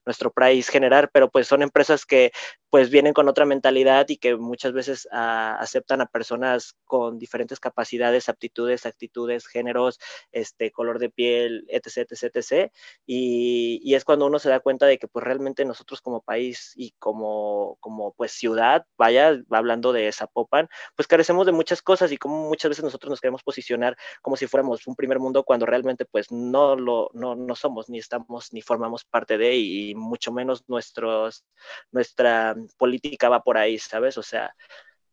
nuestro 0.04 0.30
país 0.30 0.68
generar, 0.68 1.10
pero 1.12 1.30
pues 1.30 1.46
son 1.46 1.62
empresas 1.62 2.06
que 2.06 2.32
pues 2.70 2.88
vienen 2.88 3.12
con 3.12 3.28
otra 3.28 3.44
mentalidad 3.44 4.08
y 4.08 4.16
que 4.16 4.36
muchas 4.36 4.72
veces 4.72 5.06
ah, 5.12 5.58
aceptan 5.60 6.00
a 6.00 6.06
personas 6.06 6.74
con 6.86 7.18
diferentes 7.18 7.60
capacidades, 7.60 8.30
aptitudes, 8.30 8.86
actitudes, 8.86 9.46
géneros, 9.46 10.00
este, 10.32 10.70
color 10.70 10.98
de 10.98 11.10
piel, 11.10 11.66
etc, 11.68 12.10
etc, 12.10 12.36
etc. 12.36 12.72
Y, 13.04 13.80
y, 13.84 13.94
es 13.94 14.04
cuando 14.04 14.24
uno 14.26 14.38
se 14.38 14.48
da 14.48 14.60
cuenta 14.60 14.86
de 14.86 14.98
que 14.98 15.06
pues 15.06 15.22
realmente 15.22 15.66
nosotros 15.66 16.00
como 16.00 16.22
país 16.22 16.72
y 16.74 16.92
como, 16.98 17.76
como 17.80 18.12
pues 18.14 18.32
ciudad, 18.32 18.86
vaya, 18.96 19.38
hablando 19.50 19.92
de 19.92 20.10
Zapopan, 20.10 20.68
pues 20.96 21.06
carecemos 21.06 21.44
de 21.44 21.52
muchas 21.52 21.82
cosas 21.82 22.10
y 22.10 22.16
como 22.16 22.48
muchas 22.48 22.70
veces 22.70 22.84
nosotros 22.84 23.10
nos 23.10 23.20
queremos 23.20 23.42
posicionar 23.42 23.96
como 24.22 24.36
si 24.36 24.46
fuéramos 24.46 24.86
un 24.86 24.96
primer 24.96 25.18
mundo 25.18 25.44
cuando 25.44 25.66
realmente 25.66 26.06
pues 26.06 26.30
no 26.32 26.76
lo 26.76 27.10
no, 27.12 27.34
no 27.34 27.54
somos, 27.54 27.88
ni 27.88 27.98
estamos, 27.98 28.52
ni 28.52 28.62
formamos 28.62 29.04
parte 29.04 29.38
de, 29.38 29.54
y 29.56 29.71
mucho 29.94 30.32
menos 30.32 30.64
nuestros, 30.68 31.44
nuestra 31.90 32.54
política 32.76 33.28
va 33.28 33.42
por 33.42 33.58
ahí, 33.58 33.78
¿sabes? 33.78 34.18
O 34.18 34.22
sea. 34.22 34.54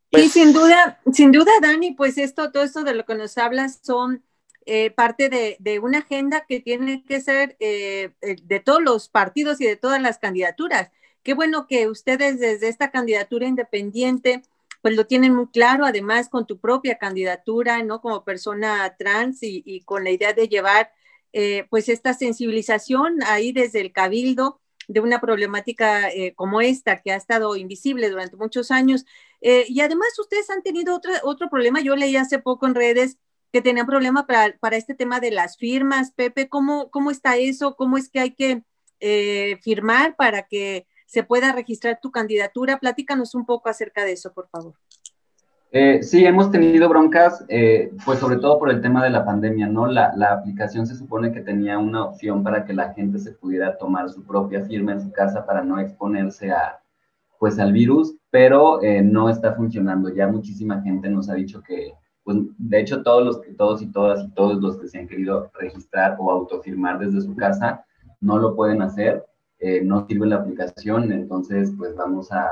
y 0.09 0.17
pues 0.17 0.31
sin 0.31 0.53
duda, 0.53 0.99
sin 1.13 1.31
duda, 1.31 1.51
Dani, 1.61 1.93
pues 1.93 2.17
esto, 2.17 2.51
todo 2.51 2.63
esto 2.63 2.83
de 2.83 2.93
lo 2.93 3.05
que 3.05 3.15
nos 3.15 3.37
hablas 3.37 3.79
son 3.83 4.23
eh, 4.65 4.91
parte 4.91 5.29
de, 5.29 5.79
una 5.79 5.99
agenda 5.99 6.45
que 6.47 6.59
tiene 6.59 7.03
que 7.03 7.21
ser 7.21 7.57
eh, 7.59 8.11
eh, 8.21 8.35
de 8.43 8.59
todos 8.59 8.83
los 8.83 9.09
partidos 9.09 9.59
y 9.61 9.65
de 9.65 9.77
todas 9.77 9.99
las 10.01 10.19
candidaturas. 10.19 10.91
Qué 11.23 11.33
bueno 11.33 11.65
que 11.67 11.87
ustedes 11.87 12.39
desde 12.39 12.67
esta 12.67 12.91
candidatura 12.91 13.47
independiente, 13.47 14.43
pues 14.81 14.95
lo 14.95 15.07
tienen 15.07 15.33
muy 15.33 15.47
claro, 15.47 15.85
además 15.85 16.29
con 16.29 16.45
tu 16.45 16.59
propia 16.59 16.99
candidatura, 16.99 17.81
¿no? 17.83 17.99
Como 17.99 18.23
persona 18.23 18.95
trans 18.97 19.41
y, 19.43 19.63
y 19.65 19.81
con 19.81 20.03
la 20.03 20.11
idea 20.11 20.33
de 20.33 20.47
llevar 20.47 20.91
pues 21.69 21.89
esta 21.89 22.13
sensibilización 22.13 23.21
ahí 23.23 23.51
desde 23.51 23.81
el 23.81 23.91
cabildo 23.91 24.59
de 24.89 24.99
una 25.01 25.21
problemática 25.21 26.09
eh, 26.09 26.33
como 26.35 26.61
esta, 26.61 26.99
que 27.01 27.11
ha 27.11 27.15
estado 27.15 27.55
invisible 27.55 28.09
durante 28.09 28.35
muchos 28.35 28.71
años. 28.71 29.05
Eh, 29.39 29.65
y 29.67 29.81
además 29.81 30.07
ustedes 30.19 30.49
han 30.49 30.63
tenido 30.63 30.95
otro, 30.95 31.13
otro 31.23 31.47
problema, 31.47 31.79
yo 31.79 31.95
leí 31.95 32.15
hace 32.15 32.39
poco 32.39 32.65
en 32.65 32.73
redes 32.73 33.17
que 33.53 33.61
tenían 33.61 33.85
problema 33.85 34.25
para, 34.25 34.57
para 34.59 34.77
este 34.77 34.95
tema 34.95 35.19
de 35.19 35.29
las 35.29 35.57
firmas. 35.57 36.11
Pepe, 36.11 36.49
¿cómo, 36.49 36.89
cómo 36.89 37.11
está 37.11 37.37
eso? 37.37 37.75
¿Cómo 37.75 37.97
es 37.97 38.09
que 38.09 38.19
hay 38.19 38.33
que 38.33 38.63
eh, 38.99 39.59
firmar 39.61 40.15
para 40.15 40.47
que 40.47 40.87
se 41.05 41.23
pueda 41.23 41.51
registrar 41.51 41.99
tu 42.01 42.11
candidatura? 42.11 42.79
Platícanos 42.79 43.35
un 43.35 43.45
poco 43.45 43.69
acerca 43.69 44.03
de 44.05 44.13
eso, 44.13 44.33
por 44.33 44.49
favor. 44.49 44.73
Eh, 45.71 46.01
sí, 46.01 46.25
hemos 46.25 46.49
tenido 46.49 46.89
broncas, 46.89 47.45
eh, 47.47 47.91
pues 48.03 48.17
sobre 48.17 48.37
todo 48.37 48.57
por 48.57 48.71
el 48.71 48.81
tema 48.81 49.03
de 49.03 49.11
la 49.11 49.23
pandemia, 49.23 49.67
¿no? 49.67 49.85
La, 49.85 50.11
la, 50.15 50.33
aplicación 50.33 50.87
se 50.87 50.95
supone 50.95 51.31
que 51.31 51.41
tenía 51.41 51.77
una 51.77 52.05
opción 52.05 52.43
para 52.43 52.65
que 52.65 52.73
la 52.73 52.91
gente 52.93 53.19
se 53.19 53.33
pudiera 53.33 53.77
tomar 53.77 54.09
su 54.09 54.23
propia 54.23 54.65
firma 54.65 54.93
en 54.93 55.01
su 55.01 55.11
casa 55.11 55.45
para 55.45 55.63
no 55.63 55.79
exponerse 55.79 56.51
a, 56.51 56.79
pues, 57.37 57.59
al 57.59 57.71
virus, 57.71 58.15
pero 58.31 58.81
eh, 58.81 59.03
no 59.03 59.29
está 59.29 59.53
funcionando. 59.53 60.09
Ya 60.09 60.27
muchísima 60.27 60.81
gente 60.81 61.07
nos 61.07 61.29
ha 61.29 61.35
dicho 61.35 61.61
que, 61.61 61.93
pues, 62.23 62.37
de 62.57 62.79
hecho, 62.79 63.03
todos 63.03 63.23
los 63.23 63.39
que, 63.39 63.53
todos 63.53 63.83
y 63.83 63.91
todas 63.91 64.23
y 64.23 64.31
todos 64.31 64.57
los 64.59 64.77
que 64.77 64.87
se 64.87 64.97
han 64.97 65.07
querido 65.07 65.51
registrar 65.53 66.17
o 66.19 66.31
autofirmar 66.31 66.97
desde 66.97 67.21
su 67.21 67.35
casa 67.35 67.85
no 68.21 68.39
lo 68.39 68.55
pueden 68.55 68.81
hacer, 68.81 69.23
no 69.83 70.05
sirve 70.07 70.27
la 70.27 70.37
aplicación, 70.37 71.11
entonces, 71.11 71.71
pues, 71.77 71.95
vamos 71.95 72.31
a 72.31 72.49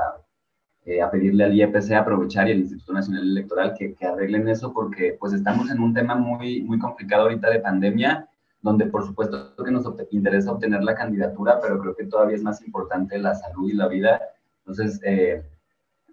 eh, 0.88 1.02
a 1.02 1.10
pedirle 1.10 1.44
al 1.44 1.54
IEPC 1.54 1.92
aprovechar 1.92 2.48
y 2.48 2.52
al 2.52 2.60
Instituto 2.60 2.94
Nacional 2.94 3.22
Electoral 3.22 3.74
que, 3.78 3.92
que, 3.92 4.06
arreglen 4.06 4.48
eso 4.48 4.72
porque 4.72 5.18
pues 5.20 5.34
estamos 5.34 5.70
en 5.70 5.80
un 5.80 5.92
tema 5.92 6.14
muy, 6.14 6.62
muy 6.62 6.78
complicado 6.78 7.24
ahorita 7.24 7.50
de 7.50 7.60
pandemia, 7.60 8.26
donde 8.62 8.86
por 8.86 9.04
supuesto 9.04 9.54
que 9.62 9.70
nos 9.70 9.84
interesa 10.12 10.50
obtener 10.50 10.82
la 10.82 10.94
candidatura, 10.94 11.60
pero 11.60 11.78
creo 11.78 11.94
que 11.94 12.06
todavía 12.06 12.36
es 12.36 12.42
más 12.42 12.64
importante 12.64 13.18
la 13.18 13.34
salud 13.34 13.68
y 13.68 13.74
la 13.74 13.86
vida. 13.86 14.18
Entonces, 14.60 14.98
eh, 15.04 15.42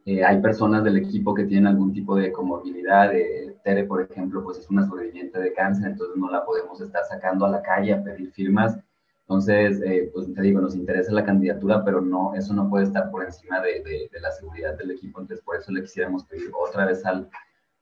eh, 0.03 0.25
hay 0.25 0.41
personas 0.41 0.83
del 0.83 0.97
equipo 0.97 1.33
que 1.33 1.45
tienen 1.45 1.67
algún 1.67 1.93
tipo 1.93 2.17
de 2.17 2.33
comorbilidad. 2.33 3.13
Tere, 3.63 3.85
por 3.85 4.01
ejemplo, 4.01 4.43
pues 4.43 4.57
es 4.57 4.69
una 4.69 4.85
sobreviviente 4.85 5.39
de 5.39 5.53
cáncer, 5.53 5.91
entonces 5.91 6.17
no 6.17 6.29
la 6.29 6.43
podemos 6.43 6.81
estar 6.81 7.05
sacando 7.05 7.45
a 7.45 7.49
la 7.49 7.61
calle 7.61 7.93
a 7.93 8.03
pedir 8.03 8.29
firmas 8.33 8.77
entonces, 9.27 9.81
eh, 9.83 10.11
pues 10.13 10.31
te 10.31 10.41
digo, 10.43 10.61
nos 10.61 10.75
interesa 10.75 11.11
la 11.11 11.25
candidatura, 11.25 11.83
pero 11.83 11.99
no, 11.99 12.35
eso 12.35 12.53
no 12.53 12.69
puede 12.69 12.83
estar 12.83 13.09
por 13.09 13.25
encima 13.25 13.59
de, 13.59 13.81
de, 13.83 14.19
la 14.21 14.31
seguridad 14.31 14.77
del 14.77 14.91
equipo. 14.91 15.19
Entonces, 15.19 15.43
por 15.43 15.55
eso 15.55 15.71
le 15.71 15.81
quisiéramos 15.81 16.25
pedir 16.25 16.51
otra 16.53 16.85
vez 16.85 17.03
al, 17.07 17.27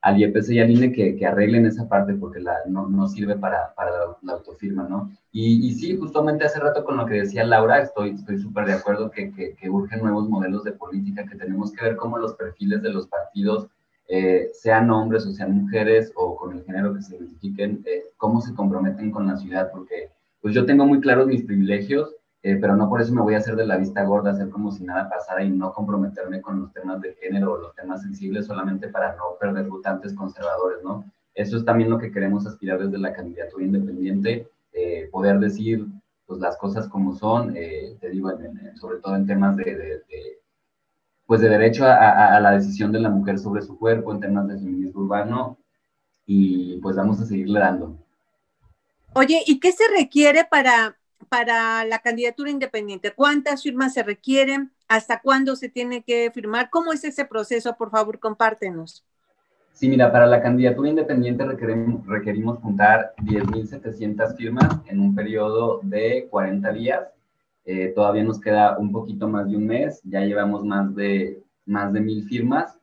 al 0.04 0.18
IEPC 0.18 0.50
y 0.52 0.60
al 0.62 0.72
INE 0.72 0.94
que, 0.94 1.18
que 1.18 1.26
arreglen 1.26 1.66
esa 1.66 1.90
parte 1.90 2.14
porque 2.14 2.40
la, 2.40 2.56
no, 2.68 2.88
no 2.88 3.10
sirve 3.10 3.36
para, 3.36 3.74
para 3.76 3.92
la, 4.22 4.34
autofirma, 4.34 4.88
¿no? 4.88 5.12
Y, 5.34 5.68
y, 5.68 5.74
sí, 5.74 5.98
justamente 5.98 6.46
hace 6.46 6.62
rato 6.62 6.86
con 6.86 6.96
lo 6.96 7.06
que 7.06 7.16
decía 7.16 7.44
Laura, 7.44 7.80
estoy 7.80 8.18
súper 8.18 8.66
de 8.66 8.74
acuerdo 8.74 9.12
que, 9.12 9.34
que, 9.34 9.54
que, 9.54 9.70
urgen 9.70 10.00
nuevos 10.00 10.30
modelos 10.30 10.64
de 10.64 10.72
política, 10.72 11.26
que 11.26 11.36
tenemos 11.36 11.74
que 11.74 11.84
ver 11.84 11.98
cómo 11.98 12.18
los 12.20 12.36
perfiles 12.36 12.82
de 12.82 12.94
los 12.94 13.08
partidos, 13.08 13.68
eh, 14.08 14.50
sean 14.54 14.90
hombres 14.92 15.26
o 15.26 15.32
sean 15.32 15.52
mujeres 15.52 16.14
o 16.16 16.38
con 16.38 16.56
el 16.56 16.64
género 16.64 16.94
que 16.94 17.02
se 17.02 17.18
identifiquen, 17.18 17.84
eh, 17.86 18.04
cómo 18.16 18.40
se 18.40 18.54
comprometen 18.54 19.12
con 19.12 19.28
la 19.28 19.36
ciudad, 19.38 19.72
porque 19.72 20.12
pues 20.44 20.54
yo 20.54 20.66
tengo 20.66 20.86
muy 20.86 21.00
claros 21.00 21.26
mis 21.26 21.46
privilegios, 21.46 22.14
eh, 22.44 22.58
pero 22.60 22.76
no 22.76 22.90
por 22.90 23.02
eso 23.02 23.14
me 23.14 23.22
voy 23.22 23.34
a 23.34 23.38
hacer 23.38 23.56
de 23.56 23.66
la 23.66 23.78
vista 23.78 24.04
gorda, 24.04 24.32
hacer 24.32 24.50
como 24.50 24.74
si 24.74 24.84
nada 24.84 25.10
pasara 25.10 25.42
y 25.42 25.50
no 25.50 25.72
comprometerme 25.72 26.42
con 26.42 26.60
los 26.60 26.74
temas 26.74 27.00
de 27.00 27.14
género 27.14 27.54
o 27.54 27.58
los 27.58 27.74
temas 27.76 28.02
sensibles 28.02 28.48
solamente 28.48 28.90
para 28.90 29.16
no 29.16 29.38
perder 29.40 29.70
votantes 29.70 30.14
conservadores, 30.14 30.84
¿no? 30.84 31.06
Eso 31.34 31.56
es 31.56 31.64
también 31.64 31.90
lo 31.90 31.98
que 31.98 32.12
queremos 32.12 32.46
aspirar 32.46 32.78
desde 32.80 32.98
la 32.98 33.14
candidatura 33.14 33.64
independiente, 33.64 34.50
eh, 34.74 35.08
poder 35.14 35.40
decir 35.40 35.88
pues 36.26 36.42
las 36.42 36.58
cosas 36.58 36.90
como 36.90 37.16
son, 37.16 37.56
eh, 37.56 37.96
te 38.02 38.10
digo, 38.10 38.30
sobre 38.76 38.98
todo 38.98 39.16
en 39.16 39.26
temas 39.26 39.56
de, 39.56 40.02
pues 41.26 41.40
de 41.40 41.48
derecho 41.48 41.86
a, 41.86 42.36
a, 42.36 42.40
la 42.42 42.52
decisión 42.52 42.92
de 42.92 43.00
la 43.00 43.10
mujer 43.10 43.40
sobre 43.40 43.62
su 43.62 43.80
cuerpo, 43.80 44.12
en 44.12 44.20
temas 44.20 44.50
de 44.50 44.58
feminismo 44.58 45.04
urbano, 45.04 45.58
y 46.26 46.80
pues 46.82 46.98
vamos 46.98 47.22
a 47.22 47.26
seguirle 47.26 47.62
dando. 47.62 48.03
Oye, 49.16 49.44
¿y 49.46 49.60
qué 49.60 49.72
se 49.72 49.84
requiere 49.96 50.44
para, 50.50 50.98
para 51.30 51.86
la 51.86 52.00
candidatura 52.00 52.50
independiente? 52.50 53.12
¿Cuántas 53.12 53.62
firmas 53.62 53.94
se 53.94 54.02
requieren? 54.02 54.72
¿Hasta 54.88 55.22
cuándo 55.22 55.56
se 55.56 55.70
tiene 55.70 56.04
que 56.04 56.32
firmar? 56.34 56.70
¿Cómo 56.72 56.94
es 56.94 57.04
ese 57.04 57.26
proceso? 57.26 57.76
Por 57.76 57.92
favor, 57.92 58.20
compártenos. 58.20 59.06
Sí, 59.72 59.88
mira, 59.88 60.12
para 60.12 60.26
la 60.26 60.42
candidatura 60.42 60.90
independiente 60.90 61.46
requerimos, 61.46 62.06
requerimos 62.08 62.60
juntar 62.60 63.14
10.700 63.24 64.36
firmas 64.36 64.80
en 64.88 65.00
un 65.00 65.14
periodo 65.14 65.80
de 65.84 66.28
40 66.30 66.72
días. 66.74 67.08
Eh, 67.66 67.94
todavía 67.96 68.24
nos 68.24 68.42
queda 68.42 68.78
un 68.78 68.92
poquito 68.92 69.28
más 69.28 69.48
de 69.48 69.58
un 69.58 69.68
mes, 69.68 70.02
ya 70.04 70.22
llevamos 70.22 70.66
más 70.66 70.94
de, 70.96 71.42
más 71.66 71.94
de 71.94 72.02
mil 72.02 72.24
firmas 72.24 72.78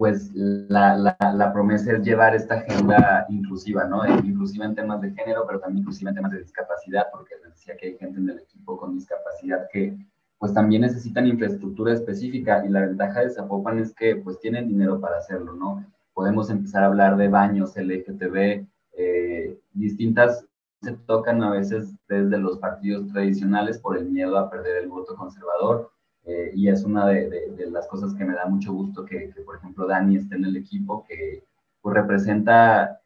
pues 0.00 0.30
la, 0.34 0.96
la, 0.96 1.14
la, 1.34 1.52
promesa 1.52 1.92
es 1.92 2.02
llevar 2.02 2.34
esta 2.34 2.54
agenda 2.54 3.26
inclusiva, 3.28 3.84
¿no? 3.84 4.06
Inclusiva 4.24 4.64
en 4.64 4.74
temas 4.74 5.02
de 5.02 5.10
género, 5.10 5.44
pero 5.46 5.60
también 5.60 5.80
inclusiva 5.80 6.08
en 6.08 6.16
temas 6.16 6.32
de 6.32 6.38
discapacidad, 6.38 7.08
porque 7.12 7.34
les 7.44 7.52
decía 7.52 7.76
que 7.76 7.88
hay 7.88 7.98
gente 7.98 8.18
en 8.18 8.30
el 8.30 8.38
equipo 8.38 8.78
con 8.78 8.94
discapacidad 8.94 9.68
que 9.70 9.94
pues 10.40 10.54
también 10.54 10.80
necesitan 10.82 11.26
infraestructura 11.26 11.92
específica 11.92 12.64
y 12.64 12.70
la 12.70 12.80
ventaja 12.80 13.20
de 13.20 13.28
Zapopan 13.30 13.78
es 13.78 13.94
que 13.94 14.16
pues 14.16 14.40
tienen 14.40 14.68
dinero 14.68 14.98
para 14.98 15.18
hacerlo, 15.18 15.52
¿no? 15.52 15.84
Podemos 16.14 16.48
empezar 16.48 16.82
a 16.82 16.86
hablar 16.86 17.18
de 17.18 17.28
baños, 17.28 17.76
LGTB, 17.76 18.66
eh, 18.96 19.60
distintas 19.74 20.46
se 20.80 20.92
tocan 20.92 21.42
a 21.42 21.50
veces 21.50 21.94
desde 22.08 22.38
los 22.38 22.56
partidos 22.58 23.06
tradicionales 23.12 23.78
por 23.78 23.98
el 23.98 24.08
miedo 24.10 24.38
a 24.38 24.48
perder 24.48 24.78
el 24.78 24.88
voto 24.88 25.14
conservador 25.14 25.92
eh, 26.24 26.52
y 26.54 26.68
es 26.68 26.84
una 26.84 27.06
de, 27.06 27.68
las 27.70 27.86
cosas 27.86 28.14
que 28.14 28.24
me 28.24 28.32
da 28.32 28.46
mucho 28.46 28.72
gusto 28.72 29.04
que, 29.04 29.30
que, 29.34 29.42
por 29.42 29.56
ejemplo 29.56 29.86
Dani 29.86 30.16
esté 30.16 30.36
en 30.36 30.46
el 30.46 30.56
equipo 30.56 31.04
que 31.06 31.44
pues 31.82 31.94
representa 31.94 32.98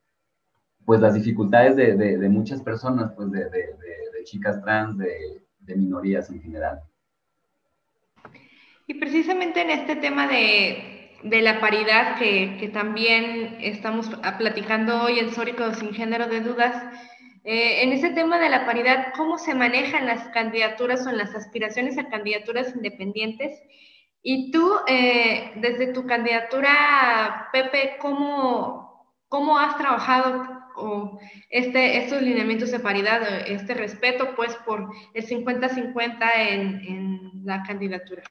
pues 0.85 1.01
las 1.01 1.15
dificultades 1.15 1.75
de, 1.75 1.97
de 1.97 2.29
muchas 2.29 2.63
personas 2.63 3.11
pues 3.17 3.33
de, 3.33 3.51
chicas 4.23 4.63
trans, 4.63 4.97
de 4.99 5.77
minorías 5.77 6.31
en 6.31 6.41
general. 6.41 6.81
Y 8.87 8.95
precisamente 8.95 9.63
en 9.63 9.71
este 9.71 9.97
tema 9.97 10.27
de, 10.27 11.11
de 11.23 11.43
la 11.43 11.61
paridad 11.61 12.17
que, 12.19 12.59
que, 12.61 12.69
también 12.69 13.57
estamos 13.61 14.11
platicando 14.39 15.03
hoy 15.03 15.19
en 15.19 15.33
Sórico 15.33 15.73
sin 15.75 15.95
género 15.95 16.27
de 16.27 16.41
dudas, 16.41 16.77
eh, 17.45 17.83
en 17.83 17.93
ese 17.93 18.11
tema 18.11 18.39
de 18.39 18.49
la 18.49 18.65
paridad, 18.65 19.13
¿cómo 19.17 19.37
se 19.37 19.55
manejan 19.55 20.07
las 20.07 20.29
candidaturas 20.29 21.07
o 21.07 21.11
en 21.11 21.19
las 21.19 21.35
aspiraciones 21.35 21.99
a 21.99 22.09
candidaturas 22.09 22.75
independientes? 22.75 23.61
Y 24.23 24.51
tú, 24.51 24.73
eh, 24.87 25.53
desde 25.57 25.93
tu 25.93 26.07
candidatura, 26.07 27.51
Pepe, 27.53 27.97
¿cómo, 28.01 29.15
cómo 29.29 29.59
has 29.59 29.77
trabajado 29.77 30.47
o 30.77 31.19
este, 31.51 31.99
estos 31.99 32.23
lineamientos 32.23 32.71
de 32.71 32.81
paridad, 32.81 33.21
este 33.47 33.75
respeto, 33.75 34.35
pues, 34.35 34.57
por 34.65 34.89
el 35.13 35.27
50-50 35.27 36.31
en, 36.49 36.81
en 36.87 37.31
la 37.45 37.63
candidatura? 37.63 38.23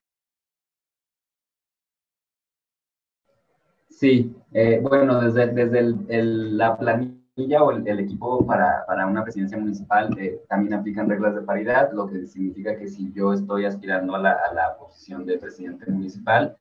Sí, 3.99 4.35
eh, 4.51 4.79
bueno, 4.81 5.21
desde, 5.21 5.47
desde 5.47 5.79
el, 5.79 6.57
la 6.57 6.77
planilla 6.77 7.63
o 7.63 7.71
el, 7.71 7.99
equipo 7.99 8.45
para, 8.45 8.85
para, 8.87 9.05
una 9.07 9.23
presidencia 9.23 9.57
municipal 9.57 10.09
eh, 10.19 10.41
también 10.49 10.73
aplican 10.73 11.07
reglas 11.07 11.35
de 11.35 11.41
paridad, 11.41 11.91
lo 11.93 12.07
que 12.07 12.25
significa 12.25 12.75
que 12.75 12.87
si 12.87 13.11
yo 13.13 13.33
estoy 13.33 13.65
aspirando 13.65 14.15
a 14.15 14.19
la, 14.19 14.31
a 14.31 14.53
la 14.53 14.77
posición 14.77 15.25
de 15.25 15.37
presidente 15.37 15.89
municipal, 15.91 16.57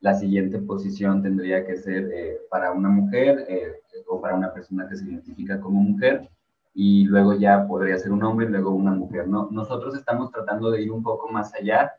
la 0.00 0.14
siguiente 0.14 0.58
posición 0.58 1.22
tendría 1.22 1.66
que 1.66 1.76
ser 1.76 2.10
eh, 2.12 2.38
para 2.50 2.72
una 2.72 2.90
mujer 2.90 3.46
o 4.06 4.20
para 4.20 4.34
una 4.34 4.52
persona 4.52 4.86
que 4.88 4.96
se 4.96 5.06
identifica 5.06 5.58
como 5.60 5.80
mujer 5.80 6.28
y 6.74 7.04
luego 7.04 7.34
ya 7.34 7.66
podría 7.66 7.98
ser 7.98 8.12
un 8.12 8.22
hombre 8.24 8.46
y 8.46 8.50
luego 8.50 8.70
una 8.70 8.92
mujer. 8.92 9.26
¿no? 9.26 9.48
Nosotros 9.50 9.96
estamos 9.96 10.30
tratando 10.30 10.70
de 10.70 10.82
ir 10.82 10.92
un 10.92 11.02
poco 11.02 11.28
más 11.28 11.54
allá 11.54 11.92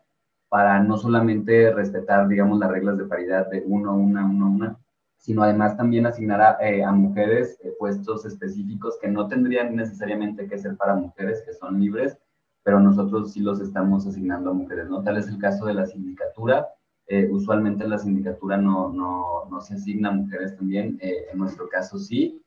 para 0.49 0.79
no 0.81 0.97
solamente 0.97 1.71
respetar, 1.73 2.27
digamos, 2.27 2.59
las 2.59 2.71
reglas 2.71 2.97
de 2.97 3.05
paridad 3.05 3.49
de 3.49 3.63
uno, 3.65 3.95
una, 3.95 4.25
uno, 4.25 4.49
una, 4.49 4.79
sino 5.17 5.41
además 5.43 5.75
también 5.75 6.05
asignar 6.05 6.41
a, 6.41 6.57
eh, 6.61 6.85
mujeres 6.91 7.57
eh, 7.63 7.73
puestos 7.79 8.25
específicos 8.25 8.97
que 9.01 9.07
no 9.07 9.27
tendrían 9.27 9.75
necesariamente 9.75 10.47
que 10.47 10.57
ser 10.57 10.77
para 10.77 10.95
mujeres, 10.95 11.41
que 11.45 11.53
son 11.53 11.79
libres, 11.79 12.17
pero 12.63 12.79
nosotros 12.79 13.33
sí 13.33 13.39
los 13.39 13.59
estamos 13.59 14.05
asignando 14.05 14.51
a 14.51 14.53
mujeres, 14.53 14.87
¿no? 14.87 15.01
Tal 15.03 15.17
es 15.17 15.27
el 15.27 15.39
caso 15.39 15.65
de 15.65 15.73
la 15.73 15.85
sindicatura. 15.85 16.67
Eh, 17.07 17.27
usualmente 17.31 17.87
la 17.87 17.97
sindicatura 17.99 18.57
no, 18.57 18.91
no, 18.91 19.45
no, 19.49 19.61
se 19.61 19.75
asigna 19.75 20.09
a 20.09 20.13
mujeres 20.13 20.55
también, 20.55 20.97
en 21.01 21.37
nuestro 21.37 21.69
caso 21.69 21.97
sí. 21.99 22.41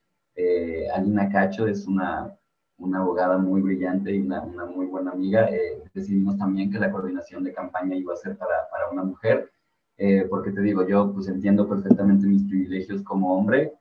Alina 0.94 1.28
Cacho 1.28 1.66
es 1.66 1.86
una, 1.86 2.32
una 2.78 3.00
abogada 3.00 3.38
muy 3.38 3.60
brillante 3.60 4.14
y 4.14 4.20
una, 4.20 4.42
una 4.42 4.64
muy 4.64 4.86
buena 4.86 5.10
amiga. 5.10 5.48
decidimos 5.94 6.38
también 6.38 6.70
que 6.70 6.78
la 6.78 6.90
coordinación 6.90 7.44
de 7.44 7.52
campaña 7.52 7.96
iba 7.96 8.14
a 8.14 8.16
ser 8.16 8.36
para, 8.36 8.68
para 8.70 8.90
una 8.90 9.02
mujer 9.04 9.50
eh, 9.98 10.26
porque 10.30 10.52
te 10.52 10.60
digo, 10.60 10.86
yo 10.86 11.12
pues 11.12 11.26
entiendo 11.26 11.68
perfectamente 11.68 12.26
mis 12.26 12.44
privilegios 12.44 13.02
como 13.02 13.36
hombre, 13.36 13.72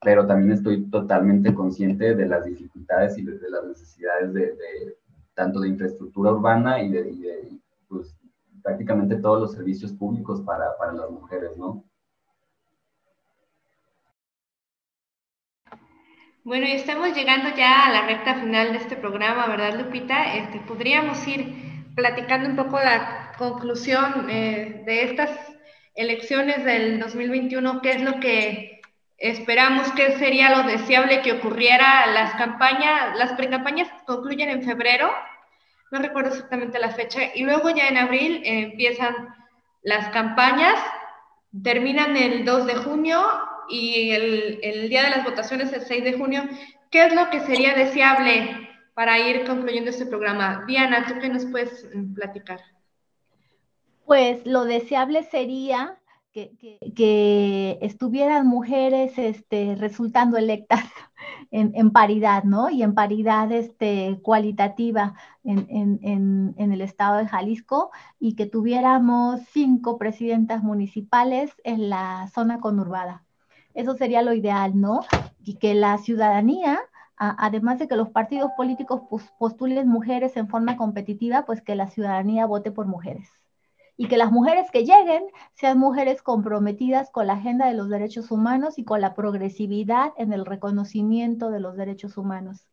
pero 0.00 0.26
también 0.26 0.52
estoy 0.52 0.90
totalmente 0.90 1.54
consciente 1.54 2.14
de 2.14 2.26
las 2.26 2.46
dificultades 2.46 3.18
y 3.18 3.22
de, 3.22 3.38
las 3.50 3.64
necesidades 3.66 4.32
de, 4.32 4.96
tanto 5.34 5.60
de 5.60 5.68
infraestructura 5.68 6.32
urbana 6.32 6.82
y 6.82 6.90
de, 6.90 7.60
pues, 7.88 8.16
prácticamente 8.62 9.16
todos 9.16 9.40
los 9.40 9.52
servicios 9.52 9.92
públicos 9.92 10.40
para, 10.40 10.76
para 10.78 10.94
las 10.94 11.10
mujeres, 11.10 11.50
¿no? 11.58 11.84
Bueno, 16.46 16.64
y 16.68 16.74
estamos 16.74 17.12
llegando 17.12 17.56
ya 17.56 17.86
a 17.86 17.90
la 17.90 18.06
recta 18.06 18.36
final 18.36 18.70
de 18.70 18.78
este 18.78 18.94
programa, 18.94 19.48
¿verdad, 19.48 19.80
Lupita? 19.80 20.36
Este, 20.36 20.60
podríamos 20.60 21.26
ir 21.26 21.90
platicando 21.96 22.48
un 22.48 22.54
poco 22.54 22.78
la 22.78 23.32
conclusión 23.36 24.30
eh, 24.30 24.84
de 24.86 25.02
estas 25.02 25.32
elecciones 25.96 26.64
del 26.64 27.00
2021, 27.00 27.82
¿qué 27.82 27.90
es 27.90 28.02
lo 28.02 28.20
que 28.20 28.80
esperamos? 29.18 29.90
¿Qué 29.96 30.18
sería 30.18 30.56
lo 30.56 30.68
deseable 30.68 31.20
que 31.22 31.32
ocurriera? 31.32 32.06
Las 32.12 32.34
campañas, 32.34 33.18
las 33.18 33.32
precampañas 33.32 33.88
concluyen 34.06 34.48
en 34.48 34.62
febrero, 34.62 35.12
no 35.90 35.98
recuerdo 35.98 36.30
exactamente 36.30 36.78
la 36.78 36.90
fecha, 36.90 37.22
y 37.34 37.42
luego 37.42 37.70
ya 37.70 37.88
en 37.88 37.96
abril 37.96 38.42
eh, 38.44 38.70
empiezan 38.70 39.34
las 39.82 40.10
campañas, 40.10 40.78
terminan 41.64 42.16
el 42.16 42.44
2 42.44 42.66
de 42.68 42.76
junio 42.76 43.18
y 43.68 44.10
el, 44.10 44.88
día 44.88 45.04
de 45.04 45.10
las 45.10 45.24
votaciones 45.24 45.72
el 45.72 45.82
6 45.82 46.04
de 46.04 46.12
junio. 46.14 46.42
¿Qué 46.90 47.06
es 47.06 47.14
lo 47.14 47.30
que 47.30 47.40
sería 47.40 47.74
deseable 47.74 48.68
para 48.94 49.18
ir 49.18 49.44
concluyendo 49.44 49.90
este 49.90 50.06
programa? 50.06 50.64
Diana, 50.66 51.06
¿tú 51.06 51.14
qué 51.20 51.28
nos 51.28 51.44
puedes 51.46 51.88
mm, 51.94 52.14
platicar? 52.14 52.60
Pues 54.04 54.46
lo 54.46 54.64
deseable 54.64 55.24
sería 55.24 55.98
que, 56.94 57.78
estuvieran 57.80 58.46
mujeres 58.46 59.16
este, 59.16 59.74
resultando 59.76 60.36
electas 60.36 60.84
en, 61.50 61.90
paridad, 61.90 62.44
¿no? 62.44 62.68
Y 62.68 62.82
en 62.82 62.94
paridad 62.94 63.50
este, 63.52 64.18
cualitativa 64.22 65.14
en, 65.44 66.54
el 66.56 66.80
estado 66.80 67.18
de 67.18 67.26
Jalisco 67.26 67.90
y 68.18 68.34
que 68.34 68.46
tuviéramos 68.46 69.40
cinco 69.52 69.98
presidentas 69.98 70.62
municipales 70.62 71.52
en 71.64 71.88
la 71.88 72.28
zona 72.34 72.60
conurbada. 72.60 73.25
Eso 73.76 73.96
sería 73.96 74.22
lo 74.22 74.32
ideal, 74.32 74.80
¿no? 74.80 75.02
Y 75.44 75.54
que 75.54 75.74
la 75.74 75.98
ciudadanía 75.98 76.80
además 77.18 77.78
de 77.78 77.88
que 77.88 77.96
los 77.96 78.10
partidos 78.10 78.50
políticos 78.58 79.00
postulen 79.38 79.88
mujeres 79.88 80.36
en 80.36 80.48
forma 80.48 80.76
competitiva, 80.76 81.46
pues 81.46 81.62
que 81.62 81.74
la 81.74 81.88
ciudadanía 81.88 82.44
vote 82.44 82.70
por 82.70 82.86
mujeres 82.86 83.30
y 83.96 84.08
que 84.08 84.18
las 84.18 84.30
mujeres 84.30 84.70
que 84.70 84.84
lleguen 84.84 85.24
sean 85.54 85.78
mujeres 85.78 86.22
comprometidas 86.22 87.10
con 87.10 87.26
la 87.26 87.34
agenda 87.34 87.66
de 87.66 87.74
los 87.74 87.88
derechos 87.88 88.30
humanos 88.30 88.78
y 88.78 88.84
con 88.84 89.00
la 89.00 89.14
progresividad 89.14 90.12
en 90.18 90.32
el 90.32 90.44
reconocimiento 90.44 91.50
de 91.50 91.60
los 91.60 91.76
derechos 91.76 92.18
humanos. 92.18 92.66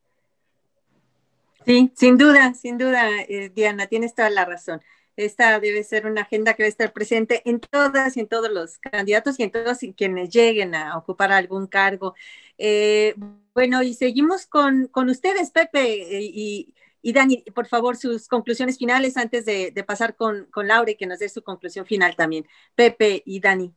Sí, 1.66 1.94
sin 1.96 2.18
duda, 2.18 2.54
sin 2.54 2.78
duda, 2.78 3.08
eh, 3.30 3.50
Diana, 3.56 3.88
tienes 3.88 4.14
toda 4.14 4.30
la 4.30 4.44
razón. 4.44 4.82
Esta 5.16 5.60
debe 5.60 5.84
ser 5.84 6.06
una 6.06 6.22
agenda 6.22 6.54
que 6.54 6.64
debe 6.64 6.70
estar 6.70 6.92
presente 6.92 7.42
en 7.46 7.60
todas 7.60 8.18
y 8.18 8.22
en 8.22 8.28
todos 8.28 8.52
los 8.52 8.78
candidatos 8.80 9.40
y 9.40 9.44
en 9.44 9.52
todos 9.52 9.80
quienes 9.96 10.30
lleguen 10.30 10.74
a 10.74 10.98
ocupar 10.98 11.32
algún 11.32 11.68
cargo. 11.68 12.16
Eh, 12.58 13.16
bueno, 13.54 13.84
y 13.84 13.94
seguimos 13.94 14.48
con, 14.48 14.88
con 14.88 15.10
ustedes, 15.10 15.52
Pepe, 15.52 16.08
y, 16.20 16.74
y 17.06 17.12
Dani, 17.12 17.44
por 17.54 17.68
favor, 17.68 17.98
sus 17.98 18.28
conclusiones 18.30 18.78
finales 18.78 19.18
antes 19.18 19.46
de, 19.46 19.72
pasar 19.86 20.16
con, 20.16 20.46
con 20.46 20.68
Laura 20.68 20.90
y 20.90 20.96
que 20.96 21.06
nos 21.06 21.20
dé 21.20 21.28
su 21.28 21.44
conclusión 21.44 21.86
final 21.86 22.16
también. 22.16 22.48
Pepe 22.76 23.22
y 23.26 23.42
Dani. 23.42 23.74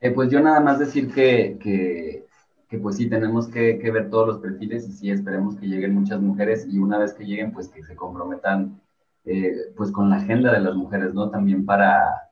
Eh, 0.00 0.10
pues 0.10 0.28
yo 0.28 0.40
nada 0.40 0.60
más 0.60 0.80
decir 0.80 1.10
que, 1.14 1.56
que, 1.62 2.26
que 2.68 2.78
pues 2.78 2.96
sí, 2.96 3.08
tenemos 3.08 3.46
que, 3.46 3.78
que, 3.78 3.90
ver 3.92 4.10
todos 4.10 4.26
los 4.26 4.38
perfiles 4.40 4.88
y 4.88 4.92
sí, 4.92 5.10
esperemos 5.10 5.56
que 5.56 5.66
lleguen 5.66 5.94
muchas 5.94 6.20
mujeres 6.20 6.66
y 6.68 6.78
una 6.78 6.98
vez 6.98 7.14
que 7.14 7.24
lleguen, 7.24 7.52
pues 7.52 7.68
que 7.68 7.84
se 7.84 7.94
comprometan 7.94 8.80
eh, 9.26 9.72
pues 9.76 9.90
con 9.90 10.08
la 10.08 10.16
agenda 10.16 10.52
de 10.52 10.60
las 10.60 10.74
mujeres, 10.74 11.12
¿no? 11.12 11.30
También 11.30 11.66
para, 11.66 12.30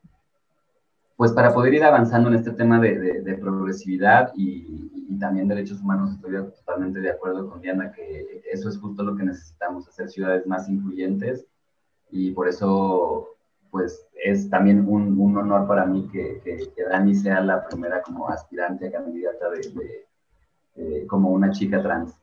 pues 1.16 1.32
para 1.32 1.52
poder 1.52 1.74
ir 1.74 1.84
avanzando 1.84 2.28
en 2.28 2.36
este 2.36 2.52
tema 2.52 2.80
de, 2.80 3.20
de 3.20 3.34
progresividad 3.36 4.32
y, 4.36 4.90
también 5.20 5.46
derechos 5.46 5.80
humanos, 5.80 6.10
estoy 6.12 6.32
totalmente 6.32 6.98
de 6.98 7.10
acuerdo 7.10 7.48
con 7.48 7.60
Diana 7.60 7.92
que 7.92 8.42
eso 8.50 8.68
es 8.68 8.76
justo 8.78 9.04
lo 9.04 9.14
que 9.14 9.22
necesitamos, 9.22 9.86
hacer 9.86 10.08
ciudades 10.08 10.44
más 10.44 10.68
incluyentes 10.68 11.46
y 12.10 12.32
por 12.32 12.48
eso 12.48 13.28
pues 13.70 14.06
es 14.24 14.48
también 14.50 14.86
un, 14.88 15.36
honor 15.36 15.66
para 15.66 15.84
mí 15.84 16.08
que, 16.12 16.40
que, 16.44 16.84
Dani 16.84 17.14
sea 17.14 17.40
la 17.40 17.66
primera 17.66 18.02
como 18.02 18.28
aspirante 18.28 18.90
candidata 18.90 19.50
de, 19.50 21.06
como 21.06 21.30
una 21.30 21.50
chica 21.50 21.82
trans. 21.82 22.14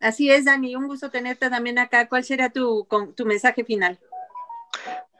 Así 0.00 0.30
es, 0.30 0.46
Dani, 0.46 0.74
un 0.74 0.86
gusto 0.86 1.10
tenerte 1.10 1.50
también 1.50 1.78
acá. 1.78 2.08
¿Cuál 2.08 2.24
será 2.24 2.48
tu, 2.48 2.86
tu 3.14 3.26
mensaje 3.26 3.64
final? 3.64 3.98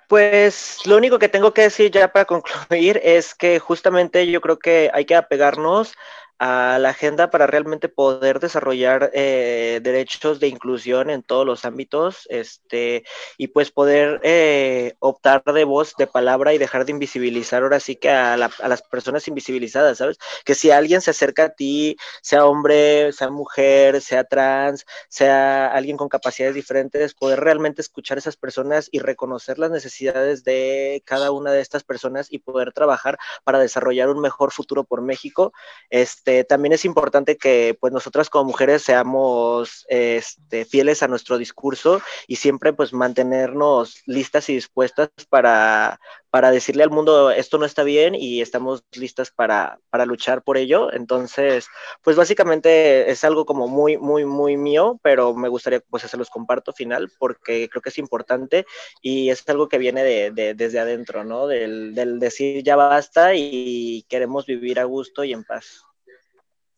Pues 0.08 0.78
lo 0.86 0.96
único 0.96 1.18
que 1.18 1.28
tengo 1.28 1.54
que 1.54 1.62
decir 1.62 1.90
ya 1.90 2.12
para 2.12 2.24
concluir 2.24 3.00
es 3.04 3.34
que 3.34 3.60
justamente 3.60 4.26
yo 4.28 4.40
creo 4.40 4.58
que 4.58 4.90
hay 4.92 5.04
que 5.04 5.14
apegarnos 5.14 5.94
a 6.40 6.78
la 6.78 6.88
agenda 6.88 7.28
para 7.28 7.46
realmente 7.46 7.90
poder 7.90 8.40
desarrollar 8.40 9.10
eh, 9.12 9.80
derechos 9.82 10.40
de 10.40 10.48
inclusión 10.48 11.10
en 11.10 11.22
todos 11.22 11.44
los 11.44 11.66
ámbitos 11.66 12.26
este, 12.30 13.04
y 13.36 13.48
pues 13.48 13.70
poder 13.70 14.20
eh, 14.22 14.94
optar 15.00 15.44
de 15.44 15.64
voz, 15.64 15.94
de 15.98 16.06
palabra 16.06 16.54
y 16.54 16.58
dejar 16.58 16.86
de 16.86 16.92
invisibilizar 16.92 17.62
ahora 17.62 17.78
sí 17.78 17.96
que 17.96 18.08
a, 18.08 18.38
las 18.38 18.82
personas 18.90 19.28
invisibilizadas, 19.28 19.98
¿sabes? 19.98 20.16
Que 20.46 20.54
si 20.54 20.70
alguien 20.70 21.02
se 21.02 21.10
acerca 21.10 21.44
a 21.44 21.48
ti, 21.50 21.98
sea 22.22 22.46
hombre, 22.46 23.12
sea 23.12 23.28
mujer, 23.28 24.00
sea 24.00 24.24
trans, 24.24 24.86
sea 25.10 25.66
alguien 25.66 25.98
con 25.98 26.08
capacidades 26.08 26.54
diferentes, 26.54 27.12
poder 27.12 27.40
realmente 27.40 27.82
escuchar 27.82 28.16
a 28.16 28.20
esas 28.20 28.36
personas 28.38 28.88
y 28.90 29.00
reconocer 29.00 29.58
las 29.58 29.70
necesidades 29.70 30.42
de 30.44 31.02
cada 31.04 31.32
una 31.32 31.52
de 31.52 31.60
estas 31.60 31.84
personas 31.84 32.28
y 32.30 32.38
poder 32.38 32.72
trabajar 32.72 33.18
para 33.44 33.58
desarrollar 33.58 34.08
un 34.08 34.20
mejor 34.20 34.52
futuro 34.52 34.84
por 34.84 35.02
México. 35.02 35.52
Este, 35.90 36.29
este, 36.30 36.44
también 36.44 36.72
es 36.72 36.84
importante 36.84 37.36
que 37.36 37.76
pues 37.80 37.92
nosotras 37.92 38.30
como 38.30 38.44
mujeres 38.44 38.82
seamos 38.82 39.84
este, 39.88 40.64
fieles 40.64 41.02
a 41.02 41.08
nuestro 41.08 41.38
discurso 41.38 42.00
y 42.28 42.36
siempre 42.36 42.72
pues 42.72 42.92
mantenernos 42.92 44.02
listas 44.06 44.48
y 44.48 44.54
dispuestas 44.54 45.08
para, 45.28 45.98
para 46.30 46.52
decirle 46.52 46.84
al 46.84 46.90
mundo 46.90 47.32
esto 47.32 47.58
no 47.58 47.64
está 47.64 47.82
bien 47.82 48.14
y 48.14 48.42
estamos 48.42 48.84
listas 48.92 49.32
para, 49.32 49.80
para 49.90 50.06
luchar 50.06 50.42
por 50.42 50.56
ello. 50.56 50.92
Entonces, 50.92 51.66
pues 52.02 52.16
básicamente 52.16 53.10
es 53.10 53.24
algo 53.24 53.44
como 53.44 53.66
muy, 53.66 53.98
muy, 53.98 54.24
muy 54.24 54.56
mío, 54.56 55.00
pero 55.02 55.34
me 55.34 55.48
gustaría 55.48 55.80
pues 55.90 56.04
se 56.04 56.16
los 56.16 56.30
comparto 56.30 56.72
final 56.72 57.10
porque 57.18 57.68
creo 57.68 57.82
que 57.82 57.88
es 57.88 57.98
importante 57.98 58.66
y 59.02 59.30
es 59.30 59.48
algo 59.48 59.68
que 59.68 59.78
viene 59.78 60.04
de, 60.04 60.54
desde 60.54 60.78
adentro, 60.78 61.24
¿no? 61.24 61.48
Del, 61.48 61.94
del 61.94 62.20
decir 62.20 62.62
ya 62.62 62.76
basta 62.76 63.34
y 63.34 64.04
queremos 64.08 64.46
vivir 64.46 64.78
a 64.78 64.84
gusto 64.84 65.24
y 65.24 65.32
en 65.32 65.42
paz. 65.44 65.89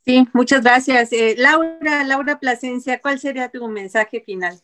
Sí, 0.05 0.27
muchas 0.33 0.63
gracias. 0.63 1.13
Eh, 1.13 1.35
Laura, 1.39 2.05
Laura 2.05 2.41
Plasencia, 2.41 3.01
¿cuál 3.01 3.21
sería 3.21 3.51
tu 3.51 3.67
mensaje 3.69 4.21
final? 4.21 4.61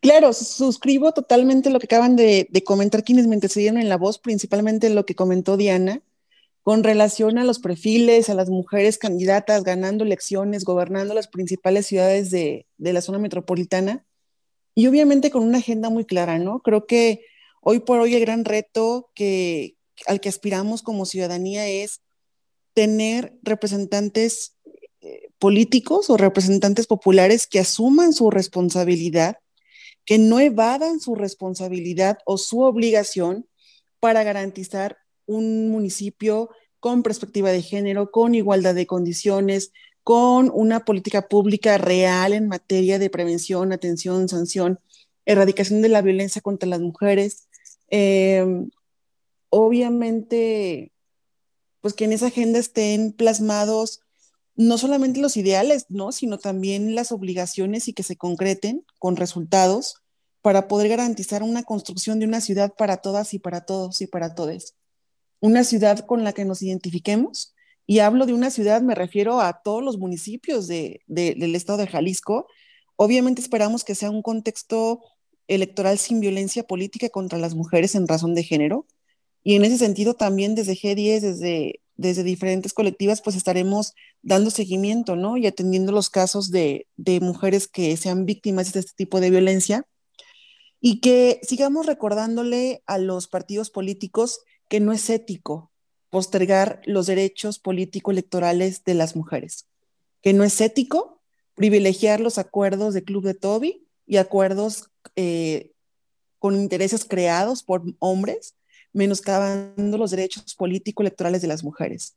Claro, 0.00 0.32
suscribo 0.32 1.12
totalmente 1.12 1.70
lo 1.70 1.78
que 1.78 1.86
acaban 1.86 2.16
de, 2.16 2.48
comentar 2.64 3.04
quienes 3.04 3.26
me 3.26 3.34
antecedieron 3.34 3.80
en 3.80 3.88
la 3.88 3.96
voz, 3.96 4.18
principalmente 4.18 4.90
lo 4.90 5.06
que 5.06 5.14
comentó 5.14 5.56
Diana, 5.56 6.00
con 6.62 6.84
relación 6.84 7.38
a 7.38 7.44
los 7.44 7.58
perfiles, 7.58 8.28
a 8.28 8.34
las 8.34 8.48
mujeres 8.48 8.98
candidatas 8.98 9.64
ganando 9.64 10.04
elecciones, 10.04 10.64
gobernando 10.64 11.14
las 11.14 11.28
principales 11.28 11.86
ciudades 11.86 12.30
de, 12.30 12.66
de 12.78 12.92
la 12.92 13.00
zona 13.00 13.18
metropolitana, 13.18 14.04
y 14.74 14.86
obviamente 14.86 15.30
con 15.30 15.42
una 15.42 15.58
agenda 15.58 15.90
muy 15.90 16.04
clara, 16.04 16.38
¿no? 16.38 16.60
Creo 16.60 16.86
que 16.86 17.24
hoy 17.60 17.80
por 17.80 18.00
hoy 18.00 18.14
el 18.14 18.22
gran 18.22 18.44
reto 18.44 19.10
que, 19.14 19.76
al 20.06 20.20
que 20.20 20.28
aspiramos 20.28 20.82
como 20.82 21.06
ciudadanía 21.06 21.68
es 21.68 22.00
tener 22.74 23.38
representantes 23.42 24.56
eh, 25.00 25.28
políticos 25.38 26.10
o 26.10 26.16
representantes 26.16 26.86
populares 26.86 27.46
que 27.46 27.58
asuman 27.58 28.12
su 28.12 28.30
responsabilidad, 28.30 29.38
que 30.04 30.18
no 30.18 30.40
evadan 30.40 31.00
su 31.00 31.14
responsabilidad 31.14 32.18
o 32.24 32.38
su 32.38 32.60
obligación 32.60 33.46
para 34.00 34.24
garantizar 34.24 34.98
un 35.26 35.70
municipio 35.70 36.50
con 36.80 37.02
perspectiva 37.02 37.50
de 37.52 37.62
género, 37.62 38.10
con 38.10 38.34
igualdad 38.34 38.74
de 38.74 38.86
condiciones, 38.86 39.72
con 40.02 40.50
una 40.52 40.84
política 40.84 41.28
pública 41.28 41.78
real 41.78 42.32
en 42.32 42.48
materia 42.48 42.98
de 42.98 43.10
prevención, 43.10 43.72
atención, 43.72 44.28
sanción, 44.28 44.80
erradicación 45.24 45.82
de 45.82 45.88
la 45.88 46.02
violencia 46.02 46.42
contra 46.42 46.68
las 46.68 46.80
mujeres. 46.80 47.48
Em, 47.88 48.70
obviamente, 49.48 50.92
pues 51.82 51.92
que 51.92 52.04
en 52.04 52.12
esa 52.12 52.28
agenda 52.28 52.58
estén 52.58 53.12
plasmados 53.12 54.00
no 54.54 54.78
solamente 54.78 55.20
los 55.20 55.36
ideales, 55.36 55.86
¿no? 55.88 56.12
sino 56.12 56.38
también 56.38 56.94
las 56.94 57.12
obligaciones 57.12 57.88
y 57.88 57.92
que 57.92 58.02
se 58.02 58.16
concreten 58.16 58.84
con 58.98 59.16
resultados 59.16 59.96
para 60.42 60.68
poder 60.68 60.88
garantizar 60.88 61.42
una 61.42 61.62
construcción 61.62 62.18
de 62.18 62.26
una 62.26 62.40
ciudad 62.40 62.72
para 62.74 62.98
todas 62.98 63.34
y 63.34 63.38
para 63.38 63.62
todos 63.62 64.00
y 64.00 64.06
para 64.06 64.34
todes. 64.34 64.74
Una 65.40 65.64
ciudad 65.64 66.00
con 66.06 66.24
la 66.24 66.32
que 66.32 66.44
nos 66.44 66.62
identifiquemos. 66.62 67.54
Y 67.86 67.98
hablo 67.98 68.26
de 68.26 68.32
una 68.32 68.50
ciudad, 68.50 68.80
me 68.80 68.94
refiero 68.94 69.40
a 69.40 69.60
todos 69.62 69.82
los 69.82 69.98
municipios 69.98 70.68
del 70.68 71.54
estado 71.54 71.78
de 71.78 71.88
Jalisco. 71.88 72.46
Obviamente 72.96 73.40
esperamos 73.40 73.84
que 73.84 73.94
sea 73.94 74.10
un 74.10 74.22
contexto 74.22 75.00
electoral 75.48 75.98
sin 75.98 76.20
violencia 76.20 76.62
política 76.64 77.08
contra 77.08 77.38
las 77.38 77.54
mujeres 77.54 77.94
en 77.94 78.06
razón 78.06 78.34
de 78.34 78.44
género, 78.44 78.86
y 79.44 79.56
en 79.56 79.64
ese 79.64 79.78
sentido 79.78 80.14
también 80.14 80.54
desde 80.54 80.74
G10, 80.74 81.20
desde, 81.20 81.80
desde 81.96 82.22
diferentes 82.22 82.72
colectivas, 82.72 83.22
pues 83.22 83.36
estaremos 83.36 83.94
dando 84.22 84.50
seguimiento, 84.50 85.16
¿no? 85.16 85.36
Y 85.36 85.46
atendiendo 85.46 85.92
los 85.92 86.10
casos 86.10 86.50
de, 86.50 86.86
de 86.96 87.20
mujeres 87.20 87.66
que 87.66 87.96
sean 87.96 88.24
víctimas 88.24 88.72
de 88.72 88.80
este 88.80 88.92
tipo 88.96 89.20
de 89.20 89.30
violencia 89.30 89.86
y 90.80 91.00
que 91.00 91.40
sigamos 91.42 91.86
recordándole 91.86 92.82
a 92.86 92.98
los 92.98 93.28
partidos 93.28 93.70
políticos 93.70 94.40
que 94.68 94.80
no 94.80 94.92
es 94.92 95.08
ético 95.10 95.70
postergar 96.10 96.82
los 96.84 97.06
derechos 97.06 97.58
político-electorales 97.58 98.84
de 98.84 98.94
las 98.94 99.16
mujeres, 99.16 99.66
que 100.20 100.32
no 100.32 100.44
es 100.44 100.60
ético 100.60 101.20
privilegiar 101.54 102.20
los 102.20 102.38
acuerdos 102.38 102.94
de 102.94 103.04
Club 103.04 103.24
de 103.24 103.34
Toby 103.34 103.86
y 104.06 104.16
acuerdos 104.18 104.90
eh, 105.16 105.72
con 106.38 106.54
intereses 106.54 107.04
creados 107.04 107.62
por 107.62 107.82
hombres 107.98 108.54
menoscabando 108.92 109.98
los 109.98 110.10
derechos 110.10 110.54
político-electorales 110.54 111.42
de 111.42 111.48
las 111.48 111.64
mujeres, 111.64 112.14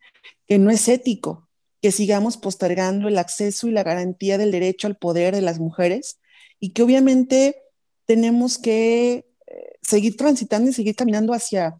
que 0.47 0.57
no 0.57 0.71
es 0.71 0.87
ético 0.87 1.47
que 1.81 1.91
sigamos 1.91 2.37
postergando 2.37 3.07
el 3.07 3.17
acceso 3.17 3.67
y 3.67 3.71
la 3.71 3.83
garantía 3.83 4.37
del 4.37 4.51
derecho 4.51 4.87
al 4.87 4.97
poder 4.97 5.35
de 5.35 5.41
las 5.41 5.59
mujeres 5.59 6.19
y 6.59 6.71
que 6.71 6.81
obviamente 6.81 7.61
tenemos 8.05 8.57
que 8.57 9.27
eh, 9.45 9.75
seguir 9.81 10.17
transitando 10.17 10.69
y 10.69 10.73
seguir 10.73 10.95
caminando 10.95 11.33
hacia 11.33 11.79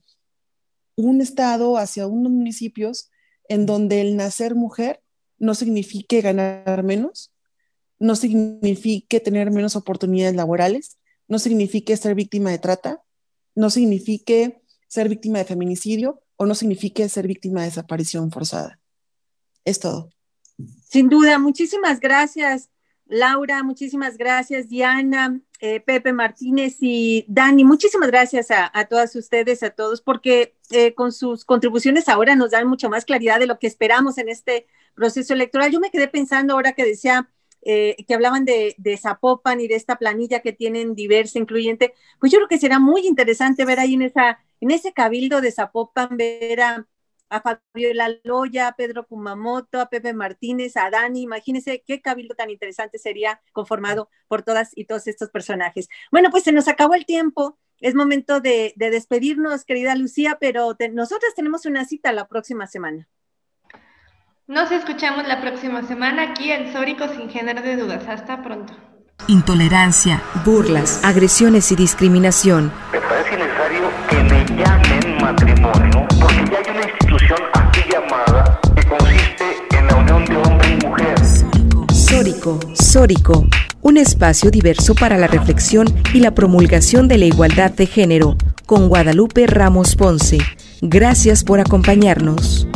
un 0.95 1.21
estado, 1.21 1.77
hacia 1.77 2.07
unos 2.07 2.31
municipios 2.31 3.09
en 3.49 3.65
donde 3.65 4.01
el 4.01 4.15
nacer 4.15 4.55
mujer 4.55 5.01
no 5.37 5.55
signifique 5.55 6.21
ganar 6.21 6.83
menos, 6.83 7.33
no 7.99 8.15
signifique 8.15 9.19
tener 9.19 9.51
menos 9.51 9.75
oportunidades 9.75 10.35
laborales, 10.35 10.97
no 11.27 11.39
signifique 11.39 11.97
ser 11.97 12.15
víctima 12.15 12.51
de 12.51 12.59
trata, 12.59 13.01
no 13.55 13.69
signifique 13.69 14.61
ser 14.95 15.09
víctima 15.09 15.39
de 15.39 15.45
feminicidio 15.45 16.21
o 16.37 16.45
no 16.45 16.55
signifique 16.55 17.07
ser 17.09 17.27
víctima 17.27 17.61
de 17.61 17.67
desaparición 17.67 18.31
forzada. 18.31 18.79
Es 19.65 19.79
todo. 19.79 20.09
Sin 20.89 21.09
duda, 21.09 21.37
muchísimas 21.37 21.99
gracias, 21.99 22.69
Laura, 23.05 23.61
muchísimas 23.61 24.17
gracias, 24.17 24.69
Diana, 24.69 25.41
eh, 25.59 25.81
Pepe 25.81 26.13
Martínez 26.13 26.77
y 26.79 27.25
Dani. 27.27 27.65
Muchísimas 27.65 28.07
gracias 28.09 28.47
a, 28.51 28.85
todas 28.85 29.15
ustedes, 29.15 29.63
a 29.63 29.71
todos, 29.71 30.01
porque 30.01 30.55
eh, 30.71 30.93
con 30.93 31.11
sus 31.11 31.43
contribuciones 31.43 32.07
ahora 32.07 32.35
nos 32.35 32.51
dan 32.51 32.67
mucho 32.67 32.89
más 32.89 33.03
claridad 33.03 33.39
de 33.39 33.47
lo 33.47 33.59
que 33.59 33.67
esperamos 33.67 34.17
en 34.17 34.29
este 34.29 34.65
proceso 34.95 35.33
electoral. 35.33 35.71
Yo 35.71 35.81
me 35.81 35.91
quedé 35.91 36.07
pensando 36.07 36.53
ahora 36.53 36.71
que 36.71 36.85
decía 36.85 37.29
eh, 37.65 37.95
que 38.07 38.13
hablaban 38.13 38.45
de, 38.45 38.75
Zapopan 39.01 39.59
y 39.59 39.67
de 39.67 39.75
esta 39.75 39.97
planilla 39.97 40.41
que 40.41 40.53
tienen 40.53 40.95
diversa, 40.95 41.39
incluyente, 41.39 41.93
pues 42.19 42.31
yo 42.31 42.37
creo 42.39 42.47
que 42.47 42.59
será 42.59 42.79
muy 42.79 43.07
interesante 43.07 43.65
ver 43.65 43.79
ahí 43.79 43.95
en, 43.95 44.03
esa, 44.03 44.39
en 44.61 44.71
ese 44.71 44.93
cabildo 44.93 45.41
de 45.41 45.51
Zapopan, 45.51 46.15
ver 46.15 46.61
a, 46.61 46.87
a 47.29 47.41
Fabiola 47.41 48.09
Loya, 48.23 48.67
a 48.67 48.75
Pedro 48.75 49.07
Kumamoto, 49.07 49.81
a 49.81 49.89
Pepe 49.89 50.13
Martínez, 50.13 50.77
a 50.77 50.89
Dani, 50.89 51.23
imagínense 51.23 51.83
qué 51.85 52.01
cabildo 52.01 52.35
tan 52.35 52.49
interesante 52.49 52.99
sería 52.99 53.41
conformado 53.51 54.09
por 54.27 54.43
todas 54.43 54.71
y 54.75 54.85
todos 54.85 55.07
estos 55.07 55.29
personajes. 55.29 55.89
Bueno, 56.11 56.29
pues 56.31 56.43
se 56.43 56.51
nos 56.51 56.67
acabó 56.67 56.93
el 56.93 57.05
tiempo. 57.05 57.57
Es 57.81 57.93
momento 57.93 58.39
de, 58.39 58.73
despedirnos, 58.77 59.65
querida 59.65 59.95
Lucía, 59.95 60.37
pero 60.39 60.77
nosotras 60.93 61.33
tenemos 61.35 61.65
una 61.65 61.85
cita 61.85 62.13
la 62.13 62.27
próxima 62.27 62.67
semana. 62.67 63.07
Nos 64.47 64.71
escuchamos 64.71 65.27
la 65.27 65.41
próxima 65.41 65.81
semana 65.87 66.21
aquí 66.21 66.51
en 66.51 66.71
Sórico 66.71 67.07
sin 67.07 67.31
género 67.31 67.63
de 67.63 67.77
dudas. 67.77 68.07
Hasta 68.07 68.43
pronto. 68.43 68.73
Intolerancia, 69.27 70.21
burlas, 70.45 71.03
agresiones 71.03 71.71
y 71.71 71.75
discriminación. 71.75 72.71
Me 72.91 72.99
parece 73.01 73.37
necesario 73.37 73.89
que 74.07 74.17
me 74.17 74.45
llamen 74.55 75.17
matrimonio 75.19 76.07
porque 76.21 76.45
ya 76.51 76.59
hay 76.59 76.77
una 76.77 76.87
institución 76.87 77.39
así 77.53 77.81
llamada 77.91 78.59
que 78.75 78.87
consiste 78.87 79.45
en 79.79 79.87
la 79.87 79.95
unión 79.95 80.25
de 80.25 80.37
hombre 80.37 80.77
y 80.79 80.85
mujer. 80.85 81.25
Sórico, 81.91 82.59
Sórico, 82.75 83.47
un 83.81 83.97
espacio 83.97 84.51
diverso 84.51 84.93
para 84.93 85.17
la 85.17 85.25
reflexión 85.25 85.87
y 86.13 86.19
la 86.19 86.35
promulgación 86.35 87.07
de 87.07 87.17
la 87.17 87.25
igualdad 87.25 87.71
de 87.71 87.87
género, 87.87 88.37
con 88.67 88.89
Guadalupe 88.89 89.47
Ramos 89.47 89.95
Ponce. 89.95 90.37
Gracias 90.81 91.43
por 91.43 91.59
acompañarnos. 91.59 92.67